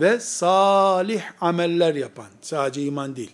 ve 0.00 0.20
salih 0.20 1.22
ameller 1.40 1.94
yapan, 1.94 2.26
sadece 2.42 2.82
iman 2.82 3.16
değil, 3.16 3.32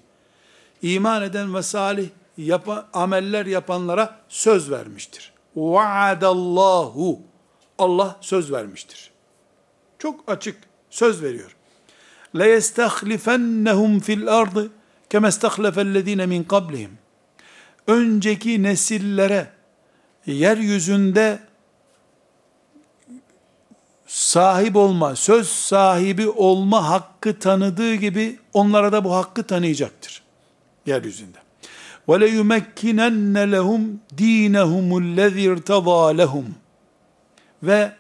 iman 0.83 1.23
eden 1.23 1.55
ve 1.55 1.63
salih 1.63 2.09
yapa, 2.37 2.89
ameller 2.93 3.47
yapanlara 3.47 4.21
söz 4.29 4.71
vermiştir. 4.71 5.33
Vaadallahu. 5.57 7.21
Allah 7.79 8.17
söz 8.21 8.53
vermiştir. 8.53 9.11
Çok 9.99 10.31
açık 10.31 10.57
söz 10.91 11.23
veriyor. 11.23 11.57
La 12.35 12.45
yestahlifennehum 12.45 14.01
fil 14.01 14.29
ardı 14.29 14.71
kema 15.11 15.29
istahlafellezine 15.29 16.27
min 16.27 16.45
qablihim. 16.45 16.99
Önceki 17.87 18.63
nesillere 18.63 19.51
yeryüzünde 20.27 21.39
sahip 24.07 24.77
olma, 24.77 25.17
söz 25.17 25.49
sahibi 25.49 26.29
olma 26.29 26.89
hakkı 26.89 27.39
tanıdığı 27.39 27.95
gibi 27.95 28.39
onlara 28.53 28.93
da 28.93 29.05
bu 29.05 29.15
hakkı 29.15 29.43
tanıyacaktır 29.43 30.23
yeryüzünde. 30.87 31.39
Ve 32.09 32.27
yumekkinen 32.27 33.35
lehum 33.53 34.01
dinehumul 34.19 35.17
lezî 35.17 35.41
irtazâ. 35.41 36.43
Ve 37.63 37.93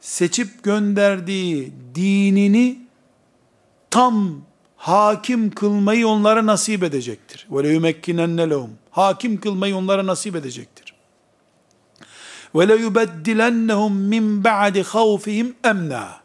seçip 0.00 0.62
gönderdiği 0.62 1.72
dinini 1.94 2.78
tam 3.90 4.40
hakim 4.76 5.50
kılmayı 5.50 6.08
onlara 6.08 6.46
nasip 6.46 6.82
edecektir. 6.82 7.46
Ve 7.50 7.68
yumekkinen 7.68 8.38
lehum. 8.50 8.70
Hakim 8.90 9.40
kılmayı 9.40 9.76
onlara 9.76 10.06
nasip 10.06 10.36
edecektir. 10.36 10.87
Ve 12.54 12.68
le 12.68 12.74
yubeddilennehum 12.74 13.92
min 13.92 14.44
ba'di 14.44 14.82
havfihim 14.82 15.56
emna. 15.64 16.20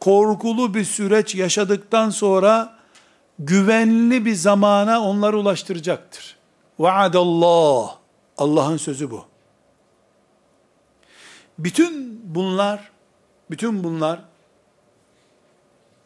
Korkulu 0.00 0.74
bir 0.74 0.84
süreç 0.84 1.34
yaşadıktan 1.34 2.10
sonra 2.10 2.78
güvenli 3.38 4.24
bir 4.24 4.34
zamana 4.34 5.02
onları 5.02 5.38
ulaştıracaktır. 5.38 6.36
Vaadallah. 6.78 7.96
Allah'ın 8.38 8.76
sözü 8.76 9.10
bu. 9.10 9.24
Bütün 11.58 12.20
bunlar, 12.34 12.90
bütün 13.50 13.84
bunlar 13.84 14.20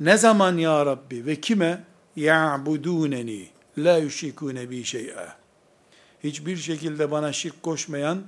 ne 0.01 0.17
zaman 0.17 0.57
ya 0.57 0.87
Rabbi 0.87 1.27
ve 1.27 1.41
kime? 1.41 1.85
Ya'buduneni 2.17 3.49
la 3.79 3.97
yüşrikune 3.97 4.71
bi 4.71 4.85
şey'e. 4.85 5.29
Hiçbir 6.25 6.57
şekilde 6.57 7.11
bana 7.11 7.33
şirk 7.33 7.63
koşmayan 7.63 8.23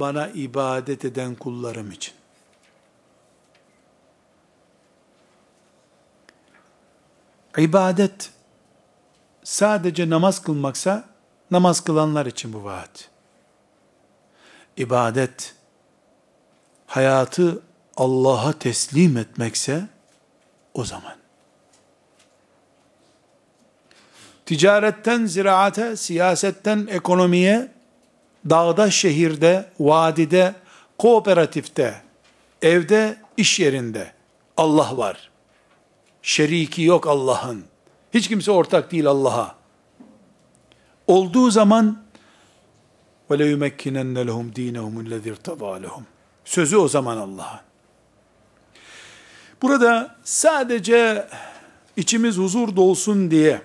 bana 0.00 0.28
ibadet 0.28 1.04
eden 1.04 1.34
kullarım 1.34 1.90
için. 1.90 2.14
İbadet 7.58 8.30
sadece 9.44 10.10
namaz 10.10 10.42
kılmaksa 10.42 11.04
namaz 11.50 11.80
kılanlar 11.80 12.26
için 12.26 12.52
bu 12.52 12.64
vaat. 12.64 13.10
İbadet 14.76 15.54
hayatı 16.86 17.62
Allah'a 17.96 18.52
teslim 18.52 19.16
etmekse 19.16 19.88
o 20.74 20.84
zaman. 20.84 21.16
Ticaretten 24.46 25.26
ziraate, 25.26 25.96
siyasetten 25.96 26.86
ekonomiye, 26.90 27.73
dağda, 28.49 28.91
şehirde, 28.91 29.69
vadide, 29.79 30.55
kooperatifte, 30.97 32.01
evde, 32.61 33.17
iş 33.37 33.59
yerinde 33.59 34.13
Allah 34.57 34.97
var. 34.97 35.29
Şeriki 36.21 36.81
yok 36.81 37.07
Allah'ın. 37.07 37.63
Hiç 38.13 38.27
kimse 38.27 38.51
ortak 38.51 38.91
değil 38.91 39.05
Allah'a. 39.07 39.55
Olduğu 41.07 41.51
zaman 41.51 42.03
وَلَيُمَكِّنَنَّ 43.29 44.29
لَهُمْ 44.29 44.53
د۪ينَهُمُ 44.53 45.07
الَّذِي 45.07 45.35
ارْتَضَى 45.35 45.85
لَهُمْ 45.85 46.01
Sözü 46.45 46.77
o 46.77 46.87
zaman 46.87 47.17
Allah'a. 47.17 47.63
Burada 49.61 50.15
sadece 50.23 51.27
içimiz 51.97 52.37
huzur 52.37 52.75
dolsun 52.75 53.31
diye 53.31 53.61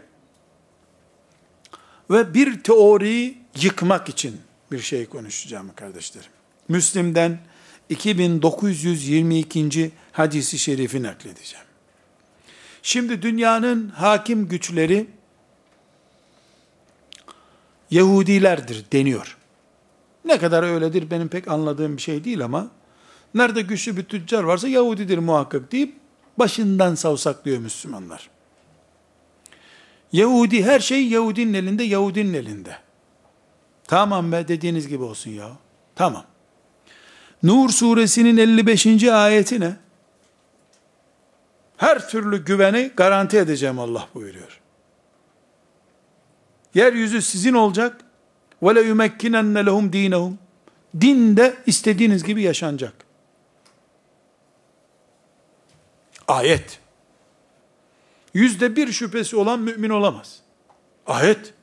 ve 2.10 2.34
bir 2.34 2.62
teoriyi 2.62 3.38
yıkmak 3.60 4.08
için 4.08 4.40
bir 4.71 4.79
şey 4.79 5.05
konuşacağım 5.05 5.71
kardeşlerim. 5.75 6.31
Müslim'den 6.67 7.39
2922. 7.89 9.91
hadisi 10.11 10.59
şerifi 10.59 11.03
nakledeceğim. 11.03 11.65
Şimdi 12.81 13.21
dünyanın 13.21 13.89
hakim 13.89 14.47
güçleri 14.47 15.07
Yahudilerdir 17.91 18.85
deniyor. 18.91 19.37
Ne 20.25 20.37
kadar 20.37 20.63
öyledir 20.63 21.11
benim 21.11 21.27
pek 21.27 21.47
anladığım 21.47 21.97
bir 21.97 22.01
şey 22.01 22.23
değil 22.23 22.45
ama 22.45 22.71
nerede 23.33 23.61
güçlü 23.61 23.97
bir 23.97 24.03
tüccar 24.03 24.43
varsa 24.43 24.67
Yahudidir 24.67 25.17
muhakkak 25.17 25.71
deyip 25.71 25.95
başından 26.39 26.95
savsaklıyor 26.95 27.59
Müslümanlar. 27.59 28.29
Yahudi 30.11 30.63
her 30.63 30.79
şey 30.79 31.07
Yahudinin 31.07 31.53
elinde, 31.53 31.83
Yahudinin 31.83 32.33
elinde. 32.33 32.77
Tamam 33.89 34.31
be 34.31 34.47
dediğiniz 34.47 34.87
gibi 34.87 35.03
olsun 35.03 35.31
ya. 35.31 35.49
Tamam. 35.95 36.25
Nur 37.43 37.69
suresinin 37.69 38.37
55. 38.37 39.03
ayeti 39.03 39.59
ne? 39.59 39.75
Her 41.77 42.09
türlü 42.09 42.45
güveni 42.45 42.91
garanti 42.95 43.37
edeceğim 43.37 43.79
Allah 43.79 44.07
buyuruyor. 44.13 44.59
Yeryüzü 46.73 47.21
sizin 47.21 47.53
olacak. 47.53 48.01
Le 48.63 48.81
yumekkinenne 48.81 49.65
lehum 49.65 49.93
dinehum. 49.93 50.39
Din 51.01 51.37
de 51.37 51.57
istediğiniz 51.65 52.23
gibi 52.23 52.41
yaşanacak. 52.41 52.93
Ayet. 56.27 56.79
Yüzde 58.33 58.75
bir 58.75 58.91
şüphesi 58.91 59.35
olan 59.35 59.59
mümin 59.59 59.89
olamaz. 59.89 60.39
Ayet. 61.07 61.53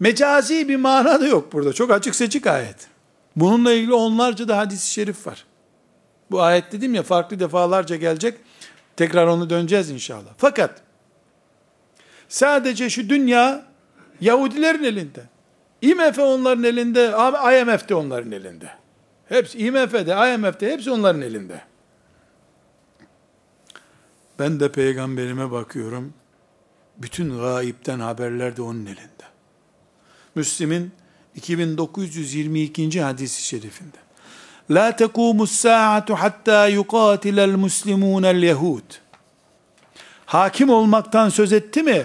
Mecazi 0.00 0.68
bir 0.68 0.76
mana 0.76 1.20
da 1.20 1.26
yok 1.26 1.52
burada. 1.52 1.72
Çok 1.72 1.90
açık 1.90 2.14
seçik 2.14 2.46
ayet. 2.46 2.88
Bununla 3.36 3.72
ilgili 3.72 3.94
onlarca 3.94 4.48
da 4.48 4.58
hadis-i 4.58 4.90
şerif 4.90 5.26
var. 5.26 5.44
Bu 6.30 6.42
ayet 6.42 6.72
dedim 6.72 6.94
ya 6.94 7.02
farklı 7.02 7.40
defalarca 7.40 7.96
gelecek. 7.96 8.38
Tekrar 8.96 9.26
onu 9.26 9.50
döneceğiz 9.50 9.90
inşallah. 9.90 10.30
Fakat 10.38 10.82
sadece 12.28 12.90
şu 12.90 13.08
dünya 13.08 13.64
Yahudilerin 14.20 14.84
elinde. 14.84 15.22
IMF 15.82 16.18
onların 16.18 16.64
elinde, 16.64 17.14
IMF 17.60 17.88
de 17.88 17.94
onların 17.94 18.32
elinde. 18.32 18.70
Hepsi 19.28 19.58
IMF'de, 19.58 20.34
IMF'de 20.34 20.72
hepsi 20.72 20.90
onların 20.90 21.22
elinde. 21.22 21.60
Ben 24.38 24.60
de 24.60 24.72
peygamberime 24.72 25.50
bakıyorum. 25.50 26.14
Bütün 26.96 27.38
gaipten 27.38 28.00
haberler 28.00 28.56
de 28.56 28.62
onun 28.62 28.86
elinde. 28.86 29.24
Müslim'in 30.36 30.92
2922. 31.34 33.02
hadisi 33.02 33.42
şerifinde. 33.42 33.96
La 34.70 34.96
tekumus 34.96 35.50
saatu 35.50 36.14
hatta 36.14 36.68
yuqatilel 36.68 37.54
muslimunel 37.54 38.42
yehud. 38.42 38.82
Hakim 40.26 40.70
olmaktan 40.70 41.28
söz 41.28 41.52
etti 41.52 41.82
mi? 41.82 42.04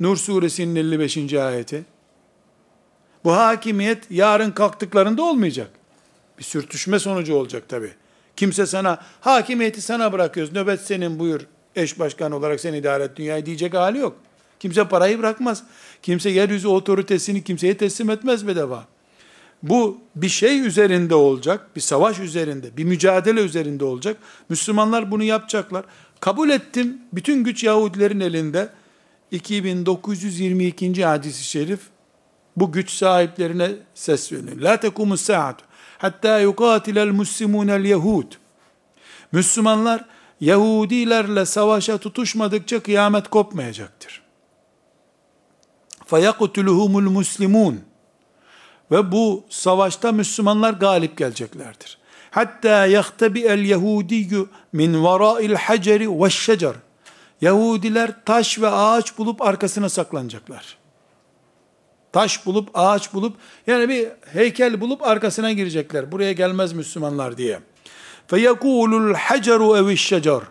Nur 0.00 0.16
suresinin 0.16 0.76
55. 0.76 1.34
ayeti. 1.34 1.84
Bu 3.24 3.32
hakimiyet 3.32 4.10
yarın 4.10 4.50
kalktıklarında 4.50 5.22
olmayacak. 5.22 5.70
Bir 6.38 6.44
sürtüşme 6.44 6.98
sonucu 6.98 7.34
olacak 7.34 7.68
tabi. 7.68 7.92
Kimse 8.36 8.66
sana, 8.66 8.98
hakimiyeti 9.20 9.82
sana 9.82 10.12
bırakıyoruz, 10.12 10.52
nöbet 10.52 10.80
senin 10.80 11.18
buyur, 11.18 11.40
eş 11.76 11.98
başkan 11.98 12.32
olarak 12.32 12.60
sen 12.60 12.74
idare 12.74 13.04
et 13.04 13.16
dünyayı 13.16 13.46
diyecek 13.46 13.74
hali 13.74 13.98
yok. 13.98 14.16
Kimse 14.62 14.88
parayı 14.88 15.18
bırakmaz. 15.18 15.62
Kimse 16.02 16.30
yeryüzü 16.30 16.68
otoritesini 16.68 17.44
kimseye 17.44 17.76
teslim 17.76 18.10
etmez 18.10 18.46
bedava. 18.46 18.84
Bu 19.62 19.98
bir 20.16 20.28
şey 20.28 20.66
üzerinde 20.66 21.14
olacak, 21.14 21.76
bir 21.76 21.80
savaş 21.80 22.18
üzerinde, 22.18 22.76
bir 22.76 22.84
mücadele 22.84 23.40
üzerinde 23.40 23.84
olacak. 23.84 24.16
Müslümanlar 24.48 25.10
bunu 25.10 25.24
yapacaklar. 25.24 25.84
Kabul 26.20 26.50
ettim, 26.50 26.98
bütün 27.12 27.44
güç 27.44 27.64
Yahudilerin 27.64 28.20
elinde. 28.20 28.68
2922. 29.30 31.04
hadisi 31.04 31.44
şerif 31.44 31.80
bu 32.56 32.72
güç 32.72 32.90
sahiplerine 32.90 33.70
ses 33.94 34.32
veriyor. 34.32 34.56
La 34.56 34.80
tekumus 34.80 35.20
saatu 35.20 35.64
hatta 35.98 36.38
yukatilel 36.38 37.08
muslimunel 37.08 37.84
yehud. 37.84 38.32
Müslümanlar 39.32 40.04
Yahudilerle 40.40 41.46
savaşa 41.46 41.98
tutuşmadıkça 41.98 42.82
kıyamet 42.82 43.28
kopmayacaktır. 43.28 44.21
فَيَقْتُلُهُمُ 46.11 46.93
الْمُسْلِمُونَ 47.03 47.75
Ve 48.91 49.11
bu 49.11 49.43
savaşta 49.49 50.11
Müslümanlar 50.11 50.73
galip 50.73 51.17
geleceklerdir. 51.17 51.97
Hatta 52.31 52.85
yahtabi 52.85 53.41
el 53.41 53.65
Yahudiyyu 53.65 54.49
min 54.73 55.03
vara'il 55.03 55.55
haceri 55.55 56.21
ve 56.23 56.29
şecer. 56.29 56.73
Yahudiler 57.41 58.25
taş 58.25 58.59
ve 58.59 58.67
ağaç 58.67 59.17
bulup 59.17 59.41
arkasına 59.41 59.89
saklanacaklar. 59.89 60.77
Taş 62.11 62.45
bulup, 62.45 62.69
ağaç 62.73 63.13
bulup, 63.13 63.37
yani 63.67 63.89
bir 63.89 64.07
heykel 64.33 64.81
bulup 64.81 65.03
arkasına 65.03 65.51
girecekler. 65.51 66.11
Buraya 66.11 66.31
gelmez 66.31 66.73
Müslümanlar 66.73 67.37
diye. 67.37 67.59
فَيَقُولُ 68.29 69.13
الْحَجَرُ 69.13 69.59
اَوِ 69.59 69.93
الشَّجَرُ 69.93 70.41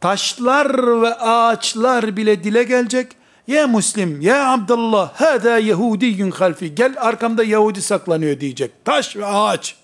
Taşlar 0.00 1.02
ve 1.02 1.14
ağaçlar 1.14 2.16
bile 2.16 2.44
dile 2.44 2.62
gelecek. 2.62 3.12
Ya 3.47 3.67
Müslim, 3.67 4.21
ya 4.21 4.53
Abdullah, 4.53 5.13
hada 5.13 5.59
Yahudiyyun 5.59 6.31
halfi. 6.31 6.75
Gel 6.75 6.95
arkamda 6.97 7.43
Yahudi 7.43 7.81
saklanıyor 7.81 8.39
diyecek. 8.39 8.85
Taş 8.85 9.15
ve 9.15 9.25
ağaç 9.25 9.75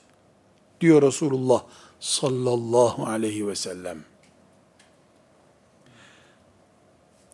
diyor 0.81 1.01
Resulullah 1.01 1.61
sallallahu 1.99 3.05
aleyhi 3.05 3.47
ve 3.47 3.55
sellem. 3.55 3.97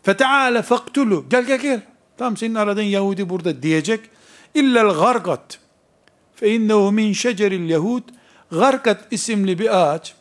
Feteale 0.04 0.62
faktulu. 0.62 1.26
Gel 1.30 1.46
gel 1.46 1.60
gel. 1.60 1.82
Tam 2.18 2.38
senin 2.38 2.56
aradığın 2.56 2.82
Yahudi 2.82 3.30
burada 3.30 3.64
diyecek. 3.64 4.00
İllel 4.54 4.90
gargat. 4.90 5.60
Fe 6.36 6.56
innehu 6.56 6.92
min 6.92 7.14
şeceril 7.14 7.70
yahud. 7.70 8.04
Garkat 8.52 9.14
isimli 9.14 9.60
bir 9.60 9.78
ağaç. 9.78 10.16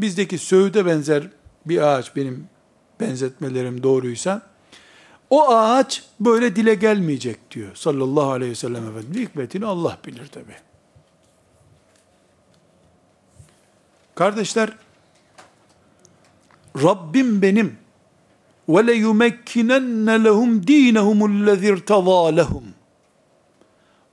Bizdeki 0.00 0.38
söğüde 0.38 0.86
benzer 0.86 1.22
bir 1.66 1.82
ağaç 1.82 2.16
benim 2.16 2.48
benzetmelerim 3.00 3.82
doğruysa. 3.82 4.53
O 5.34 5.48
ağaç 5.48 6.02
böyle 6.20 6.56
dile 6.56 6.74
gelmeyecek 6.74 7.50
diyor 7.50 7.74
sallallahu 7.74 8.30
aleyhi 8.30 8.50
ve 8.50 8.54
sellem 8.56 8.88
Efendimiz. 8.88 9.28
Hikmetini 9.28 9.66
Allah 9.66 9.98
bilir 10.06 10.26
tabi. 10.26 10.56
Kardeşler, 14.14 14.70
Rabbim 16.82 17.42
benim 17.42 17.76
ve 18.68 18.86
le 18.86 18.92
yumekkinenne 18.92 20.24
lehum 20.24 20.66
dinehumul 20.66 21.46
lezî 21.46 21.72
lehum. 22.36 22.64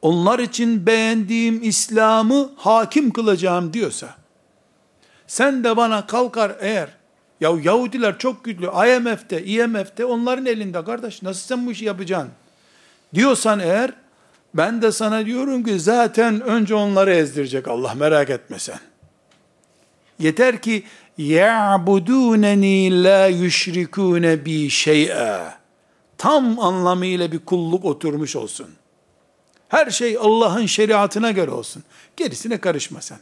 Onlar 0.02 0.40
için 0.40 0.86
beğendiğim 0.86 1.64
İslam'ı 1.64 2.52
hakim 2.56 3.14
kılacağım 3.14 3.74
diyorsa, 3.74 4.16
sen 5.28 5.64
de 5.64 5.78
bana 5.78 6.08
kalkar 6.08 6.56
eğer, 6.60 7.01
ya 7.42 7.52
Yahudiler 7.64 8.18
çok 8.18 8.44
güçlü. 8.44 8.66
IMF'de, 8.66 9.46
IMF'de 9.46 10.06
onların 10.06 10.46
elinde 10.46 10.84
kardeş. 10.84 11.22
Nasıl 11.22 11.48
sen 11.48 11.68
bu 11.68 11.72
işi 11.72 11.86
yapacaksın? 11.86 12.32
Diyorsan 13.14 13.60
eğer 13.60 13.92
ben 14.54 14.82
de 14.82 14.92
sana 14.92 15.26
diyorum 15.26 15.64
ki 15.64 15.80
zaten 15.80 16.42
önce 16.42 16.76
onları 16.76 17.14
ezdirecek 17.14 17.68
Allah 17.68 17.94
merak 17.94 18.30
etme 18.30 18.60
sen. 18.60 18.80
Yeter 20.20 20.62
ki 20.62 20.84
ya'buduneni 21.18 23.04
la 23.04 23.28
yüşrikune 23.28 24.46
bi 24.46 24.70
şey'a. 24.70 25.62
Tam 26.18 26.60
anlamıyla 26.60 27.32
bir 27.32 27.40
kulluk 27.40 27.86
oturmuş 27.86 28.36
olsun. 28.36 28.68
Her 29.70 29.90
şey 29.90 30.18
Allah'ın 30.18 30.66
şeriatına 30.66 31.32
göre 31.32 31.52
olsun. 31.52 31.84
Gerisine 32.18 32.58
karışma 32.58 33.02
sen. 33.02 33.20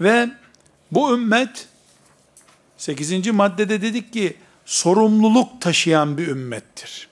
Ve 0.00 0.30
bu 0.92 1.14
ümmet 1.14 1.68
8. 2.76 3.26
maddede 3.26 3.82
dedik 3.82 4.12
ki 4.12 4.36
sorumluluk 4.64 5.60
taşıyan 5.60 6.18
bir 6.18 6.28
ümmettir. 6.28 7.08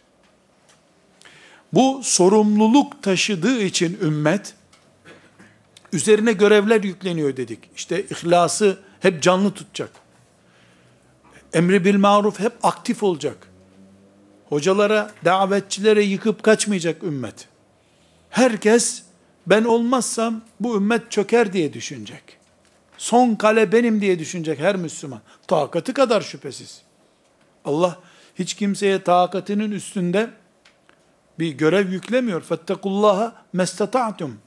Bu 1.72 2.00
sorumluluk 2.04 3.02
taşıdığı 3.02 3.62
için 3.62 3.98
ümmet 4.02 4.54
üzerine 5.92 6.32
görevler 6.32 6.82
yükleniyor 6.82 7.36
dedik. 7.36 7.58
İşte 7.76 8.02
ihlası 8.02 8.78
hep 9.00 9.22
canlı 9.22 9.54
tutacak. 9.54 9.90
Emri 11.52 11.84
bil 11.84 11.96
maruf 11.96 12.40
hep 12.40 12.52
aktif 12.62 13.02
olacak. 13.02 13.48
Hocalara, 14.48 15.10
davetçilere 15.24 16.02
yıkıp 16.02 16.42
kaçmayacak 16.42 17.02
ümmet. 17.02 17.48
Herkes 18.30 19.02
ben 19.46 19.64
olmazsam 19.64 20.40
bu 20.60 20.76
ümmet 20.76 21.10
çöker 21.10 21.52
diye 21.52 21.72
düşünecek. 21.72 22.37
Son 22.98 23.34
kale 23.34 23.72
benim 23.72 24.00
diye 24.00 24.18
düşünecek 24.18 24.60
her 24.60 24.76
Müslüman. 24.76 25.20
Takatı 25.46 25.94
kadar 25.94 26.20
şüphesiz. 26.20 26.82
Allah 27.64 27.98
hiç 28.38 28.54
kimseye 28.54 29.02
takatinin 29.02 29.70
üstünde 29.70 30.30
bir 31.38 31.52
görev 31.52 31.92
yüklemiyor. 31.92 32.40
Fettekullaha 32.40 33.42
mestata'tum. 33.52 34.38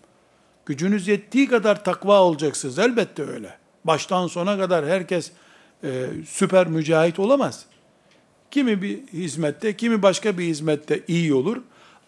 Gücünüz 0.65 1.07
yettiği 1.07 1.47
kadar 1.47 1.83
takva 1.83 2.21
olacaksınız. 2.21 2.79
Elbette 2.79 3.23
öyle. 3.23 3.57
Baştan 3.85 4.27
sona 4.27 4.57
kadar 4.57 4.85
herkes 4.85 5.31
e, 5.83 6.05
süper 6.27 6.67
mücahit 6.67 7.19
olamaz. 7.19 7.65
Kimi 8.51 8.81
bir 8.81 9.07
hizmette, 9.07 9.77
kimi 9.77 10.01
başka 10.01 10.37
bir 10.37 10.45
hizmette 10.45 11.03
iyi 11.07 11.33
olur. 11.33 11.57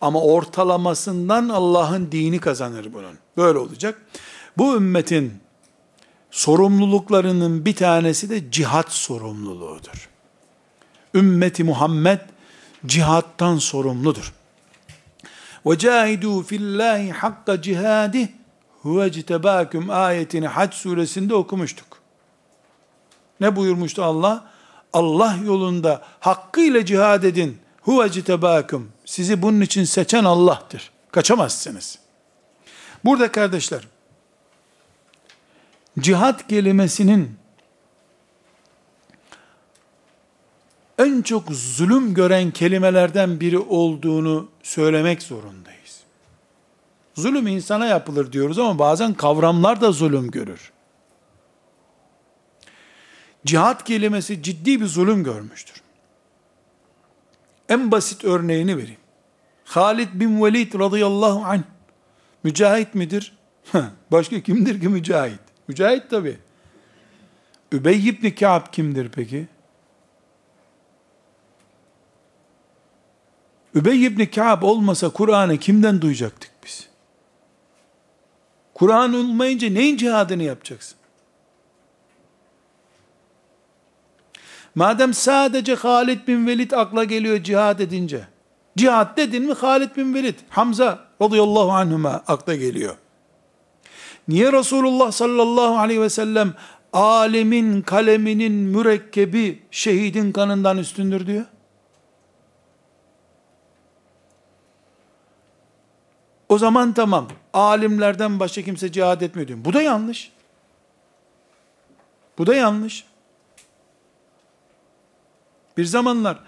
Ama 0.01 0.21
ortalamasından 0.21 1.49
Allah'ın 1.49 2.11
dini 2.11 2.39
kazanır 2.39 2.93
bunun. 2.93 3.17
Böyle 3.37 3.57
olacak. 3.57 4.01
Bu 4.57 4.75
ümmetin 4.75 5.42
sorumluluklarının 6.32 7.64
bir 7.64 7.76
tanesi 7.76 8.30
de 8.30 8.50
cihat 8.50 8.92
sorumluluğudur. 8.92 10.08
Ümmeti 11.14 11.64
Muhammed 11.64 12.20
cihattan 12.86 13.58
sorumludur. 13.58 14.34
وَجَاهِدُوا 15.64 16.44
فِي 16.44 16.56
اللّٰهِ 16.56 17.12
حَقَّ 17.12 17.62
cihadih 17.62 18.28
huvectebâküm 18.82 19.90
ayetini 19.90 20.46
Hac 20.46 20.74
suresinde 20.74 21.34
okumuştuk. 21.34 21.86
Ne 23.40 23.56
buyurmuştu 23.56 24.04
Allah? 24.04 24.44
Allah 24.92 25.36
yolunda 25.44 26.02
hakkıyla 26.20 26.84
cihad 26.84 27.22
edin. 27.22 27.58
Huvectebâküm. 27.82 28.92
Sizi 29.04 29.42
bunun 29.42 29.60
için 29.60 29.84
seçen 29.84 30.24
Allah'tır. 30.24 30.90
Kaçamazsınız. 31.12 31.98
Burada 33.04 33.32
kardeşler, 33.32 33.88
cihat 35.99 36.47
kelimesinin 36.47 37.37
en 40.97 41.21
çok 41.21 41.43
zulüm 41.51 42.13
gören 42.13 42.51
kelimelerden 42.51 43.39
biri 43.39 43.59
olduğunu 43.59 44.49
söylemek 44.63 45.23
zorundayız. 45.23 46.03
Zulüm 47.15 47.47
insana 47.47 47.85
yapılır 47.85 48.31
diyoruz 48.31 48.59
ama 48.59 48.79
bazen 48.79 49.13
kavramlar 49.13 49.81
da 49.81 49.91
zulüm 49.91 50.31
görür. 50.31 50.71
Cihat 53.45 53.83
kelimesi 53.83 54.43
ciddi 54.43 54.81
bir 54.81 54.85
zulüm 54.85 55.23
görmüştür. 55.23 55.81
En 57.69 57.91
basit 57.91 58.25
örneğini 58.25 58.77
vereyim. 58.77 58.99
Halid 59.65 60.09
bin 60.13 60.43
Velid 60.43 60.73
radıyallahu 60.79 61.45
anh 61.45 61.63
mücahit 62.43 62.95
midir? 62.95 63.37
Başka 64.11 64.41
kimdir 64.41 64.81
ki 64.81 64.89
mücahit? 64.89 65.42
Mücahit 65.67 66.09
tabi. 66.09 66.37
Übey 67.71 68.09
ibn 68.09 68.29
Ka'b 68.29 68.71
kimdir 68.71 69.09
peki? 69.09 69.47
Übey 73.75 74.05
ibn 74.05 74.25
Ka'b 74.25 74.63
olmasa 74.63 75.09
Kur'an'ı 75.09 75.57
kimden 75.57 76.01
duyacaktık 76.01 76.51
biz? 76.65 76.89
Kur'an 78.73 79.13
olmayınca 79.13 79.69
neyin 79.69 79.97
cihadını 79.97 80.43
yapacaksın? 80.43 80.97
Madem 84.75 85.13
sadece 85.13 85.75
Halid 85.75 86.27
bin 86.27 86.47
Velid 86.47 86.71
akla 86.71 87.03
geliyor 87.03 87.43
cihad 87.43 87.79
edince, 87.79 88.27
cihad 88.77 89.17
dedin 89.17 89.43
mi 89.43 89.53
Halid 89.53 89.95
bin 89.97 90.13
Velid, 90.13 90.35
Hamza 90.49 91.07
radıyallahu 91.21 91.71
anhuma 91.71 92.09
akla 92.09 92.55
geliyor. 92.55 92.95
Niye 94.27 94.51
Resulullah 94.51 95.11
sallallahu 95.11 95.77
aleyhi 95.77 96.01
ve 96.01 96.09
sellem 96.09 96.53
alemin 96.93 97.81
kaleminin 97.81 98.53
mürekkebi 98.53 99.63
şehidin 99.71 100.31
kanından 100.31 100.77
üstündür 100.77 101.27
diyor? 101.27 101.45
O 106.49 106.57
zaman 106.57 106.93
tamam. 106.93 107.27
Alimlerden 107.53 108.39
başka 108.39 108.61
kimse 108.61 108.91
cihad 108.91 109.21
etmiyor 109.21 109.47
diyor. 109.47 109.59
Bu 109.65 109.73
da 109.73 109.81
yanlış. 109.81 110.31
Bu 112.37 112.47
da 112.47 112.55
yanlış. 112.55 113.05
Bir 115.77 115.85
zamanlar 115.85 116.39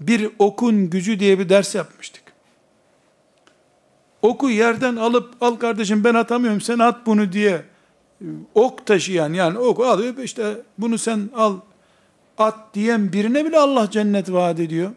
bir 0.00 0.30
okun 0.38 0.90
gücü 0.90 1.20
diye 1.20 1.38
bir 1.38 1.48
ders 1.48 1.74
yapmıştık. 1.74 2.23
Oku 4.24 4.50
yerden 4.50 4.96
alıp 4.96 5.34
al 5.40 5.56
kardeşim 5.56 6.04
ben 6.04 6.14
atamıyorum 6.14 6.60
sen 6.60 6.78
at 6.78 7.06
bunu 7.06 7.32
diye 7.32 7.64
ok 8.54 8.86
taşıyan 8.86 9.32
yani 9.32 9.58
oku 9.58 9.84
alıyor 9.84 10.16
işte 10.16 10.62
bunu 10.78 10.98
sen 10.98 11.30
al 11.36 11.56
at 12.38 12.74
diyen 12.74 13.12
birine 13.12 13.44
bile 13.44 13.58
Allah 13.58 13.90
cennet 13.90 14.32
vaat 14.32 14.60
ediyor. 14.60 14.90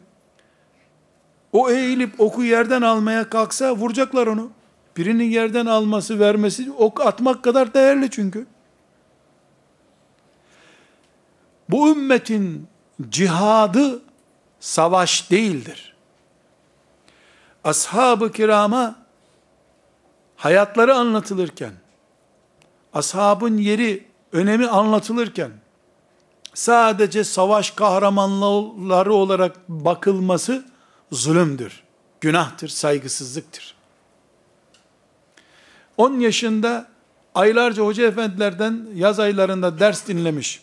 O 1.52 1.70
eğilip 1.70 2.20
oku 2.20 2.44
yerden 2.44 2.82
almaya 2.82 3.30
kalksa 3.30 3.76
vuracaklar 3.76 4.28
onu. 4.28 4.50
Birinin 4.98 5.30
yerden 5.32 5.66
alması, 5.66 6.20
vermesi 6.20 6.72
ok 6.72 7.06
atmak 7.06 7.44
kadar 7.44 7.74
değerli 7.74 8.10
çünkü. 8.12 8.46
Bu 11.70 11.90
ümmetin 11.90 12.68
cihadı 13.10 14.02
savaş 14.60 15.32
değildir. 15.32 15.96
Ashab-ı 17.64 18.32
kirama 18.32 19.07
hayatları 20.38 20.96
anlatılırken, 20.96 21.72
ashabın 22.94 23.58
yeri, 23.58 24.08
önemi 24.32 24.68
anlatılırken, 24.68 25.52
sadece 26.54 27.24
savaş 27.24 27.72
kahramanları 27.72 29.14
olarak 29.14 29.70
bakılması 29.70 30.66
zulümdür, 31.12 31.84
günahtır, 32.22 32.68
saygısızlıktır. 32.68 33.76
10 35.98 36.20
yaşında 36.20 36.88
aylarca 37.36 37.84
hoca 37.84 38.08
efendilerden 38.08 38.88
yaz 38.96 39.20
aylarında 39.20 39.80
ders 39.80 40.08
dinlemiş. 40.08 40.62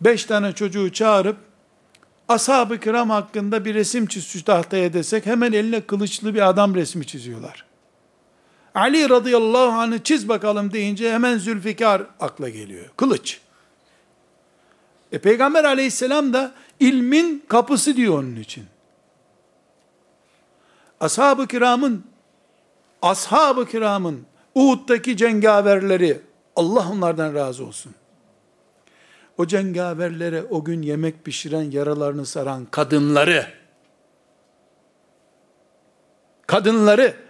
5 0.00 0.24
tane 0.24 0.52
çocuğu 0.52 0.92
çağırıp 0.92 1.36
ashab-ı 2.28 2.80
kiram 2.80 3.10
hakkında 3.10 3.64
bir 3.64 3.74
resim 3.74 4.06
çiz 4.06 4.26
şu 4.26 4.44
tahtaya 4.44 4.92
desek 4.92 5.26
hemen 5.26 5.52
eline 5.52 5.80
kılıçlı 5.80 6.34
bir 6.34 6.48
adam 6.48 6.74
resmi 6.74 7.06
çiziyorlar. 7.06 7.73
Ali 8.74 9.10
radıyallahu 9.10 9.78
anh'ı 9.78 10.02
çiz 10.02 10.28
bakalım 10.28 10.72
deyince 10.72 11.12
hemen 11.12 11.38
Zülfikar 11.38 12.02
akla 12.20 12.48
geliyor. 12.48 12.90
Kılıç. 12.96 13.40
E 15.12 15.18
Peygamber 15.18 15.64
aleyhisselam 15.64 16.32
da 16.32 16.54
ilmin 16.80 17.44
kapısı 17.48 17.96
diyor 17.96 18.18
onun 18.18 18.36
için. 18.36 18.64
Ashab-ı 21.00 21.46
kiramın 21.46 22.04
ashab-ı 23.02 23.66
kiramın 23.66 24.26
Uhud'daki 24.54 25.16
cengaverleri 25.16 26.20
Allah 26.56 26.88
onlardan 26.90 27.34
razı 27.34 27.64
olsun. 27.66 27.94
O 29.38 29.46
cengaverlere 29.46 30.42
o 30.42 30.64
gün 30.64 30.82
yemek 30.82 31.24
pişiren, 31.24 31.70
yaralarını 31.70 32.26
saran 32.26 32.64
kadınları 32.64 33.46
kadınları 36.46 37.23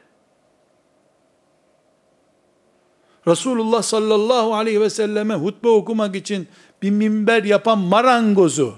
Resulullah 3.29 3.83
sallallahu 3.83 4.55
aleyhi 4.55 4.81
ve 4.81 4.91
selleme 4.91 5.35
hutbe 5.35 5.69
okumak 5.69 6.17
için 6.17 6.49
bir 6.83 6.91
minber 6.91 7.45
yapan 7.45 7.79
marangozu 7.79 8.75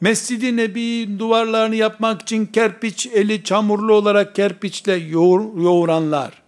Mescid-i 0.00 0.56
Nebi 0.56 1.18
duvarlarını 1.18 1.74
yapmak 1.74 2.22
için 2.22 2.46
kerpiç 2.46 3.06
eli 3.06 3.44
çamurlu 3.44 3.94
olarak 3.94 4.34
kerpiçle 4.34 4.92
yoğur, 4.92 5.62
yoğuranlar. 5.62 6.42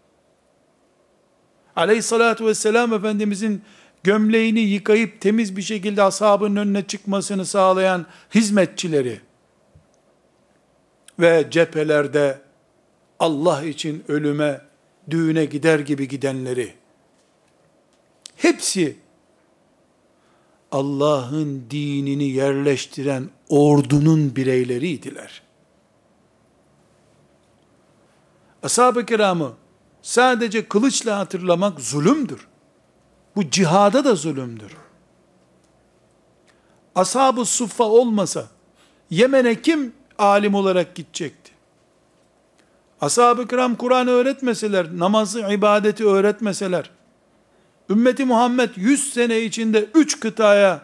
Aleyhissalatü 1.76 2.46
vesselam 2.46 2.92
Efendimizin 2.92 3.62
gömleğini 4.02 4.60
yıkayıp 4.60 5.20
temiz 5.20 5.56
bir 5.56 5.62
şekilde 5.62 6.02
ashabın 6.02 6.56
önüne 6.56 6.86
çıkmasını 6.86 7.46
sağlayan 7.46 8.06
hizmetçileri 8.34 9.20
ve 11.20 11.46
cephelerde 11.50 12.38
Allah 13.18 13.64
için 13.64 14.04
ölüme, 14.08 14.60
düğüne 15.10 15.44
gider 15.44 15.78
gibi 15.78 16.08
gidenleri 16.08 16.74
hepsi 18.36 18.96
Allah'ın 20.72 21.66
dinini 21.70 22.24
yerleştiren 22.24 23.30
ordunun 23.48 24.36
bireyleriydiler. 24.36 25.42
Ashab-ı 28.62 29.06
kiramı 29.06 29.52
sadece 30.02 30.68
kılıçla 30.68 31.18
hatırlamak 31.18 31.80
zulümdür. 31.80 32.48
Bu 33.36 33.50
cihada 33.50 34.04
da 34.04 34.14
zulümdür. 34.14 34.76
Ashab-ı 36.94 37.44
suffa 37.44 37.84
olmasa 37.84 38.48
Yemen'e 39.10 39.62
kim 39.62 39.92
alim 40.18 40.54
olarak 40.54 40.94
gidecekti? 40.94 41.39
Ashab-ı 43.00 43.48
kiram 43.48 43.74
Kur'an'ı 43.74 44.10
öğretmeseler, 44.10 44.98
namazı, 44.98 45.40
ibadeti 45.40 46.06
öğretmeseler, 46.06 46.90
ümmeti 47.90 48.24
Muhammed 48.24 48.70
100 48.76 49.12
sene 49.12 49.40
içinde 49.40 49.88
3 49.94 50.20
kıtaya 50.20 50.82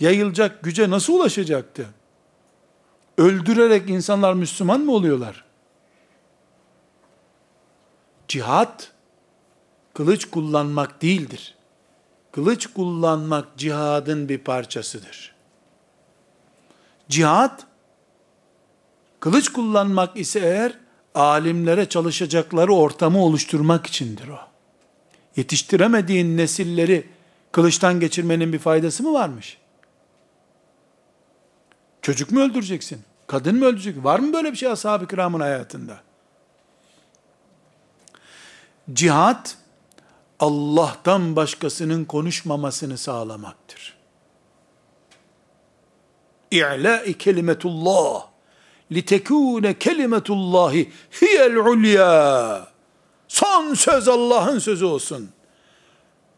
yayılacak 0.00 0.62
güce 0.62 0.90
nasıl 0.90 1.12
ulaşacaktı? 1.12 1.86
Öldürerek 3.18 3.90
insanlar 3.90 4.34
Müslüman 4.34 4.80
mı 4.80 4.92
oluyorlar? 4.92 5.44
Cihat, 8.28 8.92
kılıç 9.94 10.24
kullanmak 10.24 11.02
değildir. 11.02 11.54
Kılıç 12.32 12.66
kullanmak 12.66 13.56
cihadın 13.56 14.28
bir 14.28 14.38
parçasıdır. 14.38 15.34
Cihat, 17.08 17.66
kılıç 19.20 19.48
kullanmak 19.48 20.16
ise 20.16 20.40
eğer, 20.40 20.78
alimlere 21.18 21.88
çalışacakları 21.88 22.74
ortamı 22.74 23.24
oluşturmak 23.24 23.86
içindir 23.86 24.28
o. 24.28 24.38
yetiştiremediğin 25.36 26.36
nesilleri 26.36 27.06
kılıçtan 27.52 28.00
geçirmenin 28.00 28.52
bir 28.52 28.58
faydası 28.58 29.02
mı 29.02 29.12
varmış? 29.12 29.58
Çocuk 32.02 32.30
mu 32.30 32.40
öldüreceksin? 32.40 33.02
Kadın 33.26 33.56
mı 33.56 33.64
öldüreceksin? 33.64 34.04
Var 34.04 34.18
mı 34.18 34.32
böyle 34.32 34.52
bir 34.52 34.56
şey 34.56 34.68
ashab-ı 34.68 35.06
kiramın 35.06 35.40
hayatında? 35.40 36.00
Cihat, 38.92 39.56
Allah'tan 40.40 41.36
başkasının 41.36 42.04
konuşmamasını 42.04 42.98
sağlamaktır. 42.98 43.98
İ'la'i 46.50 47.18
kelimetullah 47.18 48.26
litekûne 48.92 49.78
kelimetullahi 49.78 50.92
hiyel 51.22 51.56
ulya 51.56 52.68
son 53.28 53.74
söz 53.74 54.08
Allah'ın 54.08 54.58
sözü 54.58 54.84
olsun. 54.84 55.28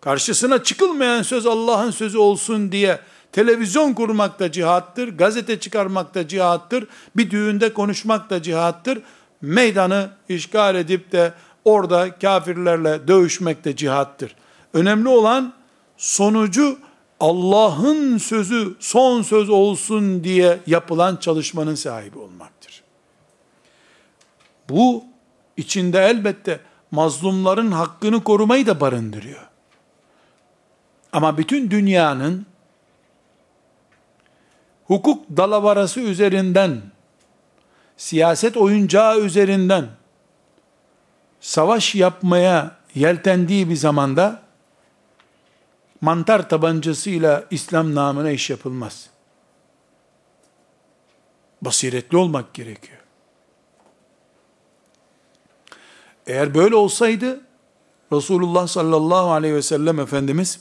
Karşısına 0.01 0.63
çıkılmayan 0.63 1.23
söz 1.23 1.47
Allah'ın 1.47 1.91
sözü 1.91 2.19
olsun 2.19 2.73
diye 2.73 3.01
televizyon 3.33 3.93
kurmak 3.93 4.41
da 4.41 4.53
cihattır, 4.53 5.09
gazete 5.09 5.61
çıkarmak 5.61 6.15
da 6.15 6.29
cihattır, 6.29 6.87
bir 7.17 7.31
düğünde 7.31 7.73
konuşmak 7.73 8.31
da 8.31 8.43
cihattır, 8.43 8.99
meydanı 9.41 10.11
işgal 10.29 10.75
edip 10.75 11.13
de 11.13 11.35
orada 11.65 12.19
kafirlerle 12.19 13.09
dövüşmek 13.09 13.65
de 13.65 13.77
cihattır. 13.77 14.37
Önemli 14.73 15.09
olan 15.09 15.53
sonucu 15.97 16.79
Allah'ın 17.21 18.19
sözü 18.19 18.77
son 18.81 19.23
söz 19.23 19.49
olsun 19.51 20.25
diye 20.25 20.59
yapılan 20.67 21.17
çalışmanın 21.17 21.75
sahibi 21.75 22.19
olmaktır. 22.19 22.83
Bu 24.69 25.05
içinde 25.57 25.99
elbette 25.99 26.61
mazlumların 26.91 27.71
hakkını 27.73 28.25
korumayı 28.25 28.67
da 28.67 28.81
barındırıyor. 28.81 29.47
Ama 31.13 31.39
bütün 31.39 31.71
dünyanın 31.71 32.47
hukuk 34.87 35.37
dalavarası 35.37 36.01
üzerinden, 36.01 36.83
siyaset 37.97 38.57
oyuncağı 38.57 39.21
üzerinden 39.21 39.87
savaş 41.41 41.95
yapmaya 41.95 42.77
yeltendiği 42.95 43.71
bir 43.71 43.77
zamanda 43.77 44.43
mantar 46.01 46.49
tabancasıyla 46.49 47.45
İslam 47.51 47.95
namına 47.95 48.31
iş 48.31 48.51
yapılmaz. 48.51 49.11
Basiretli 51.63 52.17
olmak 52.17 52.55
gerekiyor. 52.55 52.99
Eğer 56.27 56.55
böyle 56.55 56.75
olsaydı 56.75 57.41
Resulullah 58.13 58.67
sallallahu 58.67 59.31
aleyhi 59.31 59.55
ve 59.55 59.63
sellem 59.63 60.01
Efendimiz 60.01 60.61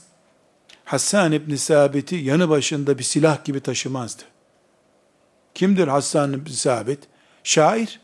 Hassan 0.86 1.32
İbni 1.32 1.58
Sabit'i 1.58 2.16
yanı 2.16 2.50
başında 2.50 2.98
bir 2.98 3.04
silah 3.04 3.44
gibi 3.44 3.60
taşımazdı. 3.60 4.24
Kimdir 5.54 5.88
Hassan 5.88 6.34
İbni 6.34 6.54
Sabit? 6.54 7.00
Şair. 7.44 8.00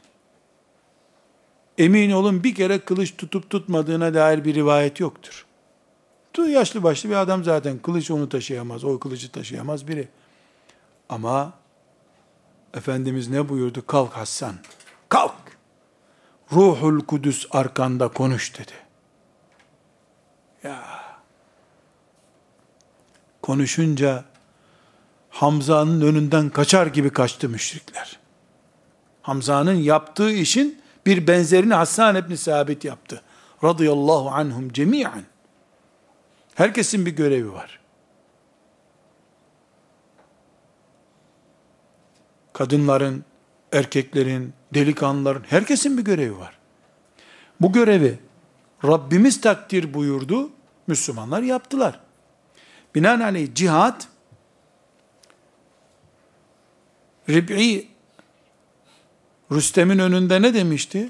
Emin 1.78 2.12
olun 2.12 2.44
bir 2.44 2.56
kere 2.56 2.80
kılıç 2.80 3.18
tutup 3.18 3.50
tutmadığına 3.50 4.14
dair 4.14 4.46
bir 4.46 4.56
rivayet 4.56 5.00
yoktur. 5.00 5.46
Tu 6.36 6.50
yaşlı 6.50 6.84
başlı 6.84 7.10
bir 7.10 7.16
adam 7.16 7.44
zaten 7.44 7.80
kılıç 7.80 8.12
onu 8.12 8.30
taşıyamaz, 8.30 8.84
o 8.84 9.00
kılıcı 9.00 9.32
taşıyamaz 9.32 9.88
biri. 9.88 10.08
Ama 11.10 11.54
Efendimiz 12.74 13.28
ne 13.30 13.50
buyurdu? 13.50 13.86
Kalk 13.88 14.14
Hassan, 14.14 14.56
kalk. 15.10 15.36
Ruhul 16.52 17.00
Kudüs 17.00 17.46
arkanda 17.52 18.08
konuş 18.08 18.60
dedi. 18.60 18.72
Ya 20.64 20.84
konuşunca 23.42 24.24
Hamza'nın 25.30 26.02
önünden 26.02 26.50
kaçar 26.50 26.88
gibi 26.88 27.10
kaçtı 27.10 27.50
müşrikler. 27.50 28.20
Hamza'nın 29.22 29.74
yaptığı 29.74 30.32
işin 30.32 30.82
bir 31.06 31.28
benzerini 31.28 31.74
Hassan 31.74 32.16
ibn 32.16 32.34
Sabit 32.36 32.86
yaptı. 32.86 33.22
Radıyallahu 33.64 34.30
anhum 34.30 34.74
cemiyen. 34.74 35.35
Herkesin 36.56 37.06
bir 37.06 37.16
görevi 37.16 37.54
var. 37.54 37.80
Kadınların, 42.54 43.26
erkeklerin, 43.72 44.54
delikanlıların, 44.74 45.44
herkesin 45.50 45.98
bir 45.98 46.04
görevi 46.04 46.38
var. 46.38 46.58
Bu 47.62 47.72
görevi 47.72 48.20
Rabbimiz 48.84 49.42
takdir 49.42 49.94
buyurdu, 49.94 50.50
Müslümanlar 50.88 51.42
yaptılar. 51.42 52.00
Binaenaleyh 52.96 53.54
cihat, 53.56 54.08
Rib'i 57.30 57.88
Rüstem'in 59.52 60.00
önünde 60.00 60.42
ne 60.42 60.54
demişti? 60.54 61.10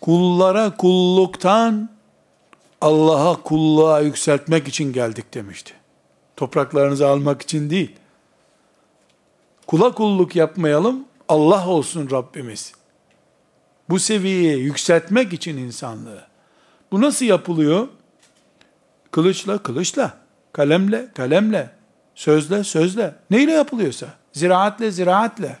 Kullara 0.00 0.76
kulluktan 0.76 1.90
Allah'a 2.82 3.42
kulluğa 3.42 4.00
yükseltmek 4.00 4.68
için 4.68 4.92
geldik 4.92 5.34
demişti. 5.34 5.74
Topraklarınızı 6.36 7.08
almak 7.08 7.42
için 7.42 7.70
değil. 7.70 7.96
Kula 9.66 9.94
kulluk 9.94 10.36
yapmayalım, 10.36 11.04
Allah 11.28 11.68
olsun 11.68 12.10
Rabbimiz. 12.10 12.74
Bu 13.88 13.98
seviyeye 13.98 14.56
yükseltmek 14.56 15.32
için 15.32 15.56
insanlığı. 15.56 16.24
Bu 16.92 17.00
nasıl 17.00 17.26
yapılıyor? 17.26 17.88
Kılıçla, 19.10 19.58
kılıçla, 19.58 20.18
kalemle, 20.52 21.08
kalemle, 21.14 21.70
sözle, 22.14 22.64
sözle. 22.64 23.14
Neyle 23.30 23.52
yapılıyorsa? 23.52 24.06
Ziraatle, 24.32 24.90
ziraatle. 24.90 25.58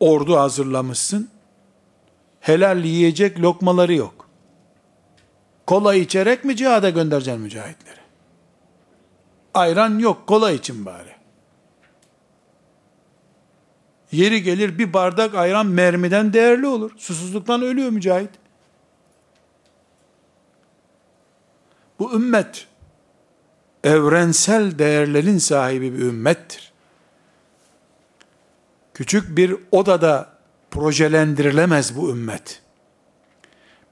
Ordu 0.00 0.38
hazırlamışsın. 0.38 1.33
Helal 2.44 2.84
yiyecek 2.84 3.40
lokmaları 3.40 3.94
yok. 3.94 4.28
Kola 5.66 5.94
içerek 5.94 6.44
mi 6.44 6.56
cihada 6.56 6.90
göndereceksin 6.90 7.42
mücahitleri? 7.42 8.00
Ayran 9.54 9.98
yok, 9.98 10.26
kola 10.26 10.52
için 10.52 10.86
bari. 10.86 11.14
Yeri 14.12 14.42
gelir 14.42 14.78
bir 14.78 14.92
bardak 14.92 15.34
ayran 15.34 15.66
mermiden 15.66 16.32
değerli 16.32 16.66
olur. 16.66 16.90
Susuzluktan 16.96 17.62
ölüyor 17.62 17.90
mücahit. 17.90 18.30
Bu 21.98 22.14
ümmet 22.14 22.66
evrensel 23.84 24.78
değerlerin 24.78 25.38
sahibi 25.38 25.92
bir 25.92 25.98
ümmettir. 25.98 26.72
Küçük 28.94 29.36
bir 29.36 29.56
odada 29.72 30.33
projelendirilemez 30.74 31.96
bu 31.96 32.10
ümmet. 32.10 32.62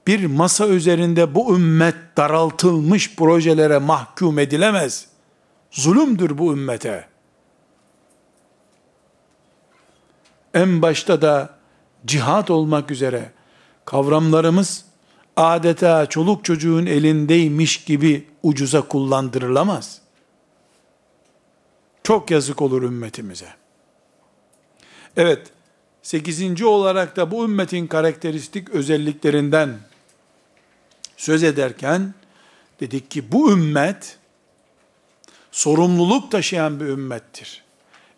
Bir 0.07 0.25
masa 0.25 0.67
üzerinde 0.67 1.35
bu 1.35 1.55
ümmet 1.55 1.95
daraltılmış 2.17 3.15
projelere 3.15 3.77
mahkum 3.77 4.39
edilemez. 4.39 5.07
Zulümdür 5.71 6.37
bu 6.37 6.53
ümmete. 6.53 7.07
En 10.53 10.81
başta 10.81 11.21
da 11.21 11.49
cihat 12.05 12.49
olmak 12.49 12.91
üzere 12.91 13.31
kavramlarımız 13.85 14.85
adeta 15.37 16.05
çoluk 16.05 16.45
çocuğun 16.45 16.85
elindeymiş 16.85 17.83
gibi 17.83 18.27
ucuza 18.43 18.81
kullandırılamaz. 18.81 20.01
Çok 22.03 22.31
yazık 22.31 22.61
olur 22.61 22.83
ümmetimize. 22.83 23.47
Evet, 25.17 25.53
sekizinci 26.03 26.65
olarak 26.65 27.15
da 27.15 27.31
bu 27.31 27.45
ümmetin 27.45 27.87
karakteristik 27.87 28.69
özelliklerinden 28.69 29.77
söz 31.17 31.43
ederken, 31.43 32.13
dedik 32.79 33.11
ki 33.11 33.31
bu 33.31 33.51
ümmet, 33.51 34.17
sorumluluk 35.51 36.31
taşıyan 36.31 36.79
bir 36.79 36.85
ümmettir. 36.85 37.63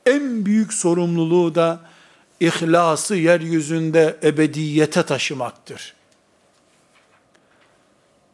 En 0.06 0.46
büyük 0.46 0.74
sorumluluğu 0.74 1.56
da, 1.56 1.80
ihlası 2.40 3.16
yeryüzünde 3.16 4.18
ebediyete 4.24 5.04
taşımaktır. 5.04 5.94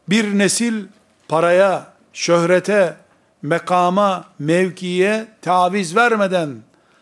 Bir 0.10 0.38
nesil 0.38 0.86
paraya, 1.28 1.94
şöhrete, 2.14 2.98
mekama, 3.42 4.26
mevkiye 4.40 5.28
taviz 5.42 5.96
vermeden 5.96 6.62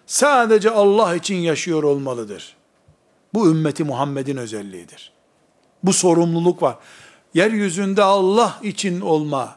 sadece 0.09 0.69
Allah 0.69 1.15
için 1.15 1.35
yaşıyor 1.35 1.83
olmalıdır. 1.83 2.55
Bu 3.33 3.49
ümmeti 3.49 3.83
Muhammed'in 3.83 4.37
özelliğidir. 4.37 5.11
Bu 5.83 5.93
sorumluluk 5.93 6.61
var. 6.61 6.75
Yeryüzünde 7.33 8.03
Allah 8.03 8.59
için 8.63 9.01
olma, 9.01 9.55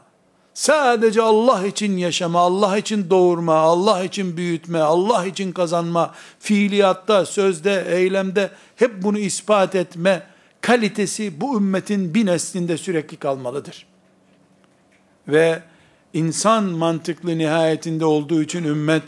sadece 0.53 1.21
Allah 1.21 1.67
için 1.67 1.97
yaşama, 1.97 2.39
Allah 2.39 2.77
için 2.77 3.09
doğurma, 3.09 3.55
Allah 3.55 4.03
için 4.03 4.37
büyütme, 4.37 4.79
Allah 4.79 5.25
için 5.25 5.51
kazanma, 5.51 6.13
fiiliyatta, 6.39 7.25
sözde, 7.25 7.85
eylemde 7.89 8.49
hep 8.75 9.03
bunu 9.03 9.17
ispat 9.17 9.75
etme 9.75 10.23
kalitesi 10.61 11.41
bu 11.41 11.57
ümmetin 11.57 12.13
bir 12.13 12.25
neslinde 12.25 12.77
sürekli 12.77 13.17
kalmalıdır. 13.17 13.85
Ve 15.27 15.63
insan 16.13 16.63
mantıklı 16.63 17.37
nihayetinde 17.37 18.05
olduğu 18.05 18.43
için 18.43 18.63
ümmet, 18.63 19.03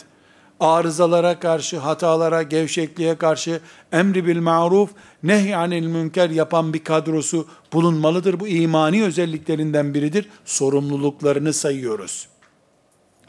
arızalara 0.60 1.40
karşı, 1.40 1.80
hatalara, 1.80 2.44
gevşekliğe 2.44 3.16
karşı 3.16 3.62
emri 3.92 4.28
bil 4.28 4.40
maruf, 4.40 4.90
nehy 5.24 5.56
anil 5.56 5.88
münker 5.88 6.30
yapan 6.30 6.74
bir 6.74 6.84
kadrosu 6.84 7.48
bulunmalıdır. 7.74 8.40
Bu 8.40 8.48
imani 8.48 9.04
özelliklerinden 9.04 9.94
biridir. 9.94 10.30
Sorumluluklarını 10.46 11.54
sayıyoruz. 11.54 12.28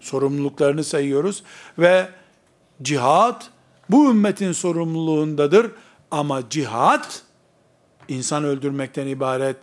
Sorumluluklarını 0.01 0.85
sayıyoruz 0.85 1.43
ve 1.79 2.09
cihat 2.83 3.51
bu 3.91 4.11
ümmetin 4.11 4.53
sorumluluğundadır. 4.53 5.70
Ama 6.11 6.49
cihat 6.51 7.22
insan 8.09 8.45
öldürmekten 8.45 9.07
ibaret, 9.07 9.57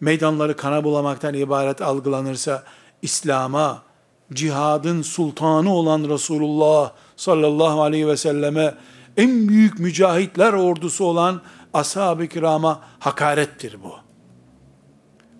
meydanları 0.00 0.56
kana 0.56 0.84
bulamaktan 0.84 1.34
ibaret 1.34 1.82
algılanırsa 1.82 2.64
İslam'a, 3.02 3.82
cihadın 4.32 5.02
sultanı 5.02 5.74
olan 5.74 6.08
Resulullah 6.08 6.92
sallallahu 7.18 7.82
aleyhi 7.82 8.08
ve 8.08 8.16
selleme, 8.16 8.74
en 9.16 9.48
büyük 9.48 9.78
mücahitler 9.78 10.52
ordusu 10.52 11.04
olan 11.04 11.42
ashab-ı 11.74 12.26
kirama 12.26 12.80
hakarettir 12.98 13.76
bu. 13.84 13.92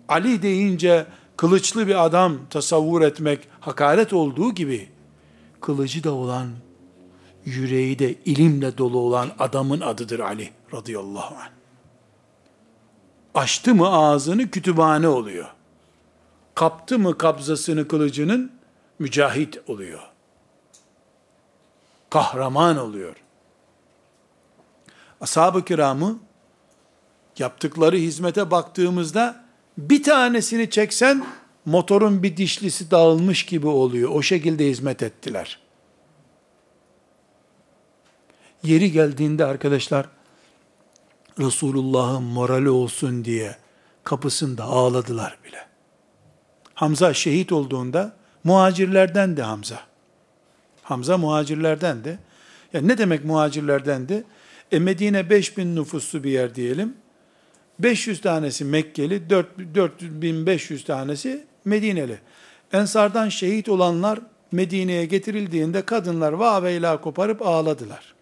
Ali 0.07 0.41
deyince 0.41 1.05
kılıçlı 1.37 1.87
bir 1.87 2.05
adam 2.05 2.37
tasavvur 2.49 3.01
etmek 3.01 3.47
hakaret 3.59 4.13
olduğu 4.13 4.53
gibi, 4.53 4.89
kılıcı 5.61 6.03
da 6.03 6.13
olan, 6.13 6.47
yüreği 7.45 7.99
de 7.99 8.13
ilimle 8.13 8.77
dolu 8.77 8.99
olan 8.99 9.29
adamın 9.39 9.81
adıdır 9.81 10.19
Ali 10.19 10.49
radıyallahu 10.73 11.35
anh. 11.35 11.49
Açtı 13.33 13.75
mı 13.75 13.87
ağzını 13.87 14.51
kütüphane 14.51 15.07
oluyor. 15.07 15.47
Kaptı 16.55 16.99
mı 16.99 17.17
kabzasını 17.17 17.87
kılıcının 17.87 18.51
mücahit 18.99 19.57
oluyor. 19.67 19.99
Kahraman 22.09 22.77
oluyor. 22.77 23.15
Ashab-ı 25.21 25.65
kiramı 25.65 26.19
yaptıkları 27.37 27.95
hizmete 27.95 28.51
baktığımızda 28.51 29.43
bir 29.77 30.03
tanesini 30.03 30.69
çeksen 30.69 31.25
motorun 31.65 32.23
bir 32.23 32.37
dişlisi 32.37 32.91
dağılmış 32.91 33.45
gibi 33.45 33.67
oluyor. 33.67 34.09
O 34.13 34.21
şekilde 34.21 34.69
hizmet 34.69 35.03
ettiler. 35.03 35.59
Yeri 38.63 38.91
geldiğinde 38.91 39.45
arkadaşlar 39.45 40.09
Resulullah'ın 41.39 42.23
morali 42.23 42.69
olsun 42.69 43.25
diye 43.25 43.57
kapısında 44.03 44.63
ağladılar 44.63 45.37
bile. 45.45 45.67
Hamza 46.73 47.13
şehit 47.13 47.51
olduğunda 47.51 48.15
muhacirlerden 48.43 49.37
de 49.37 49.43
Hamza. 49.43 49.88
Hamza 50.89 51.17
muhacirlerden 51.17 52.03
de. 52.03 52.17
Ya 52.73 52.81
ne 52.81 52.97
demek 52.97 53.25
muhacirlerdendi? 53.25 54.23
E 54.71 54.79
Medine 54.79 55.29
5000 55.29 55.75
nüfuslu 55.75 56.23
bir 56.23 56.31
yer 56.31 56.55
diyelim. 56.55 56.93
500 57.79 58.21
tanesi 58.21 58.65
Mekkeli, 58.65 59.29
4, 59.29 59.47
4500 59.75 60.83
tanesi 60.83 61.45
Medineli. 61.65 62.19
Ensardan 62.73 63.29
şehit 63.29 63.69
olanlar 63.69 64.19
Medine'ye 64.51 65.05
getirildiğinde 65.05 65.81
kadınlar 65.81 66.33
vaveyla 66.33 67.01
koparıp 67.01 67.41
ağladılar. 67.41 68.13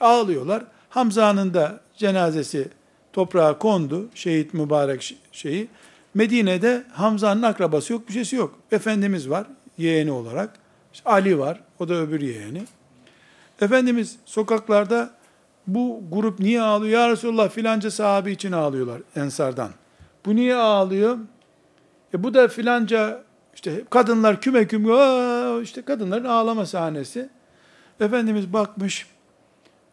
Ağlıyorlar. 0.00 0.64
Hamza'nın 0.88 1.54
da 1.54 1.80
cenazesi 1.96 2.68
toprağa 3.12 3.58
kondu, 3.58 4.08
şehit 4.14 4.54
mübarek 4.54 5.16
şeyi. 5.32 5.68
Medine'de 6.14 6.84
Hamza'nın 6.92 7.42
akrabası 7.42 7.92
yok, 7.92 8.08
bir 8.08 8.12
şeysi 8.12 8.36
yok. 8.36 8.58
Efendimiz 8.72 9.30
var, 9.30 9.46
yeğeni 9.78 10.12
olarak. 10.12 10.67
Ali 11.04 11.38
var, 11.38 11.60
o 11.78 11.88
da 11.88 11.94
öbür 11.94 12.20
yeğeni. 12.20 12.62
Efendimiz 13.60 14.16
sokaklarda 14.24 15.10
bu 15.66 16.02
grup 16.12 16.40
niye 16.40 16.62
ağlıyor? 16.62 17.00
Ya 17.00 17.08
Resulallah 17.08 17.50
filanca 17.50 17.90
sahabi 17.90 18.32
için 18.32 18.52
ağlıyorlar 18.52 19.00
ensardan. 19.16 19.70
Bu 20.26 20.36
niye 20.36 20.54
ağlıyor? 20.54 21.18
E 22.14 22.22
bu 22.22 22.34
da 22.34 22.48
filanca 22.48 23.22
işte 23.54 23.84
kadınlar 23.90 24.40
küme 24.40 24.66
küme 24.66 25.62
işte 25.62 25.82
kadınların 25.82 26.24
ağlama 26.24 26.66
sahnesi. 26.66 27.28
Efendimiz 28.00 28.52
bakmış. 28.52 29.06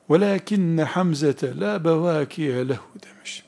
Velakinne 0.09 0.83
Hamzete 0.83 1.59
la 1.59 1.83
bevakiye 1.83 2.67
lehu 2.67 2.87
demiş. 3.03 3.43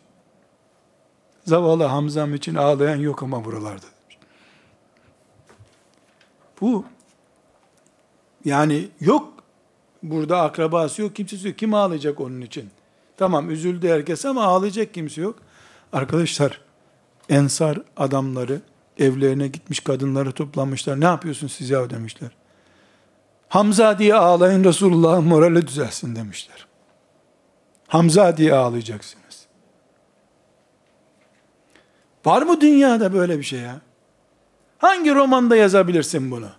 Zavallı 1.46 1.84
Hamzam 1.84 2.34
için 2.34 2.56
ağlayan 2.56 2.96
yok 2.96 3.24
ama 3.24 3.46
buralarda. 3.46 3.86
Demiş. 4.02 4.18
Bu 6.62 6.86
yani 8.48 8.88
yok 9.00 9.34
burada 10.04 10.42
akrabası 10.42 11.02
yok, 11.02 11.16
kimsesi 11.16 11.48
yok. 11.48 11.58
Kim 11.58 11.74
ağlayacak 11.74 12.22
onun 12.22 12.42
için? 12.42 12.70
Tamam 13.18 13.50
üzüldü 13.50 13.90
herkes 13.90 14.26
ama 14.26 14.44
ağlayacak 14.44 14.94
kimse 14.94 15.22
yok. 15.22 15.40
Arkadaşlar 15.94 16.62
ensar 17.30 17.82
adamları 17.98 18.62
evlerine 18.98 19.48
gitmiş 19.48 19.80
kadınları 19.80 20.32
toplamışlar. 20.32 21.02
Ne 21.02 21.06
yapıyorsun 21.06 21.48
siz 21.48 21.70
ya 21.70 21.90
demişler. 21.90 22.30
Hamza 23.50 24.00
diye 24.00 24.16
ağlayın 24.16 24.64
Resulullah'ın 24.64 25.24
morali 25.24 25.68
düzelsin 25.68 26.16
demişler. 26.16 26.68
Hamza 27.88 28.38
diye 28.38 28.54
ağlayacaksınız. 28.54 29.48
Var 32.26 32.42
mı 32.42 32.62
dünyada 32.62 33.14
böyle 33.14 33.38
bir 33.38 33.44
şey 33.44 33.60
ya? 33.60 33.82
Hangi 34.78 35.16
romanda 35.16 35.56
yazabilirsin 35.56 36.32
bunu? 36.32 36.50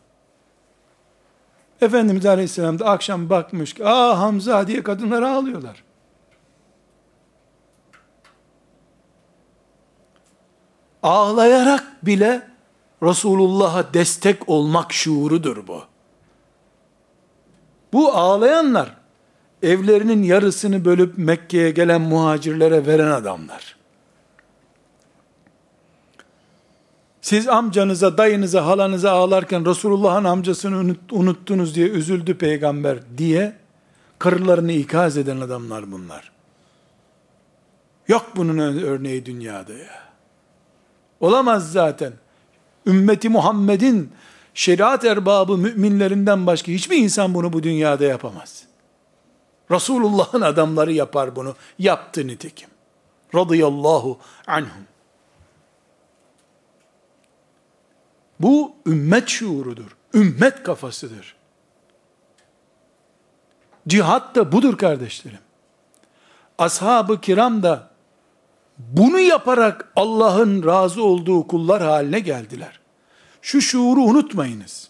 Efendimiz 1.81 2.27
Aleyhisselam 2.27 2.79
da 2.79 2.87
akşam 2.87 3.31
bakmış 3.31 3.75
ki, 3.75 3.87
aa 3.87 4.19
Hamza 4.19 4.67
diye 4.67 4.83
kadınlar 4.83 5.23
ağlıyorlar. 5.23 5.85
Ağlayarak 11.03 12.07
bile 12.07 12.49
Resulullah'a 13.03 13.95
destek 13.95 14.49
olmak 14.49 14.93
şuurudur 14.93 15.67
bu. 15.67 15.83
Bu 17.93 18.13
ağlayanlar 18.13 18.97
evlerinin 19.63 20.23
yarısını 20.23 20.85
bölüp 20.85 21.19
Mekke'ye 21.19 21.71
gelen 21.71 22.01
muhacirlere 22.01 22.87
veren 22.87 23.11
adamlar. 23.11 23.78
Siz 27.29 27.49
amcanıza, 27.49 28.19
dayınıza, 28.19 28.67
halanıza 28.67 29.13
ağlarken 29.13 29.67
Resulullah'ın 29.67 30.25
amcasını 30.25 30.97
unuttunuz 31.11 31.75
diye 31.75 31.89
üzüldü 31.89 32.39
peygamber 32.39 32.99
diye 33.19 33.57
karılarını 34.19 34.73
ikaz 34.73 35.17
eden 35.17 35.41
adamlar 35.41 35.93
bunlar. 35.93 36.33
Yok 38.09 38.27
bunun 38.37 38.59
örneği 38.83 39.27
dünyada 39.27 39.73
ya. 39.73 40.09
Olamaz 41.21 41.73
zaten. 41.73 42.13
Ümmeti 42.87 43.29
Muhammed'in 43.29 44.13
şeriat 44.55 45.05
erbabı 45.05 45.59
müminlerinden 45.59 46.47
başka 46.47 46.73
hiçbir 46.73 46.97
insan 46.97 47.35
bunu 47.35 47.53
bu 47.53 47.63
dünyada 47.63 48.05
yapamaz. 48.05 48.65
Resulullah'ın 49.71 50.41
adamları 50.41 50.93
yapar 50.93 51.37
bunu. 51.37 51.55
Yaptı 51.79 52.27
nitekim. 52.27 52.69
Radıyallahu 53.35 54.19
anhum. 54.47 54.89
Bu 58.40 58.76
ümmet 58.88 59.28
şuurudur. 59.28 59.98
Ümmet 60.14 60.64
kafasıdır. 60.64 61.36
Cihat 63.88 64.36
da 64.36 64.52
budur 64.52 64.78
kardeşlerim. 64.78 65.40
Ashab-ı 66.58 67.22
kiram 67.22 67.64
da 67.64 67.90
bunu 68.78 69.20
yaparak 69.20 69.92
Allah'ın 69.96 70.66
razı 70.66 71.04
olduğu 71.04 71.48
kullar 71.48 71.84
haline 71.84 72.20
geldiler. 72.20 72.80
Şu 73.42 73.62
şuuru 73.62 74.02
unutmayınız. 74.02 74.90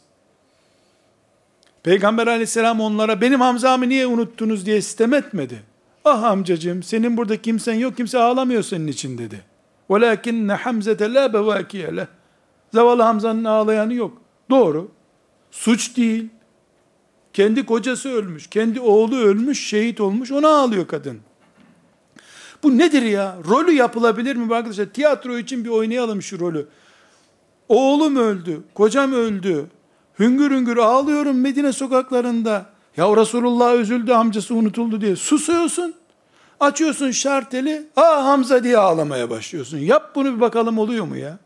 Peygamber 1.84 2.28
aleyhisselam 2.28 2.82
onlara 2.82 3.22
benim 3.22 3.42
Hamza'mı 3.42 3.90
niye 3.90 4.08
unuttunuz 4.08 4.66
diye 4.66 4.82
sistem 4.82 5.14
etmedi. 5.14 5.64
Ah 6.06 6.24
amcacığım 6.24 6.84
senin 6.84 7.18
burada 7.18 7.42
kimsen 7.42 7.74
yok 7.74 7.98
kimse 7.98 8.20
ağlamıyor 8.20 8.64
senin 8.64 8.88
için 8.88 9.18
dedi. 9.18 9.42
وَلَاكِنَّ 9.90 10.58
حَمْزَةَ 10.58 10.96
لَا 10.96 11.32
بَوَاكِيَ 11.32 11.88
لَهِ 11.88 12.08
Zavallı 12.75 13.03
Hamza'nın 13.03 13.45
ağlayanı 13.45 13.95
yok. 13.95 14.19
Doğru. 14.51 14.89
Suç 15.51 15.97
değil. 15.97 16.29
Kendi 17.33 17.67
kocası 17.67 18.09
ölmüş, 18.09 18.47
kendi 18.47 18.81
oğlu 18.81 19.17
ölmüş, 19.17 19.69
şehit 19.69 20.01
olmuş, 20.01 20.33
ona 20.33 20.49
ağlıyor 20.49 20.87
kadın. 20.87 21.21
Bu 22.63 22.79
nedir 22.79 23.03
ya? 23.03 23.37
Rolü 23.49 23.73
yapılabilir 23.73 24.37
mi 24.37 24.55
arkadaşlar? 24.55 24.87
Tiyatro 24.87 25.39
için 25.39 25.65
bir 25.65 25.69
oynayalım 25.69 26.23
şu 26.23 26.41
rolü. 26.41 26.69
Oğlum 27.69 28.17
öldü, 28.17 28.61
kocam 28.75 29.13
öldü. 29.13 29.67
Hüngür 30.19 30.51
hüngür 30.51 30.77
ağlıyorum 30.77 31.41
Medine 31.41 31.73
sokaklarında. 31.73 32.67
Ya 32.97 33.17
Resulullah 33.17 33.77
üzüldü, 33.77 34.13
amcası 34.13 34.55
unutuldu 34.55 35.01
diye. 35.01 35.17
Susuyorsun. 35.17 35.95
Açıyorsun 36.61 37.11
şarteli, 37.11 37.87
ha 37.95 38.25
Hamza 38.25 38.65
diye 38.65 38.79
ağlamaya 38.79 39.31
başlıyorsun. 39.31 39.79
Yap 39.79 40.13
bunu 40.15 40.37
bir 40.37 40.41
bakalım 40.41 40.79
oluyor 40.79 41.05
mu 41.05 41.17
ya? 41.17 41.39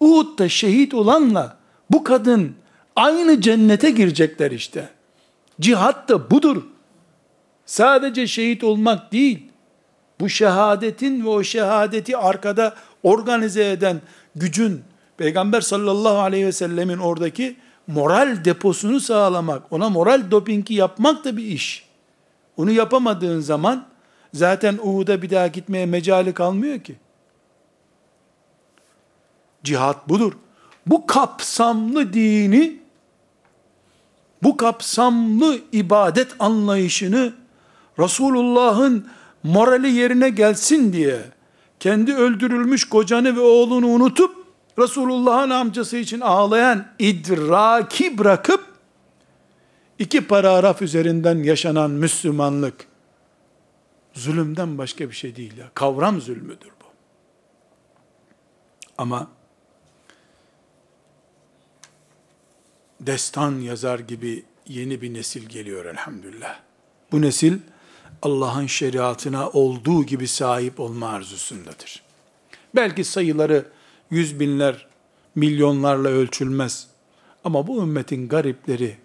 Uhud'da 0.00 0.48
şehit 0.48 0.94
olanla 0.94 1.56
bu 1.90 2.04
kadın 2.04 2.54
aynı 2.96 3.40
cennete 3.40 3.90
girecekler 3.90 4.50
işte. 4.50 4.88
Cihat 5.60 6.08
da 6.08 6.30
budur. 6.30 6.62
Sadece 7.66 8.26
şehit 8.26 8.64
olmak 8.64 9.12
değil. 9.12 9.48
Bu 10.20 10.28
şehadetin 10.28 11.24
ve 11.24 11.28
o 11.28 11.42
şehadeti 11.42 12.16
arkada 12.16 12.74
organize 13.02 13.70
eden 13.70 14.00
gücün 14.36 14.82
Peygamber 15.16 15.60
sallallahu 15.60 16.18
aleyhi 16.18 16.46
ve 16.46 16.52
sellemin 16.52 16.98
oradaki 16.98 17.56
moral 17.86 18.44
deposunu 18.44 19.00
sağlamak, 19.00 19.62
ona 19.72 19.88
moral 19.88 20.30
dopingi 20.30 20.74
yapmak 20.74 21.24
da 21.24 21.36
bir 21.36 21.44
iş. 21.44 21.88
Onu 22.56 22.70
yapamadığın 22.70 23.40
zaman 23.40 23.86
zaten 24.34 24.78
Uhud'a 24.82 25.22
bir 25.22 25.30
daha 25.30 25.46
gitmeye 25.46 25.86
mecali 25.86 26.34
kalmıyor 26.34 26.80
ki. 26.80 26.96
Cihat 29.64 30.08
budur. 30.08 30.32
Bu 30.86 31.06
kapsamlı 31.06 32.12
dini, 32.12 32.80
bu 34.42 34.56
kapsamlı 34.56 35.58
ibadet 35.72 36.36
anlayışını 36.38 37.32
Resulullah'ın 37.98 39.08
morali 39.42 39.90
yerine 39.90 40.30
gelsin 40.30 40.92
diye 40.92 41.20
kendi 41.80 42.14
öldürülmüş 42.14 42.88
kocanı 42.88 43.36
ve 43.36 43.40
oğlunu 43.40 43.86
unutup 43.86 44.46
Resulullah'ın 44.78 45.50
amcası 45.50 45.96
için 45.96 46.20
ağlayan 46.20 46.86
idraki 46.98 48.18
bırakıp 48.18 48.64
iki 49.98 50.26
paragraf 50.26 50.82
üzerinden 50.82 51.42
yaşanan 51.42 51.90
Müslümanlık 51.90 52.88
zulümden 54.14 54.78
başka 54.78 55.08
bir 55.08 55.14
şey 55.14 55.36
değil 55.36 55.56
ya. 55.56 55.70
Kavram 55.74 56.20
zulmüdür 56.20 56.70
bu. 56.80 56.86
Ama 58.98 59.28
destan 62.99 63.59
yazar 63.59 63.99
gibi 63.99 64.43
yeni 64.67 65.01
bir 65.01 65.13
nesil 65.13 65.45
geliyor 65.49 65.85
elhamdülillah. 65.85 66.59
Bu 67.11 67.21
nesil 67.21 67.59
Allah'ın 68.21 68.67
şeriatına 68.67 69.49
olduğu 69.49 70.03
gibi 70.03 70.27
sahip 70.27 70.79
olma 70.79 71.09
arzusundadır. 71.09 72.03
Belki 72.75 73.03
sayıları 73.03 73.65
yüz 74.11 74.39
binler, 74.39 74.87
milyonlarla 75.35 76.09
ölçülmez. 76.09 76.87
Ama 77.43 77.67
bu 77.67 77.81
ümmetin 77.81 78.27
garipleri 78.27 78.97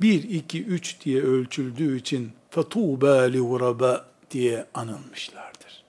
bir, 0.00 0.22
iki, 0.22 0.64
üç 0.64 1.00
diye 1.04 1.22
ölçüldüğü 1.22 1.98
için 1.98 2.32
فَتُوبَا 2.52 3.36
لِغُرَبَا 3.36 4.02
diye 4.30 4.66
anılmışlardır. 4.74 5.84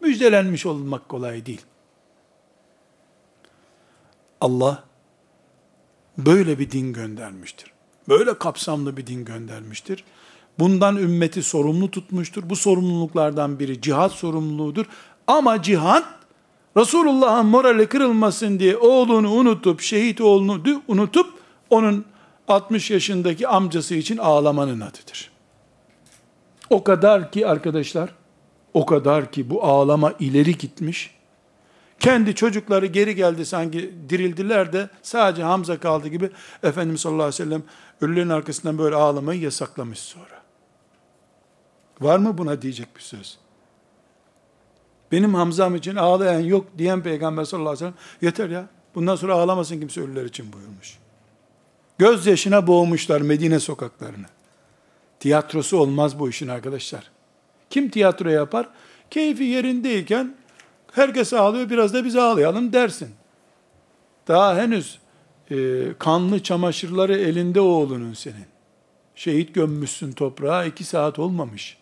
Müjdelenmiş 0.00 0.66
olmak 0.66 1.08
kolay 1.08 1.46
değil. 1.46 1.62
Allah 4.40 4.84
böyle 6.17 6.59
bir 6.59 6.71
din 6.71 6.93
göndermiştir. 6.93 7.71
Böyle 8.09 8.33
kapsamlı 8.33 8.97
bir 8.97 9.07
din 9.07 9.25
göndermiştir. 9.25 10.03
Bundan 10.59 10.97
ümmeti 10.97 11.43
sorumlu 11.43 11.91
tutmuştur. 11.91 12.49
Bu 12.49 12.55
sorumluluklardan 12.55 13.59
biri 13.59 13.81
cihat 13.81 14.11
sorumluluğudur. 14.11 14.85
Ama 15.27 15.61
cihat 15.61 16.03
Resulullah'ın 16.77 17.45
morali 17.45 17.87
kırılmasın 17.87 18.59
diye 18.59 18.77
oğlunu 18.77 19.31
unutup, 19.31 19.81
şehit 19.81 20.21
oğlunu 20.21 20.81
unutup 20.87 21.33
onun 21.69 22.05
60 22.47 22.91
yaşındaki 22.91 23.47
amcası 23.47 23.95
için 23.95 24.17
ağlamanın 24.17 24.81
adıdır. 24.81 25.31
O 26.69 26.83
kadar 26.83 27.31
ki 27.31 27.47
arkadaşlar, 27.47 28.09
o 28.73 28.85
kadar 28.85 29.31
ki 29.31 29.49
bu 29.49 29.63
ağlama 29.63 30.13
ileri 30.19 30.57
gitmiş. 30.57 31.20
Kendi 32.01 32.35
çocukları 32.35 32.85
geri 32.85 33.15
geldi 33.15 33.45
sanki 33.45 33.93
dirildiler 34.09 34.73
de 34.73 34.89
sadece 35.01 35.43
Hamza 35.43 35.79
kaldı 35.79 36.07
gibi 36.07 36.29
Efendimiz 36.63 37.01
sallallahu 37.01 37.23
aleyhi 37.23 37.41
ve 37.41 37.45
sellem 37.45 37.63
ölülerin 38.01 38.29
arkasından 38.29 38.77
böyle 38.77 38.95
ağlamayı 38.95 39.41
yasaklamış 39.41 39.99
sonra. 39.99 40.41
Var 41.99 42.17
mı 42.17 42.37
buna 42.37 42.61
diyecek 42.61 42.95
bir 42.95 43.01
söz? 43.01 43.37
Benim 45.11 45.33
Hamzam 45.33 45.75
için 45.75 45.95
ağlayan 45.95 46.39
yok 46.39 46.65
diyen 46.77 47.03
Peygamber 47.03 47.43
sallallahu 47.43 47.69
aleyhi 47.69 47.85
ve 47.85 47.89
sellem 47.89 48.21
yeter 48.21 48.49
ya. 48.49 48.67
Bundan 48.95 49.15
sonra 49.15 49.33
ağlamasın 49.33 49.79
kimse 49.79 50.01
ölüler 50.01 50.25
için 50.25 50.53
buyurmuş. 50.53 50.97
Gözyaşına 51.97 52.67
boğmuşlar 52.67 53.21
Medine 53.21 53.59
sokaklarını. 53.59 54.27
Tiyatrosu 55.19 55.77
olmaz 55.77 56.19
bu 56.19 56.29
işin 56.29 56.47
arkadaşlar. 56.47 57.11
Kim 57.69 57.89
tiyatro 57.89 58.29
yapar? 58.29 58.69
Keyfi 59.09 59.43
yerindeyken 59.43 60.35
herkes 60.91 61.33
ağlıyor 61.33 61.69
biraz 61.69 61.93
da 61.93 62.05
biz 62.05 62.15
ağlayalım 62.15 62.73
dersin. 62.73 63.09
Daha 64.27 64.55
henüz 64.55 64.99
e, 65.51 65.85
kanlı 65.99 66.43
çamaşırları 66.43 67.17
elinde 67.17 67.59
oğlunun 67.59 68.13
senin. 68.13 68.45
Şehit 69.15 69.55
gömmüşsün 69.55 70.11
toprağa 70.11 70.65
iki 70.65 70.83
saat 70.83 71.19
olmamış. 71.19 71.77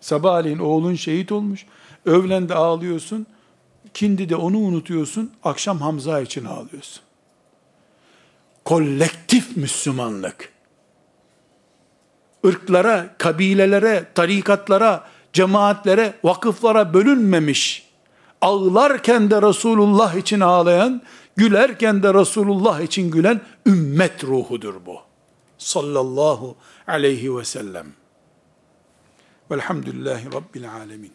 Sabahleyin 0.00 0.58
oğlun 0.58 0.94
şehit 0.94 1.32
olmuş. 1.32 1.66
Öğlen 2.04 2.48
de 2.48 2.54
ağlıyorsun. 2.54 3.26
Kindi 3.94 4.28
de 4.28 4.36
onu 4.36 4.58
unutuyorsun. 4.58 5.32
Akşam 5.44 5.78
Hamza 5.78 6.20
için 6.20 6.44
ağlıyorsun. 6.44 7.02
Kolektif 8.64 9.56
Müslümanlık. 9.56 10.52
Irklara, 12.44 13.14
kabilelere, 13.18 14.04
tarikatlara, 14.14 15.04
cemaatlere, 15.32 16.14
vakıflara 16.24 16.94
bölünmemiş. 16.94 17.92
Ağlarken 18.40 19.30
de 19.30 19.42
Resulullah 19.42 20.14
için 20.14 20.40
ağlayan, 20.40 21.02
gülerken 21.36 22.02
de 22.02 22.14
Resulullah 22.14 22.80
için 22.80 23.10
gülen 23.10 23.40
ümmet 23.66 24.24
ruhudur 24.24 24.74
bu. 24.86 25.00
Sallallahu 25.58 26.56
aleyhi 26.86 27.36
ve 27.36 27.44
sellem. 27.44 27.86
Velhamdülillahi 29.50 30.26
Rabbil 30.32 30.72
alemin. 30.72 31.12